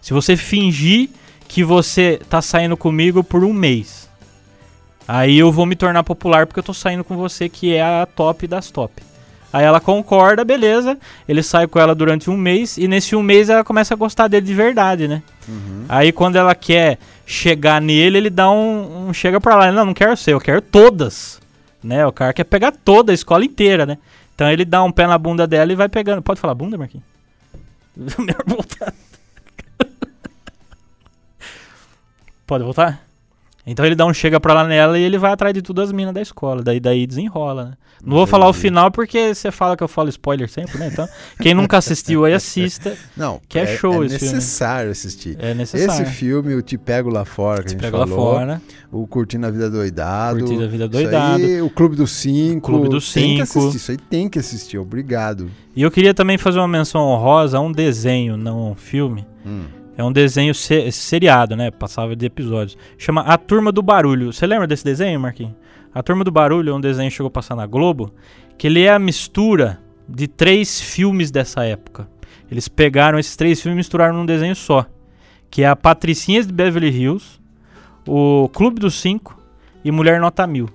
se 0.00 0.12
você 0.12 0.36
fingir 0.36 1.10
que 1.46 1.62
você 1.62 2.20
tá 2.28 2.40
saindo 2.40 2.76
comigo 2.76 3.22
por 3.22 3.44
um 3.44 3.52
mês. 3.52 4.08
Aí 5.06 5.38
eu 5.38 5.50
vou 5.50 5.66
me 5.66 5.74
tornar 5.74 6.04
popular 6.04 6.46
porque 6.46 6.60
eu 6.60 6.64
tô 6.64 6.72
saindo 6.72 7.02
com 7.02 7.16
você, 7.16 7.48
que 7.48 7.74
é 7.74 7.82
a 7.82 8.06
top 8.06 8.46
das 8.46 8.70
top. 8.70 9.02
Aí 9.52 9.64
ela 9.64 9.80
concorda, 9.80 10.44
beleza. 10.44 10.96
Ele 11.28 11.42
sai 11.42 11.66
com 11.66 11.80
ela 11.80 11.94
durante 11.94 12.30
um 12.30 12.36
mês 12.36 12.78
e 12.78 12.86
nesse 12.86 13.16
um 13.16 13.22
mês 13.22 13.48
ela 13.48 13.64
começa 13.64 13.94
a 13.94 13.96
gostar 13.96 14.28
dele 14.28 14.46
de 14.46 14.54
verdade, 14.54 15.08
né? 15.08 15.22
Uhum. 15.48 15.84
Aí 15.88 16.12
quando 16.12 16.36
ela 16.36 16.54
quer 16.54 16.98
chegar 17.30 17.80
nele, 17.80 18.18
ele 18.18 18.30
dá 18.30 18.50
um, 18.50 19.08
um 19.08 19.14
chega 19.14 19.40
pra 19.40 19.54
lá, 19.54 19.70
não, 19.70 19.86
não 19.86 19.94
quero 19.94 20.16
ser, 20.16 20.32
eu 20.32 20.40
quero 20.40 20.60
todas, 20.60 21.40
né? 21.82 22.04
O 22.04 22.12
cara 22.12 22.32
quer 22.32 22.42
pegar 22.42 22.72
toda 22.72 23.12
a 23.12 23.14
escola 23.14 23.44
inteira, 23.44 23.86
né? 23.86 23.98
Então 24.34 24.50
ele 24.50 24.64
dá 24.64 24.82
um 24.82 24.90
pé 24.90 25.06
na 25.06 25.16
bunda 25.16 25.46
dela 25.46 25.72
e 25.72 25.76
vai 25.76 25.88
pegando. 25.88 26.22
Pode 26.22 26.40
falar 26.40 26.54
bunda, 26.54 26.76
Marquinhos? 26.76 27.06
Melhor 28.18 28.42
voltar. 28.46 28.92
Pode 32.46 32.64
voltar? 32.64 33.09
Então 33.70 33.86
ele 33.86 33.94
dá 33.94 34.04
um 34.04 34.12
chega 34.12 34.40
pra 34.40 34.52
lá 34.52 34.64
nela 34.64 34.98
e 34.98 35.02
ele 35.02 35.16
vai 35.16 35.30
atrás 35.32 35.54
de 35.54 35.62
todas 35.62 35.88
as 35.88 35.92
minas 35.92 36.12
da 36.12 36.20
escola. 36.20 36.60
Daí, 36.62 36.80
daí 36.80 37.06
desenrola, 37.06 37.64
né? 37.64 37.72
Não 38.04 38.16
vou 38.16 38.26
falar 38.26 38.48
o 38.48 38.52
final 38.52 38.90
porque 38.90 39.34
você 39.34 39.50
fala 39.52 39.76
que 39.76 39.82
eu 39.82 39.88
falo 39.88 40.08
spoiler 40.08 40.48
sempre, 40.48 40.78
né? 40.78 40.88
Então, 40.90 41.06
quem 41.40 41.52
nunca 41.54 41.76
assistiu 41.78 42.24
aí, 42.24 42.32
assista. 42.32 42.96
Não, 43.16 43.40
Que 43.48 43.58
é 43.58 43.76
show 43.76 44.02
é 44.02 44.06
esse 44.06 44.18
filme. 44.18 44.34
necessário 44.34 44.90
assistir. 44.90 45.36
É 45.38 45.52
necessário. 45.54 46.02
Esse 46.02 46.12
filme, 46.12 46.54
o 46.54 46.62
Te 46.62 46.76
Pego 46.78 47.10
Lá 47.10 47.24
Fora, 47.26 47.60
que 47.62 47.68
a 47.68 47.70
gente 47.72 47.80
Pega 47.80 47.98
lá 47.98 48.06
falou, 48.06 48.32
fora. 48.34 48.62
o 48.90 49.06
Curtindo 49.06 49.46
a 49.46 49.50
Vida 49.50 49.70
Doidado. 49.70 50.38
Curtindo 50.40 50.64
a 50.64 50.66
Vida 50.66 50.88
Doidado. 50.88 51.44
aí, 51.44 51.60
o 51.62 51.68
Clube 51.70 51.94
dos 51.94 52.10
Cinco. 52.12 52.72
Clube 52.72 52.88
dos 52.88 53.12
Tem 53.12 53.36
que 53.38 53.46
Cinco. 53.46 53.58
assistir, 53.60 53.76
isso 53.76 53.90
aí 53.92 53.98
tem 53.98 54.28
que 54.28 54.38
assistir, 54.38 54.78
obrigado. 54.78 55.50
E 55.76 55.82
eu 55.82 55.90
queria 55.90 56.14
também 56.14 56.38
fazer 56.38 56.58
uma 56.58 56.66
menção 56.68 57.02
honrosa 57.02 57.58
a 57.58 57.60
um 57.60 57.70
desenho, 57.70 58.36
não 58.36 58.72
um 58.72 58.74
filme. 58.74 59.26
Hum. 59.46 59.64
É 60.00 60.04
um 60.04 60.10
desenho 60.10 60.54
se- 60.54 60.90
seriado, 60.92 61.54
né? 61.54 61.70
Passava 61.70 62.16
de 62.16 62.24
episódios. 62.24 62.78
Chama 62.96 63.20
A 63.20 63.36
Turma 63.36 63.70
do 63.70 63.82
Barulho. 63.82 64.32
Você 64.32 64.46
lembra 64.46 64.66
desse 64.66 64.82
desenho, 64.82 65.20
Marquinhos? 65.20 65.52
A 65.94 66.02
Turma 66.02 66.24
do 66.24 66.30
Barulho 66.30 66.70
é 66.70 66.74
um 66.74 66.80
desenho 66.80 67.10
que 67.10 67.16
chegou 67.16 67.28
a 67.28 67.30
passar 67.30 67.54
na 67.54 67.66
Globo, 67.66 68.10
que 68.56 68.66
ele 68.66 68.82
é 68.82 68.90
a 68.90 68.98
mistura 68.98 69.78
de 70.08 70.26
três 70.26 70.80
filmes 70.80 71.30
dessa 71.30 71.64
época. 71.64 72.08
Eles 72.50 72.66
pegaram 72.66 73.18
esses 73.18 73.36
três 73.36 73.60
filmes 73.60 73.76
e 73.76 73.80
misturaram 73.80 74.16
num 74.16 74.24
desenho 74.24 74.56
só. 74.56 74.86
Que 75.50 75.64
é 75.64 75.66
a 75.68 75.76
Patricinhas 75.76 76.46
de 76.46 76.52
Beverly 76.54 76.88
Hills, 76.88 77.38
o 78.08 78.48
Clube 78.54 78.80
dos 78.80 78.94
Cinco 78.98 79.38
e 79.84 79.90
Mulher 79.90 80.18
Nota 80.18 80.46
Mil. 80.46 80.70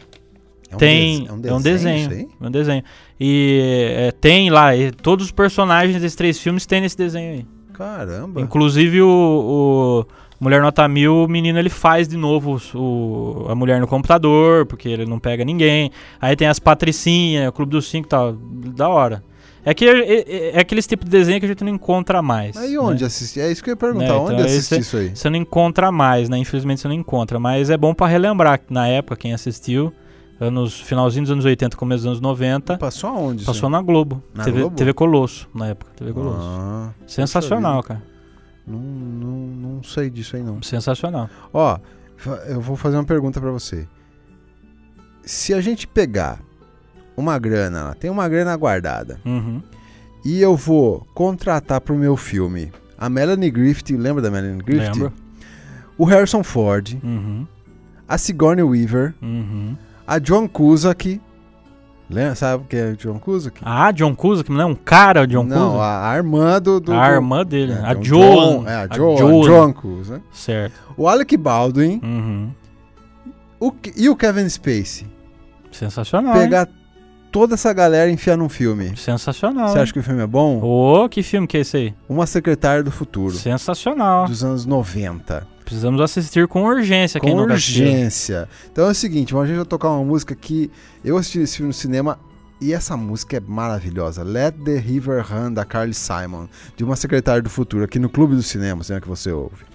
É 0.70 0.76
um 0.76 0.78
tem, 0.78 1.20
des- 1.22 1.30
é 1.30 1.54
um 1.54 1.62
desenho, 1.62 1.98
isso 1.98 2.12
aí? 2.12 2.28
é 2.42 2.48
um 2.48 2.52
desenho. 2.52 2.84
E 3.20 3.92
é, 3.96 4.12
tem 4.12 4.50
lá, 4.52 4.76
e 4.76 4.92
todos 4.92 5.26
os 5.26 5.32
personagens 5.32 6.00
desses 6.00 6.16
três 6.16 6.38
filmes 6.40 6.66
tem 6.68 6.82
nesse 6.82 6.96
desenho 6.98 7.34
aí. 7.40 7.46
Caramba. 7.78 8.42
Inclusive 8.42 9.02
o, 9.02 10.06
o 10.08 10.44
Mulher 10.44 10.62
Nota 10.62 10.88
Mil, 10.88 11.24
o 11.24 11.28
menino 11.28 11.58
ele 11.60 11.70
faz 11.70 12.08
de 12.08 12.18
novo 12.18 12.60
o, 12.74 13.46
a 13.50 13.56
mulher 13.56 13.80
no 13.80 13.88
computador, 13.88 14.66
porque 14.66 14.90
ele 14.90 15.06
não 15.06 15.20
pega 15.20 15.44
ninguém. 15.46 15.92
Aí 16.20 16.36
tem 16.36 16.48
as 16.48 16.60
patricinhas, 16.60 17.50
o 17.50 17.52
Clube 17.52 17.72
dos 17.72 17.90
Cinco 17.90 18.08
e 18.08 18.10
tal. 18.10 18.34
Da 18.34 18.90
hora. 18.90 19.24
É 19.68 19.74
que 19.74 19.84
é, 19.84 20.00
é, 20.00 20.50
é 20.58 20.60
aqueles 20.60 20.86
tipos 20.86 21.06
de 21.06 21.12
desenho 21.12 21.40
que 21.40 21.46
a 21.46 21.50
gente 21.50 21.64
não 21.64 21.72
encontra 21.74 22.22
mais. 22.22 22.56
E 22.56 22.78
onde 22.78 23.02
né? 23.02 23.08
assistir? 23.08 23.40
É 23.40 23.52
isso 23.52 23.64
que 23.64 23.70
eu 23.72 23.74
ia 23.74 23.76
perguntar. 23.78 24.06
Né, 24.06 24.14
onde 24.14 24.34
então 24.34 24.46
assistir 24.46 24.76
esse- 24.76 24.82
isso 24.82 24.98
aí? 24.98 25.16
Você 25.16 25.28
não 25.28 25.38
encontra 25.38 25.92
mais, 25.92 26.30
né? 26.30 26.38
Infelizmente 26.38 26.82
você 26.82 26.88
não 26.88 26.94
encontra. 26.94 27.40
Mas 27.40 27.72
é 27.72 27.76
bom 27.78 27.92
pra 27.92 28.06
relembrar 28.06 28.60
que 28.60 28.72
na 28.72 28.88
época, 28.88 29.16
quem 29.16 29.34
assistiu, 29.34 29.92
anos, 30.40 30.80
finalzinho 30.82 31.24
dos 31.24 31.32
anos 31.32 31.46
80, 31.46 31.76
começo 31.78 32.00
dos 32.04 32.08
anos 32.08 32.20
90, 32.22 32.78
Passou 32.78 33.10
aonde? 33.10 33.46
passou 33.46 33.70
na 33.70 33.82
Globo. 33.82 34.22
Na 34.34 34.44
TV, 34.44 34.60
Globo? 34.62 34.76
TV 34.76 34.94
Colosso, 34.94 35.48
na 35.54 35.68
época. 35.68 35.92
TV 35.96 36.12
Colosso. 36.14 36.40
Ah, 36.42 36.92
Sensacional, 37.08 37.82
cara. 37.84 38.02
não, 38.68 38.80
não, 38.80 39.38
não 39.76 39.84
sei 39.84 40.10
disso 40.10 40.36
aí 40.36 40.44
não. 40.44 40.62
Sensacional. 40.62 41.30
Ó, 41.54 41.78
eu 42.48 42.60
vou 42.62 42.76
fazer 42.76 42.98
uma 42.98 43.04
pergunta 43.06 43.40
pra 43.40 43.52
você. 43.52 43.88
Se 45.24 45.54
a 45.54 45.62
gente 45.62 45.88
pegar 45.88 46.40
uma 47.18 47.38
grana, 47.40 47.96
tem 47.96 48.10
uma 48.10 48.28
grana 48.28 48.56
guardada, 48.56 49.20
Uhum. 49.26 49.62
e 50.24 50.42
eu 50.42 50.56
vou 50.56 51.08
contratar 51.14 51.80
pro 51.82 51.96
meu 51.96 52.16
filme 52.18 52.72
a 52.98 53.10
Melanie 53.10 53.50
Griffith, 53.50 53.96
lembra 53.98 54.22
da 54.22 54.30
Melanie 54.30 54.62
Griffith? 54.62 54.94
Lembro. 54.94 55.14
O 55.98 56.04
Harrison 56.06 56.44
Ford, 56.44 56.94
Uhum. 57.04 57.48
a 58.08 58.18
Sigourney 58.18 58.64
Weaver, 58.64 59.16
Uhum. 59.22 59.76
A 60.08 60.20
John 60.20 60.48
Cusack. 60.48 61.22
Lembra, 62.10 62.36
sabe 62.36 62.64
o 62.64 62.68
que 62.68 62.76
é 62.76 62.92
John 62.94 63.18
Cusack? 63.18 63.60
Ah, 63.64 63.92
John 63.92 64.16
Cusack, 64.16 64.52
não 64.52 64.62
é 64.62 64.66
um 64.66 64.76
cara, 64.76 65.26
John 65.26 65.44
não, 65.44 65.72
Cusack? 65.72 65.84
a, 65.84 66.12
a 66.12 66.16
irmã 66.18 66.62
do, 66.62 66.80
do- 66.80 66.94
A 66.94 67.10
irmã 67.10 67.44
dele, 67.44 67.74
é, 67.74 67.80
a 67.80 67.94
John- 67.96 68.04
Joan. 68.04 68.70
É, 68.70 68.76
a 68.76 68.88
a 68.90 68.96
Joan, 68.96 69.18
Joan. 69.18 69.42
John 69.44 69.74
Cusack. 69.74 70.22
Certo. 70.32 70.74
O 70.96 71.08
Alec 71.10 71.36
Baldwin 71.36 72.00
Uhum. 72.04 72.52
o, 73.60 73.72
e 73.98 74.08
o 74.08 74.16
Kevin 74.16 74.48
Spacey. 74.48 75.08
Sensacional. 75.72 76.36
hein? 76.36 76.42
Pegar 76.44 76.70
toda 77.32 77.56
essa 77.56 77.74
galera 77.74 78.10
e 78.10 78.14
enfiar 78.14 78.38
num 78.38 78.50
filme. 78.50 78.96
Sensacional. 78.96 79.70
Você 79.70 79.78
hein? 79.78 79.82
acha 79.84 79.92
que 79.94 80.00
o 80.00 80.04
filme 80.04 80.22
é 80.22 80.28
bom? 80.28 80.62
Ô, 80.62 81.10
que 81.10 81.24
filme 81.24 81.48
que 81.48 81.58
é 81.58 81.62
esse 81.62 81.76
aí? 81.76 81.94
Uma 82.08 82.28
Secretária 82.28 82.84
do 82.84 82.92
Futuro, 82.92 83.34
Sensacional. 83.34 84.28
dos 84.28 84.44
anos 84.44 84.66
90. 84.66 85.46
Precisamos 85.66 86.00
assistir 86.00 86.48
com 86.48 86.64
urgência 86.64 87.20
com 87.20 87.36
nunca 87.36 87.56
assistiu. 87.56 87.86
urgência. 87.86 88.48
Então 88.72 88.88
é 88.88 88.92
o 88.92 88.94
seguinte, 88.94 89.36
a 89.36 89.46
gente 89.46 89.56
vai 89.58 89.66
tocar 89.66 89.90
uma 89.90 90.06
música 90.06 90.36
que 90.36 90.72
eu 91.04 91.18
assisti 91.18 91.40
esse 91.40 91.58
filme 91.58 91.70
no 91.70 91.74
cinema 91.74 92.20
e 92.62 92.72
essa 92.72 92.96
música 92.96 93.38
é 93.38 93.40
maravilhosa. 93.40 94.24
Let 94.24 94.56
the 94.64 94.78
River 94.78 95.26
Run, 95.28 95.54
da 95.54 95.66
Carly 95.66 95.94
Simon, 95.94 96.48
de 96.78 96.84
uma 96.84 96.96
secretária 96.96 97.42
do 97.42 97.50
futuro, 97.50 97.84
aqui 97.84 98.00
no 98.00 98.10
Clube 98.10 98.36
do 98.36 98.44
Cinema, 98.44 98.84
cinema 98.84 99.02
que 99.02 99.08
você 99.08 99.32
ouve. 99.32 99.75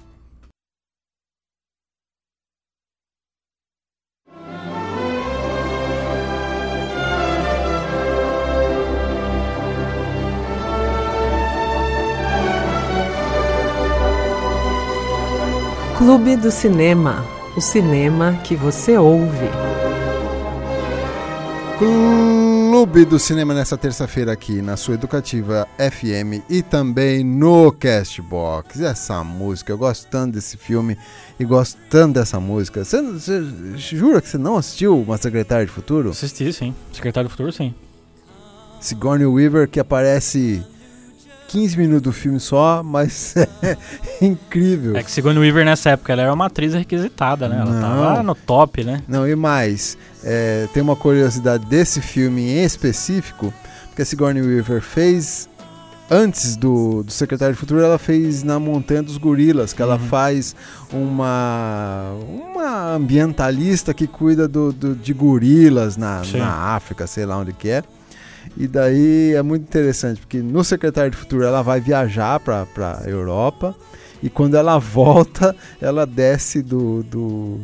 Clube 16.00 16.34
do 16.34 16.50
Cinema. 16.50 17.22
O 17.54 17.60
cinema 17.60 18.32
que 18.42 18.56
você 18.56 18.96
ouve. 18.96 19.50
Clube 21.78 23.04
do 23.04 23.18
Cinema 23.18 23.52
nessa 23.52 23.76
terça-feira 23.76 24.32
aqui 24.32 24.62
na 24.62 24.78
sua 24.78 24.94
Educativa 24.94 25.68
FM 25.76 26.42
e 26.48 26.62
também 26.62 27.22
no 27.22 27.70
Castbox. 27.70 28.80
Essa 28.80 29.22
música, 29.22 29.72
eu 29.72 29.76
gosto 29.76 30.06
tanto 30.06 30.36
desse 30.36 30.56
filme 30.56 30.96
e 31.38 31.44
gosto 31.44 31.78
tanto 31.90 32.14
dessa 32.14 32.40
música. 32.40 32.82
Você, 32.82 33.02
você 33.02 33.44
jura 33.76 34.22
que 34.22 34.28
você 34.30 34.38
não 34.38 34.56
assistiu 34.56 34.98
Uma 34.98 35.18
Secretária 35.18 35.66
de 35.66 35.72
Futuro? 35.72 36.08
Assisti, 36.12 36.50
sim. 36.50 36.74
Secretário 36.94 37.28
do 37.28 37.30
Futuro, 37.30 37.52
sim. 37.52 37.74
Sigourney 38.80 39.26
Weaver 39.26 39.68
que 39.68 39.78
aparece 39.78 40.64
15 41.50 41.76
minutos 41.78 42.02
do 42.02 42.12
filme 42.12 42.38
só, 42.38 42.82
mas 42.82 43.34
é 43.36 43.76
incrível. 44.24 44.96
É 44.96 45.02
que 45.02 45.10
Sigourney 45.10 45.40
Weaver 45.42 45.64
nessa 45.64 45.90
época, 45.90 46.12
ela 46.12 46.22
era 46.22 46.32
uma 46.32 46.46
atriz 46.46 46.74
requisitada, 46.74 47.48
né? 47.48 47.56
Ela 47.60 47.70
Não. 47.72 47.80
tava 47.80 48.22
no 48.22 48.34
top, 48.34 48.84
né? 48.84 49.02
Não, 49.08 49.26
e 49.28 49.34
mais, 49.34 49.98
é, 50.22 50.68
tem 50.72 50.82
uma 50.82 50.94
curiosidade 50.96 51.66
desse 51.66 52.00
filme 52.00 52.40
em 52.42 52.64
específico, 52.64 53.52
porque 53.88 54.02
a 54.02 54.04
Sigourney 54.04 54.42
Weaver 54.42 54.80
fez, 54.80 55.48
antes 56.08 56.54
do, 56.56 57.02
do 57.02 57.10
Secretário 57.10 57.54
de 57.54 57.60
Futuro, 57.60 57.80
ela 57.80 57.98
fez 57.98 58.42
na 58.44 58.58
Montanha 58.60 59.02
dos 59.02 59.16
Gorilas, 59.18 59.72
que 59.72 59.82
ela 59.82 59.94
Uhum. 59.94 60.06
faz 60.08 60.54
uma, 60.92 62.12
uma 62.52 62.94
ambientalista 62.94 63.92
que 63.92 64.06
cuida 64.06 64.46
do, 64.46 64.72
do- 64.72 64.94
de 64.94 65.12
gorilas 65.12 65.96
na, 65.96 66.22
Sim. 66.24 66.38
na 66.38 66.52
África, 66.74 67.06
sei 67.06 67.26
lá 67.26 67.36
onde 67.38 67.52
que 67.52 67.68
é. 67.68 67.82
E 68.56 68.66
daí 68.66 69.34
é 69.34 69.42
muito 69.42 69.62
interessante, 69.62 70.20
porque 70.20 70.38
no 70.38 70.62
Secretário 70.64 71.10
de 71.10 71.16
Futuro 71.16 71.44
ela 71.44 71.62
vai 71.62 71.80
viajar 71.80 72.38
para 72.40 72.66
a 73.04 73.08
Europa, 73.08 73.74
e 74.22 74.28
quando 74.28 74.56
ela 74.56 74.76
volta, 74.80 75.54
ela 75.80 76.04
desce 76.06 76.60
do, 76.62 77.02
do, 77.04 77.60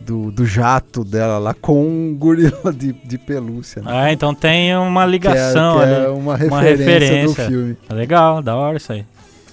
do, 0.00 0.30
do 0.30 0.46
jato 0.46 1.02
dela 1.04 1.38
lá 1.38 1.54
com 1.54 1.82
um 1.86 2.14
gorila 2.14 2.72
de, 2.72 2.92
de 2.92 3.18
pelúcia. 3.18 3.82
Né? 3.82 3.90
Ah, 3.92 4.12
então 4.12 4.34
tem 4.34 4.76
uma 4.76 5.02
Que 5.02 5.08
é- 5.08 5.10
ligação 5.10 5.78
que 5.78 5.84
é, 5.84 5.96
ali. 5.96 6.06
uma 6.12 6.36
referência, 6.36 6.76
referência. 6.76 7.44
do 7.44 7.50
filme. 7.50 7.76
Legal, 7.90 8.42
da 8.42 8.54
hora 8.54 8.76
isso 8.76 8.92
aí. 8.92 9.04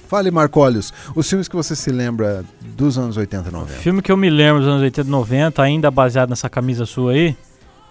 Fale, 0.07 0.29
Marcólios, 0.29 0.93
os 1.15 1.27
filmes 1.27 1.47
que 1.47 1.55
você 1.55 1.75
se 1.75 1.89
lembra 1.89 2.45
dos 2.77 2.95
anos 2.95 3.17
80 3.17 3.49
e 3.49 3.51
90. 3.51 3.73
Filme 3.79 4.01
que 4.03 4.11
eu 4.11 4.17
me 4.17 4.29
lembro 4.29 4.59
dos 4.61 4.69
anos 4.69 4.83
80 4.83 5.07
e 5.07 5.11
90, 5.11 5.63
ainda 5.63 5.89
baseado 5.89 6.29
nessa 6.29 6.47
camisa 6.47 6.85
sua 6.85 7.13
aí, 7.13 7.35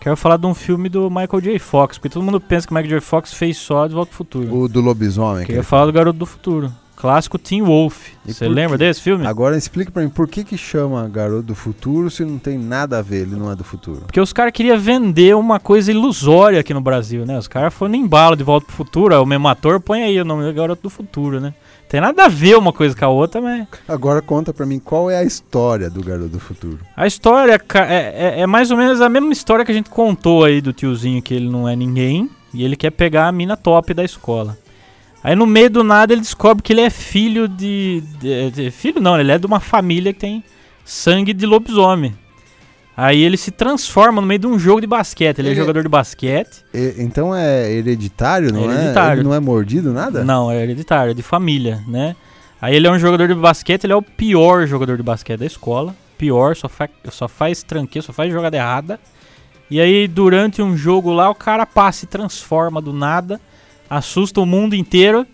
quero 0.05 0.17
falar 0.19 0.37
de 0.37 0.47
um 0.47 0.53
filme 0.53 0.91
do 0.91 1.09
Michael 1.09 1.41
J. 1.41 1.59
Fox, 1.59 1.97
porque 1.97 2.11
todo 2.11 2.23
mundo 2.23 2.39
pensa 2.39 2.67
que 2.67 2.75
o 2.75 2.77
Michael 2.77 3.01
J. 3.01 3.01
Fox 3.01 3.33
fez 3.33 3.57
só 3.57 3.87
De 3.87 3.95
Volta 3.95 4.11
ao 4.13 4.17
Futuro. 4.17 4.55
O 4.55 4.69
do 4.69 4.83
lobisomem. 4.83 5.47
Queria 5.47 5.63
falar 5.63 5.87
do 5.87 5.93
Garoto 5.93 6.19
do 6.19 6.27
Futuro. 6.27 6.71
Clássico 6.95 7.39
Teen 7.39 7.63
Wolf. 7.63 8.09
Você 8.25 8.47
lembra 8.47 8.79
desse 8.79 9.01
filme? 9.01 9.27
Agora 9.27 9.57
explique 9.57 9.91
pra 9.91 10.03
mim, 10.03 10.09
por 10.11 10.29
que 10.29 10.45
que 10.45 10.57
chama 10.57 11.09
Garoto 11.09 11.43
do 11.43 11.55
Futuro 11.55 12.11
se 12.11 12.25
não 12.25 12.39
tem 12.39 12.59
nada 12.59 12.99
a 12.99 13.03
ver, 13.03 13.23
ele 13.23 13.35
não 13.35 13.51
é 13.51 13.57
do 13.57 13.65
futuro? 13.65 14.03
Porque 14.03 14.21
os 14.21 14.33
caras 14.33 14.53
queriam 14.53 14.79
vender 14.79 15.35
uma 15.35 15.59
coisa 15.59 15.91
ilusória 15.91 16.61
aqui 16.61 16.73
no 16.73 16.81
Brasil, 16.81 17.25
né? 17.27 17.39
Os 17.39 17.49
caras 17.49 17.73
foram 17.75 17.91
no 17.93 17.97
embalo 17.97 18.37
de 18.37 18.45
volta 18.45 18.67
pro 18.67 18.77
futuro. 18.77 19.15
ó, 19.15 19.23
O 19.23 19.27
mesmo 19.27 19.49
ator 19.49 19.81
põe 19.81 20.03
aí 20.03 20.21
o 20.21 20.25
nome 20.25 20.45
do 20.45 20.53
Garoto 20.53 20.83
do 20.83 20.91
Futuro, 20.91 21.41
né? 21.41 21.53
Tem 21.95 22.01
nada 22.01 22.25
a 22.25 22.29
ver 22.29 22.59
uma 22.59 22.73
coisa 22.73 22.93
com 22.97 23.05
a 23.05 23.09
outra, 23.09 23.41
mas. 23.41 23.69
Agora 23.87 24.21
conta 24.21 24.53
pra 24.53 24.67
mim 24.67 24.81
qual 24.81 25.09
é 25.09 25.17
a 25.19 25.23
história 25.23 25.89
do 25.89 26.03
Garoto 26.03 26.29
do 26.29 26.41
Futuro. 26.41 26.81
A 26.97 27.07
história 27.07 27.53
é, 27.53 28.39
é- 28.39 28.41
é 28.41 28.47
mais 28.49 28.73
ou 28.73 28.77
menos 28.77 29.01
a 29.01 29.09
mesma 29.09 29.33
história 29.33 29.65
que 29.65 29.71
a 29.71 29.75
gente 29.75 29.89
contou 29.91 30.43
aí 30.43 30.61
do 30.61 30.73
tiozinho 30.73 31.23
que 31.23 31.33
ele 31.33 31.49
não 31.49 31.69
é 31.69 31.77
ninguém, 31.77 32.29
E 32.53 32.65
ele 32.65 32.75
quer 32.75 32.91
pegar 32.91 33.29
a 33.29 33.33
mina 33.33 33.57
top 33.57 33.95
da 33.95 34.03
escola. 34.03 34.59
Aí 35.23 35.37
no 35.37 35.47
meio 35.47 35.71
do 35.71 35.85
nada 35.85 36.13
ele 36.13 36.21
descobre 36.21 36.65
que 36.65 36.73
ele 36.73 36.81
é 36.81 36.91
filho 36.91 37.47
de, 37.47 38.03
de- 38.19 38.51
de- 38.51 38.71
Filho 38.73 39.01
não, 39.01 39.17
ele 39.21 39.31
é 39.31 39.39
de 39.39 39.47
uma 39.47 39.61
família 39.61 40.13
que 40.13 40.19
tem 40.19 40.43
sangue 40.85 41.33
de 41.33 41.47
lobisomem. 41.47 42.13
Aí 42.97 43.23
ele 43.23 43.37
se 43.37 43.51
transforma 43.51 44.21
no 44.21 44.27
meio 44.27 44.39
de 44.39 44.47
um 44.47 44.59
jogo 44.59 44.81
de 44.81 44.87
basquete. 44.87 45.41
Ele, 45.41 45.49
é 45.49 45.51
Ele- 45.51 45.61
jogador 45.61 45.83
de 45.83 45.89
basquete. 45.89 46.65
E- 46.73 46.95
então 46.99 47.35
é 47.35 47.71
hereditário, 47.73 48.53
não 48.53 48.71
é? 48.71 48.75
Hereditário. 48.75 49.21
Ele 49.21 49.29
não 49.29 49.35
é 49.35 49.41
mordido, 49.41 49.93
nada? 49.93 50.23
Não, 50.23 50.51
é 50.51 50.63
hereditário, 50.63 51.11
é 51.11 51.15
de 51.15 51.23
família, 51.23 51.83
né? 51.89 52.15
Aí 52.63 52.75
ele 52.77 52.87
é 52.87 52.91
um 52.91 52.99
jogador 52.99 53.27
de 53.29 53.35
basquete, 53.35 53.85
ele 53.85 53.93
é 53.93 53.97
o 53.97 54.03
pior 54.03 54.67
jogador 54.67 54.97
de 54.97 55.03
basquete 55.03 55.41
da 55.41 55.47
escola. 55.47 55.95
Pior, 56.17 56.55
só, 56.55 56.69
fa 56.69 56.89
só 57.11 57.27
faz 57.27 57.63
tranqueira, 57.65 58.07
só 58.07 58.13
faz 58.13 58.33
jogada 58.33 58.57
errada. 58.57 59.01
E 59.71 59.81
aí, 59.81 60.07
durante 60.07 60.63
um 60.63 60.77
jogo 60.77 61.13
lá, 61.13 61.29
o 61.29 61.35
cara 61.35 61.67
passa 61.67 62.05
e 62.05 62.09
transforma 62.09 62.81
do 62.81 62.93
nada, 62.93 63.41
assusta 63.91 64.41
o 64.41 64.47
mundo 64.47 64.75
inteiro 64.77 65.27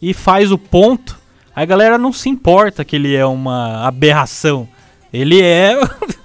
e 0.00 0.12
faz 0.12 0.52
o 0.52 0.58
ponto. 0.58 1.18
Aí 1.56 1.62
a 1.62 1.66
galera 1.66 1.96
não 1.96 2.12
se 2.12 2.28
importa 2.28 2.84
que 2.84 2.94
ele 2.96 3.14
é 3.16 3.24
uma 3.24 3.86
aberração. 3.86 4.68
Ele 5.12 5.40
é 5.40 5.74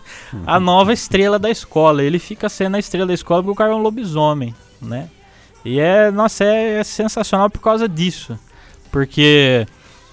a 0.45 0.59
nova 0.59 0.93
estrela 0.93 1.37
da 1.37 1.49
escola. 1.49 2.03
Ele 2.03 2.19
fica 2.19 2.49
sendo 2.49 2.75
a 2.75 2.79
estrela 2.79 3.07
da 3.07 3.13
escola 3.13 3.41
porque 3.41 3.51
o 3.51 3.55
cara 3.55 3.71
é 3.71 3.75
um 3.75 3.81
lobisomem, 3.81 4.53
né? 4.81 5.09
E 5.65 5.79
é, 5.79 6.11
nossa, 6.11 6.43
é, 6.43 6.79
é 6.79 6.83
sensacional 6.83 7.49
por 7.49 7.59
causa 7.59 7.87
disso. 7.87 8.37
Porque 8.91 9.65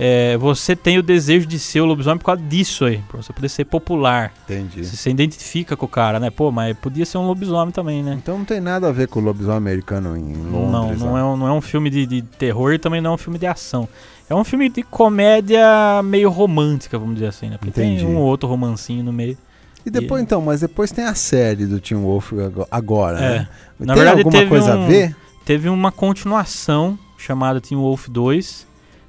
é, 0.02 0.34
você 0.38 0.74
tem 0.74 0.96
o 0.96 1.02
desejo 1.02 1.46
de 1.46 1.58
ser 1.58 1.82
o 1.82 1.84
lobisomem 1.84 2.16
por 2.18 2.24
causa 2.24 2.40
disso 2.40 2.86
aí, 2.86 3.02
pra 3.06 3.20
você 3.20 3.34
poder 3.34 3.50
ser 3.50 3.66
popular. 3.66 4.32
Entendi. 4.44 4.82
Você 4.82 4.96
se 4.96 5.10
identifica 5.10 5.76
com 5.76 5.84
o 5.84 5.88
cara, 5.88 6.18
né? 6.18 6.30
Pô, 6.30 6.50
mas 6.50 6.74
podia 6.78 7.04
ser 7.04 7.18
um 7.18 7.26
lobisomem 7.26 7.70
também, 7.70 8.02
né? 8.02 8.14
Então 8.14 8.38
não 8.38 8.46
tem 8.46 8.60
nada 8.60 8.88
a 8.88 8.92
ver 8.92 9.08
com 9.08 9.20
o 9.20 9.22
lobisomem 9.22 9.58
americano 9.58 10.16
em 10.16 10.22
não, 10.22 10.70
Londres. 10.70 11.00
não 11.00 11.12
lá. 11.12 11.20
é, 11.20 11.24
um, 11.24 11.36
não 11.36 11.46
é 11.48 11.52
um 11.52 11.60
filme 11.60 11.90
de, 11.90 12.06
de 12.06 12.22
terror 12.22 12.72
e 12.72 12.78
também 12.78 13.02
não 13.02 13.10
é 13.10 13.14
um 13.14 13.18
filme 13.18 13.38
de 13.38 13.46
ação. 13.46 13.86
É 14.30 14.34
um 14.34 14.44
filme 14.44 14.70
de 14.70 14.82
comédia 14.82 16.00
meio 16.02 16.30
romântica, 16.30 16.98
vamos 16.98 17.14
dizer 17.16 17.26
assim, 17.26 17.50
né? 17.50 17.58
Porque 17.58 17.78
Entendi. 17.80 18.04
tem 18.04 18.06
um 18.06 18.16
ou 18.16 18.22
outro 18.24 18.48
romancinho 18.48 19.04
no 19.04 19.12
meio. 19.12 19.36
E 19.84 19.90
depois, 19.90 20.20
E- 20.20 20.24
então, 20.24 20.40
mas 20.42 20.60
depois 20.60 20.90
tem 20.92 21.04
a 21.04 21.14
série 21.14 21.66
do 21.66 21.80
Tim 21.80 21.94
Wolf 21.96 22.32
ago- 22.32 22.66
agora, 22.70 23.18
É. 23.18 23.20
né? 23.40 23.48
Na 23.78 23.94
tem 23.94 24.02
verdade, 24.04 24.22
alguma 24.26 24.46
coisa 24.46 24.76
um- 24.76 24.84
a 24.84 24.86
ver? 24.86 25.16
Teve 25.44 25.68
uma 25.68 25.90
continuação 25.90 26.98
chamada 27.16 27.60
Teen 27.60 27.78
Wolf 27.78 28.08
2, 28.08 28.66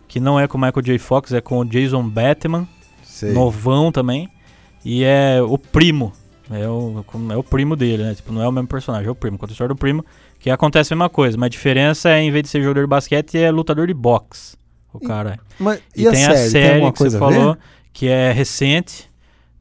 que 0.08 0.20
não 0.20 0.40
é 0.40 0.48
com 0.48 0.58
o 0.58 0.62
Michael 0.62 0.82
J. 0.82 0.98
Fox, 0.98 1.34
é 1.34 1.42
com 1.42 1.60
o 1.60 1.66
Jason 1.66 2.08
Bateman. 2.08 2.68
Sei. 3.04 3.34
novão 3.34 3.92
também. 3.92 4.28
E 4.84 5.04
é 5.04 5.40
o 5.44 5.56
primo. 5.58 6.12
É 6.50 6.68
o, 6.68 7.06
é 7.32 7.38
o 7.38 7.44
primo 7.44 7.76
dele, 7.76 8.02
né? 8.04 8.16
Tipo, 8.16 8.34
não 8.34 8.42
é 8.42 8.48
o 8.48 8.52
mesmo 8.52 8.68
personagem, 8.68 9.08
é 9.08 9.12
o 9.12 9.16
primo. 9.16 9.38
Conta 9.38 9.52
a 9.52 9.54
história 9.54 9.76
do 9.76 9.78
primo, 9.78 10.04
que 10.40 10.50
acontece 10.50 10.92
a 10.92 10.96
mesma 10.96 11.08
coisa. 11.10 11.38
Mas 11.38 11.46
a 11.46 11.50
diferença 11.50 12.10
é, 12.10 12.20
em 12.22 12.32
vez 12.32 12.44
de 12.44 12.50
ser 12.50 12.62
jogador 12.64 12.82
de 12.82 12.88
basquete, 12.88 13.38
é 13.38 13.52
lutador 13.52 13.86
de 13.86 13.94
boxe. 13.94 14.56
O 14.92 14.98
E- 15.04 15.08
cara. 15.08 15.38
Mas, 15.60 15.80
E, 15.96 16.02
e, 16.04 16.08
a 16.08 16.12
tem 16.12 16.20
série? 16.22 16.34
a 16.34 16.38
tem 16.42 16.50
série 16.50 16.74
alguma 16.74 16.92
que 16.94 16.98
você 17.00 17.16
a 17.16 17.20
falou, 17.20 17.58
que 17.94 18.08
é 18.08 18.32
recente. 18.32 19.11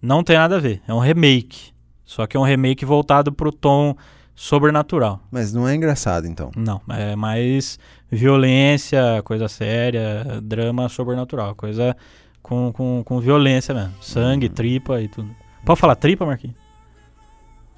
Não 0.02 0.22
tem 0.24 0.36
nada 0.36 0.56
a 0.56 0.60
ver. 0.60 0.80
É 0.88 0.94
um 0.94 0.98
remake. 0.98 1.72
Só 2.04 2.26
que 2.26 2.36
é 2.36 2.40
um 2.40 2.44
remake 2.44 2.84
voltado 2.84 3.32
pro 3.32 3.52
tom 3.52 3.94
sobrenatural. 4.34 5.20
Mas 5.30 5.52
não 5.52 5.68
é 5.68 5.74
engraçado, 5.74 6.26
então. 6.26 6.50
Não, 6.56 6.80
é 6.88 7.14
mais 7.14 7.78
violência, 8.10 9.22
coisa 9.24 9.48
séria, 9.48 10.40
drama 10.42 10.88
sobrenatural, 10.88 11.54
coisa 11.54 11.96
com, 12.42 12.72
com, 12.72 13.02
com 13.04 13.20
violência 13.20 13.74
mesmo. 13.74 13.92
Sangue, 14.00 14.46
Uhum. 14.46 14.52
tripa 14.54 15.00
e 15.00 15.08
tudo. 15.08 15.30
Pode 15.64 15.78
falar 15.78 15.94
tripa, 15.94 16.24
Marquinhos? 16.24 16.56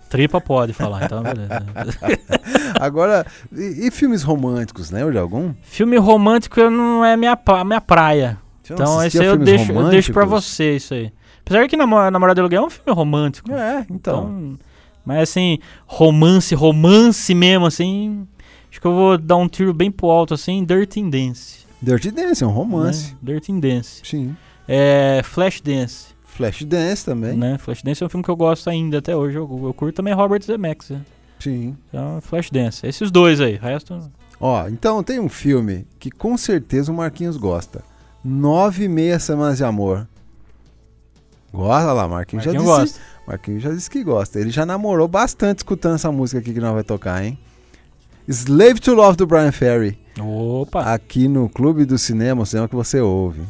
Tripa 0.08 0.40
pode 0.40 0.72
falar, 0.72 1.04
então 1.04 1.22
beleza. 1.24 1.64
Agora, 2.80 3.26
e, 3.50 3.88
e 3.88 3.90
filmes 3.90 4.22
românticos, 4.22 4.90
lembra 4.90 5.12
de 5.12 5.18
algum? 5.18 5.54
Filme 5.62 5.96
romântico 5.96 6.60
não 6.70 7.04
é 7.04 7.16
minha, 7.16 7.36
minha 7.66 7.80
praia. 7.80 8.38
Você 8.62 8.72
Então 8.74 9.02
esse 9.04 9.24
eu 9.24 9.36
deixo, 9.36 9.72
eu 9.72 9.88
deixo 9.90 10.12
pra 10.12 10.24
você 10.24 10.76
isso 10.76 10.94
aí. 10.94 11.12
Apesar 11.44 11.68
que 11.68 11.76
Namo- 11.76 12.10
Namorada 12.10 12.34
de 12.36 12.40
Aluguel 12.40 12.62
é 12.62 12.66
um 12.66 12.70
filme 12.70 12.92
romântico. 12.92 13.52
É, 13.52 13.86
então. 13.90 14.22
Então, 14.24 14.58
mas 15.04 15.28
assim, 15.30 15.58
romance, 15.86 16.54
romance 16.54 17.34
mesmo, 17.34 17.66
assim. 17.66 18.26
Acho 18.70 18.80
que 18.80 18.86
eu 18.86 18.94
vou 18.94 19.18
dar 19.18 19.36
um 19.36 19.48
tiro 19.48 19.74
bem 19.74 19.90
pro 19.90 20.08
alto, 20.08 20.32
assim, 20.34 20.64
Dirty 20.64 21.02
Dance. 21.10 21.66
Dirty 21.82 22.10
Dance 22.10 22.42
é 22.42 22.46
um 22.46 22.50
romance. 22.50 23.10
Né? 23.12 23.18
Dirty 23.34 23.52
Dance. 23.60 24.00
Sim. 24.04 24.36
É, 24.68 25.20
Flashdance. 25.24 26.06
Flashdance 26.24 27.04
também. 27.04 27.36
Né? 27.36 27.58
Flashdance 27.58 28.02
é 28.02 28.06
um 28.06 28.08
filme 28.08 28.24
que 28.24 28.30
eu 28.30 28.36
gosto 28.36 28.70
ainda 28.70 28.98
até 28.98 29.14
hoje. 29.14 29.36
Eu, 29.36 29.60
eu 29.64 29.74
curto 29.74 29.96
também 29.96 30.14
Robert 30.14 30.42
Zemeckis. 30.42 30.90
Né? 30.90 31.00
Sim. 31.40 31.76
Então, 31.88 32.20
Flashdance. 32.22 32.86
Esses 32.86 33.10
dois 33.10 33.40
aí. 33.40 33.56
O 33.56 33.60
resto. 33.60 33.98
Ó, 34.40 34.68
então 34.68 35.02
tem 35.02 35.18
um 35.20 35.28
filme 35.28 35.84
que 35.98 36.10
com 36.10 36.36
certeza 36.38 36.90
o 36.90 36.94
Marquinhos 36.94 37.36
gosta. 37.36 37.82
Nove 38.24 38.84
e 38.84 38.88
meia 38.88 39.18
semanas 39.18 39.58
de 39.58 39.64
amor. 39.64 40.08
Gosta 41.52 41.92
lá, 41.92 42.08
Marquinhos, 42.08 42.46
Marquinhos 42.46 42.66
já 42.66 42.82
disse. 42.82 42.98
gosta. 42.98 43.00
Marquinhos 43.26 43.62
já 43.62 43.70
disse 43.70 43.90
que 43.90 44.02
gosta. 44.02 44.40
Ele 44.40 44.50
já 44.50 44.64
namorou 44.64 45.06
bastante 45.06 45.58
escutando 45.58 45.96
essa 45.96 46.10
música 46.10 46.40
aqui 46.40 46.54
que 46.54 46.60
nós 46.60 46.72
vai 46.72 46.82
tocar, 46.82 47.22
hein? 47.24 47.38
Slave 48.26 48.80
to 48.80 48.94
Love 48.94 49.16
do 49.16 49.26
Brian 49.26 49.52
Ferry. 49.52 49.98
Opa! 50.18 50.92
Aqui 50.92 51.28
no 51.28 51.48
Clube 51.48 51.84
do 51.84 51.98
Cinema, 51.98 52.42
o 52.42 52.46
cinema 52.46 52.68
que 52.68 52.74
você 52.74 53.00
ouve. 53.00 53.42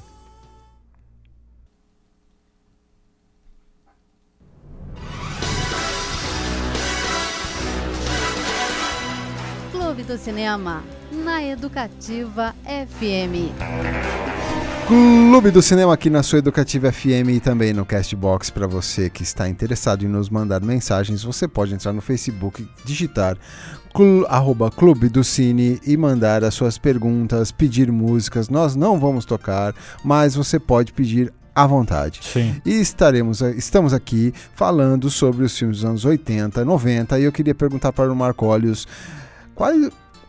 Clube 9.71 10.03
do 10.05 10.17
Cinema, 10.17 10.83
na 11.13 11.43
Educativa 11.45 12.55
FM. 12.65 13.53
Clube 14.87 15.51
do 15.51 15.63
Cinema 15.63 15.95
aqui 15.95 16.11
na 16.11 16.23
sua 16.23 16.41
Educativa 16.41 16.91
FM 16.91 17.31
e 17.31 17.41
também 17.41 17.73
no 17.73 17.87
Castbox 17.87 18.51
para 18.51 18.67
você 18.67 19.09
que 19.09 19.23
está 19.23 19.49
interessado 19.49 20.05
em 20.05 20.09
nos 20.09 20.29
mandar 20.29 20.61
mensagens. 20.61 21.23
Você 21.23 21.47
pode 21.47 21.73
entrar 21.73 21.93
no 21.93 22.01
Facebook, 22.01 22.69
digitar 22.85 23.37
clu, 23.95 24.27
arroba 24.29 24.71
Clube 24.71 25.09
do 25.09 25.23
Cine 25.23 25.81
e 25.87 25.97
mandar 25.97 26.43
as 26.43 26.55
suas 26.55 26.79
perguntas, 26.79 27.53
pedir 27.53 27.93
músicas. 27.93 28.49
Nós 28.49 28.75
não 28.75 28.99
vamos 28.99 29.25
tocar, 29.25 29.73
mas 30.05 30.35
você 30.35 30.59
pode 30.59 30.93
pedir 30.93 31.33
à 31.55 31.67
vontade. 31.67 32.21
Sim. 32.23 32.61
E 32.65 32.81
estaremos, 32.81 33.41
estamos 33.41 33.93
aqui 33.93 34.35
falando 34.55 35.09
sobre 35.11 35.45
os 35.45 35.57
filmes 35.57 35.79
dos 35.79 35.85
anos 35.85 36.05
80, 36.05 36.65
90 36.65 37.21
e 37.21 37.25
eu 37.25 37.33
queria 37.33 37.55
perguntar 37.55 37.93
para 37.93 38.13
o 38.13 38.17
Marcólios 38.17 38.89
qual 39.55 39.73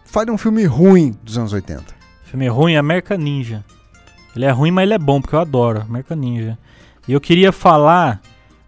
fale 0.05 0.29
um 0.29 0.37
filme 0.37 0.63
ruim 0.65 1.15
dos 1.23 1.37
anos 1.37 1.53
80. 1.53 1.83
Filme 2.23 2.47
ruim 2.47 2.73
é 2.73 2.77
American 2.77 3.17
Ninja. 3.17 3.65
Ele 4.35 4.45
é 4.45 4.51
ruim, 4.51 4.71
mas 4.71 4.83
ele 4.83 4.93
é 4.93 4.97
bom, 4.97 5.21
porque 5.21 5.35
eu 5.35 5.39
adoro 5.39 5.81
American 5.81 6.17
Ninja. 6.17 6.57
E 7.07 7.13
eu 7.13 7.21
queria 7.21 7.51
falar 7.51 8.21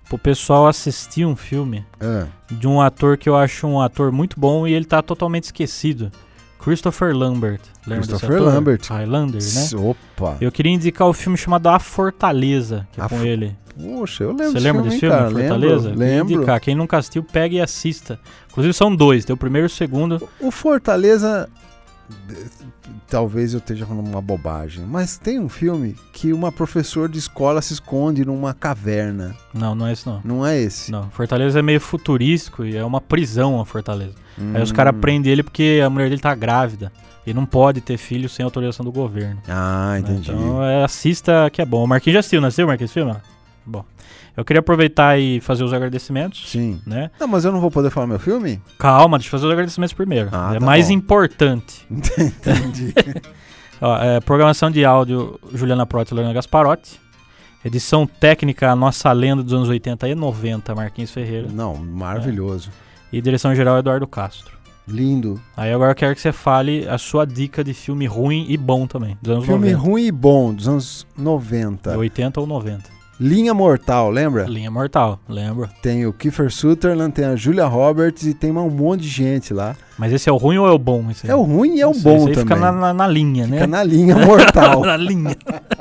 pro 0.08 0.18
pessoal 0.18 0.68
assistir 0.68 1.26
um 1.26 1.36
filme 1.36 1.86
Ah, 2.00 2.28
de 2.52 2.68
um 2.68 2.80
ator 2.82 3.18
que 3.18 3.28
eu 3.28 3.36
acho 3.36 3.66
um 3.66 3.82
ator 3.82 4.12
muito 4.12 4.40
bom 4.40 4.68
e 4.68 4.74
ele 4.74 4.86
tá 4.86 5.02
totalmente 5.02 5.46
esquecido. 5.46 6.12
Christopher 6.60 7.16
Lambert. 7.16 7.62
Lembra 7.86 8.08
Christopher? 8.08 8.42
Lambert. 8.42 8.88
Highlander, 8.90 9.42
né? 9.42 9.70
Opa! 9.78 10.38
Eu 10.42 10.52
queria 10.52 10.72
indicar 10.72 11.08
o 11.08 11.14
filme 11.14 11.38
chamado 11.38 11.68
A 11.70 11.78
Fortaleza, 11.80 12.88
que 12.92 13.00
é 13.00 13.04
A 13.04 13.10
com 13.10 13.24
ele. 13.24 13.56
Poxa, 13.78 14.24
eu 14.24 14.32
lembro 14.32 14.52
Você 14.54 14.60
lembra 14.60 14.82
desse 14.84 15.00
filme, 15.00 15.16
cara? 15.16 15.30
Fortaleza? 15.30 15.90
Lembro, 15.90 16.00
lembro. 16.00 16.34
indicar. 16.34 16.60
Quem 16.62 16.74
nunca 16.74 16.98
assistiu, 16.98 17.24
pega 17.24 17.56
e 17.56 17.62
assista. 17.62 18.18
Inclusive 18.50 18.74
são 18.74 18.96
dois, 18.96 19.26
tem 19.26 19.34
o 19.34 19.38
primeiro 19.38 19.66
e 19.66 19.68
o 19.68 19.70
segundo. 19.70 20.28
O 20.40 20.50
Fortaleza, 20.50 21.50
talvez 23.08 23.54
eu 23.54 23.60
esteja 23.60 23.86
falando 23.86 24.08
uma 24.08 24.22
bobagem, 24.22 24.86
mas 24.86 25.18
tem 25.18 25.40
um 25.40 25.50
filme 25.50 25.96
que 26.12 26.34
uma 26.34 26.52
professora 26.52 27.08
de 27.10 27.18
escola 27.20 27.62
se 27.62 27.74
esconde 27.74 28.26
numa 28.26 28.54
caverna. 28.54 29.36
Não, 29.54 29.76
não 29.76 29.88
é 29.88 29.94
esse 29.94 30.06
não. 30.08 30.22
Não 30.24 30.46
é 30.46 30.60
esse? 30.60 30.92
Não, 30.92 31.10
Fortaleza 31.12 31.60
é 31.60 31.62
meio 31.62 31.80
futurístico 31.82 32.66
e 32.66 32.76
é 32.76 32.84
uma 32.84 33.02
prisão 33.02 33.60
a 33.60 33.66
Fortaleza. 33.66 34.16
Aí 34.54 34.62
os 34.62 34.72
Hum. 34.72 34.76
caras 34.76 34.96
prendem 35.00 35.32
ele 35.32 35.44
porque 35.44 35.82
a 35.86 35.90
mulher 35.90 36.10
dele 36.10 36.22
tá 36.22 36.34
grávida. 36.36 36.92
E 37.28 37.34
não 37.34 37.44
pode 37.46 37.82
ter 37.82 37.98
filho 37.98 38.30
sem 38.30 38.44
autorização 38.44 38.86
do 38.86 38.92
governo. 38.92 39.42
Ah, 39.48 39.94
né? 39.94 40.00
entendi. 40.02 40.30
Então 40.32 40.64
é, 40.64 40.84
assista 40.84 41.50
que 41.52 41.60
é 41.60 41.66
bom. 41.66 41.84
O 41.84 41.88
Marquinhos 41.88 42.14
já 42.14 42.20
assistiu, 42.20 42.40
não 42.40 42.50
assistiu, 42.50 42.68
Marquinhos, 42.68 42.92
filme? 42.94 43.16
Bom. 43.66 43.84
Eu 44.38 44.44
queria 44.44 44.60
aproveitar 44.60 45.18
e 45.20 45.40
fazer 45.40 45.64
os 45.64 45.72
agradecimentos. 45.74 46.50
Sim. 46.50 46.82
Né? 46.86 47.10
Não, 47.20 47.28
mas 47.28 47.46
eu 47.46 47.52
não 47.52 47.62
vou 47.62 47.72
poder 47.72 47.90
falar 47.90 48.06
meu 48.08 48.20
filme? 48.20 48.62
Calma, 48.78 49.18
deixa 49.18 49.28
eu 49.30 49.32
fazer 49.32 49.46
os 49.46 49.52
agradecimentos 49.52 49.94
primeiro. 49.94 50.30
Ah, 50.32 50.54
é 50.56 50.60
tá 50.60 50.66
mais 50.66 50.88
bom. 50.88 50.94
importante. 50.94 51.86
Entendi. 51.90 52.94
Ó, 53.82 53.98
é, 53.98 54.20
programação 54.20 54.70
de 54.72 54.84
áudio 54.86 55.40
Juliana 55.54 55.86
Prota 55.86 56.14
e 56.14 56.16
Lorena 56.16 56.34
Gasparotti. 56.34 57.00
Edição 57.64 58.06
técnica 58.06 58.70
a 58.72 58.76
nossa 58.76 59.12
lenda 59.12 59.42
dos 59.42 59.54
anos 59.54 59.70
80 59.70 60.08
e 60.08 60.16
90, 60.16 60.76
Marquinhos 60.76 61.12
Ferreira. 61.12 61.48
não, 61.52 61.76
maravilhoso. 61.76 62.70
E 63.12 63.20
direção 63.22 63.56
geral 63.56 63.78
Eduardo 63.78 64.06
Castro. 64.06 64.56
Lindo. 64.88 65.42
Aí 65.58 65.74
agora 65.74 65.92
eu 65.92 65.96
quero 65.96 66.14
que 66.14 66.22
você 66.22 66.32
fale 66.32 66.88
a 66.88 66.98
sua 67.00 67.26
dica 67.26 67.64
de 67.64 67.74
filme 67.74 68.06
ruim 68.06 68.46
e 68.48 68.56
bom 68.56 68.86
também, 68.86 69.18
dos 69.20 69.32
anos 69.32 69.46
Filme 69.46 69.72
90. 69.72 69.90
ruim 69.90 70.04
e 70.06 70.12
bom, 70.12 70.54
dos 70.54 70.68
anos 70.68 71.08
90. 71.18 71.92
É 71.92 71.98
80 71.98 72.40
ou 72.40 72.46
90. 72.46 72.95
Linha 73.20 73.54
Mortal, 73.54 74.10
lembra? 74.10 74.44
Linha 74.44 74.70
Mortal, 74.70 75.18
lembro. 75.30 75.70
Tem 75.82 76.06
o 76.06 76.12
Kiefer 76.12 76.52
Sutherland, 76.52 77.14
tem 77.14 77.24
a 77.26 77.36
Julia 77.36 77.66
Roberts 77.66 78.24
e 78.28 78.34
tem 78.34 78.52
um 78.52 78.70
monte 78.70 79.02
de 79.04 79.08
gente 79.08 79.54
lá. 79.54 79.74
Mas 79.98 80.12
esse 80.12 80.28
é 80.28 80.32
o 80.32 80.36
ruim 80.36 80.58
ou 80.58 80.68
é 80.68 80.72
o 80.72 80.78
bom? 80.78 81.06
É 81.24 81.34
o 81.34 81.42
ruim 81.44 81.76
e 81.78 81.82
é 81.82 81.88
o 81.88 81.94
bom 81.94 82.18
esse 82.18 82.28
aí 82.30 82.34
também. 82.36 82.44
fica 82.44 82.56
na, 82.58 82.72
na- 82.74 82.94
na 82.94 83.08
linha, 83.08 83.46
Fica 83.46 83.60
né? 83.62 83.68
na 83.68 83.84
linha 83.84 84.18
mortal. 84.18 84.82
na 84.86 84.98
linha. 84.98 85.34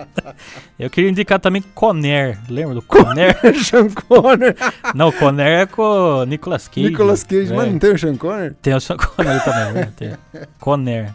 Eu 0.77 0.91
queria 0.91 1.09
indicar 1.09 1.39
também 1.39 1.63
Conner. 1.73 2.37
Lembra 2.49 2.75
do 2.75 2.83
Conner? 2.83 3.37
Sean 3.65 3.89
Connery, 3.91 4.57
não, 4.95 5.13
Conner 5.13 5.47
é 5.47 5.67
com 5.67 5.83
o 5.83 6.25
Nicolas 6.25 6.67
Cage. 6.67 6.89
Nicolas 6.89 7.23
Cage, 7.23 7.53
É. 7.53 7.57
mas 7.57 7.71
não 7.71 7.79
tem 7.79 7.93
o 7.93 7.99
Sean 7.99 8.17
Connery? 8.17 8.55
Tem 8.61 8.75
o 8.75 8.81
Sean 8.81 8.97
Connery 8.97 9.45
também, 9.45 9.73
né? 9.73 9.93
Tem. 9.97 10.13
Conner. 10.59 11.15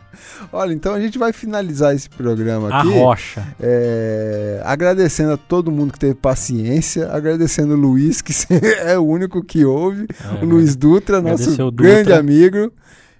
Olha, 0.53 0.71
então 0.73 0.93
a 0.93 1.01
gente 1.01 1.17
vai 1.17 1.33
finalizar 1.33 1.93
esse 1.93 2.09
programa 2.09 2.69
A 2.73 2.79
aqui. 2.79 2.89
rocha. 2.99 3.45
é, 3.59 4.61
agradecendo 4.63 5.33
a 5.33 5.37
todo 5.37 5.69
mundo 5.71 5.91
que 5.91 5.99
teve 5.99 6.13
paciência, 6.15 7.11
agradecendo 7.11 7.73
o 7.73 7.77
Luiz, 7.77 8.21
que 8.21 8.31
é 8.81 8.97
o 8.97 9.03
único 9.05 9.43
que 9.43 9.65
ouve, 9.65 10.07
É, 10.39 10.43
o 10.43 10.47
Luiz 10.47 10.75
Dutra, 10.77 11.17
Agradecer 11.17 11.49
nosso 11.49 11.71
Dutra. 11.71 11.85
grande 11.85 12.13
amigo. 12.13 12.71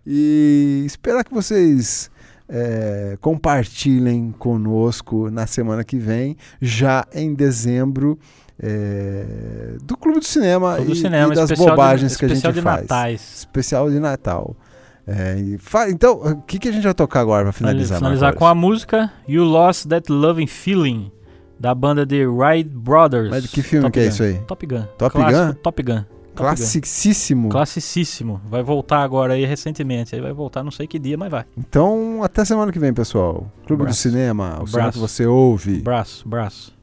E 0.08 0.84
esperar 0.86 1.24
que 1.26 1.34
vocês 1.34 2.10
é, 2.50 3.18
compartilhem 3.22 4.34
conosco 4.38 5.30
na 5.30 5.46
semana 5.46 5.84
que 5.84 5.98
vem, 5.98 6.36
já 6.60 7.06
em 7.14 7.34
dezembro, 7.34 8.18
é, 8.62 9.78
do 9.84 9.96
Clube 9.96 10.20
do 10.20 10.26
Cinema, 10.26 10.76
Todo 10.78 10.92
e, 10.92 10.96
cinema, 10.96 11.34
e 11.34 11.36
das 11.36 11.52
bobagens 11.52 12.14
de, 12.14 12.18
que 12.18 12.26
a 12.26 12.28
gente 12.28 12.38
especial 12.38 12.54
de 12.54 12.62
faz. 12.62 12.82
natais. 12.82 13.38
Especial 13.40 13.90
de 13.90 14.00
Natal. 14.00 14.56
É, 15.08 15.40
e 15.40 15.58
fa- 15.58 15.90
então, 15.90 16.14
o 16.22 16.42
que, 16.42 16.60
que 16.60 16.68
a 16.70 16.72
gente 16.72 16.84
vai 16.84 16.94
tocar 16.94 17.22
agora 17.22 17.44
para 17.44 17.52
finalizar? 17.54 17.98
Finalizar 17.98 18.36
com 18.36 18.46
a 18.46 18.54
música 18.54 19.12
You 19.28 19.44
Lost 19.44 19.88
That 19.88 20.12
Loving 20.12 20.46
Feeling, 20.48 21.12
da 21.60 21.74
banda 21.74 22.06
The 22.06 22.26
Wright 22.28 22.70
Brothers. 22.70 23.30
Mas 23.30 23.48
que 23.48 23.62
filme 23.64 23.84
Top 23.86 23.94
que 23.94 24.00
é 24.00 24.04
Gun. 24.04 24.10
isso 24.10 24.24
aí? 24.24 24.34
Top 24.48 24.66
Gun. 24.68 24.84
Top 24.98 25.18
Gun? 25.18 25.54
Top 25.64 25.84
Gun. 25.84 26.04
Classicíssimo. 26.40 27.50
Classicíssimo. 27.50 28.42
Vai 28.46 28.64
voltar 28.64 29.02
agora 29.04 29.34
aí 29.34 29.46
recentemente. 29.46 30.16
Aí 30.16 30.22
vai 30.22 30.34
voltar 30.34 30.64
não 30.64 30.72
sei 30.72 30.88
que 30.88 30.98
dia, 30.98 31.18
mas 31.18 31.30
vai. 31.30 31.46
Então, 31.58 32.24
até 32.24 32.46
semana 32.46 32.72
que 32.72 32.80
vem, 32.80 32.94
pessoal. 32.94 33.52
Clube 33.66 33.80
do 33.80 33.84
Abraço. 33.84 34.02
Cinema, 34.02 34.60
o 34.62 34.68
som 34.68 34.78
Abraço. 34.78 34.94
que 34.94 35.00
você 35.00 35.26
ouve. 35.26 35.82
Braço, 35.82 36.28
braço. 36.28 36.79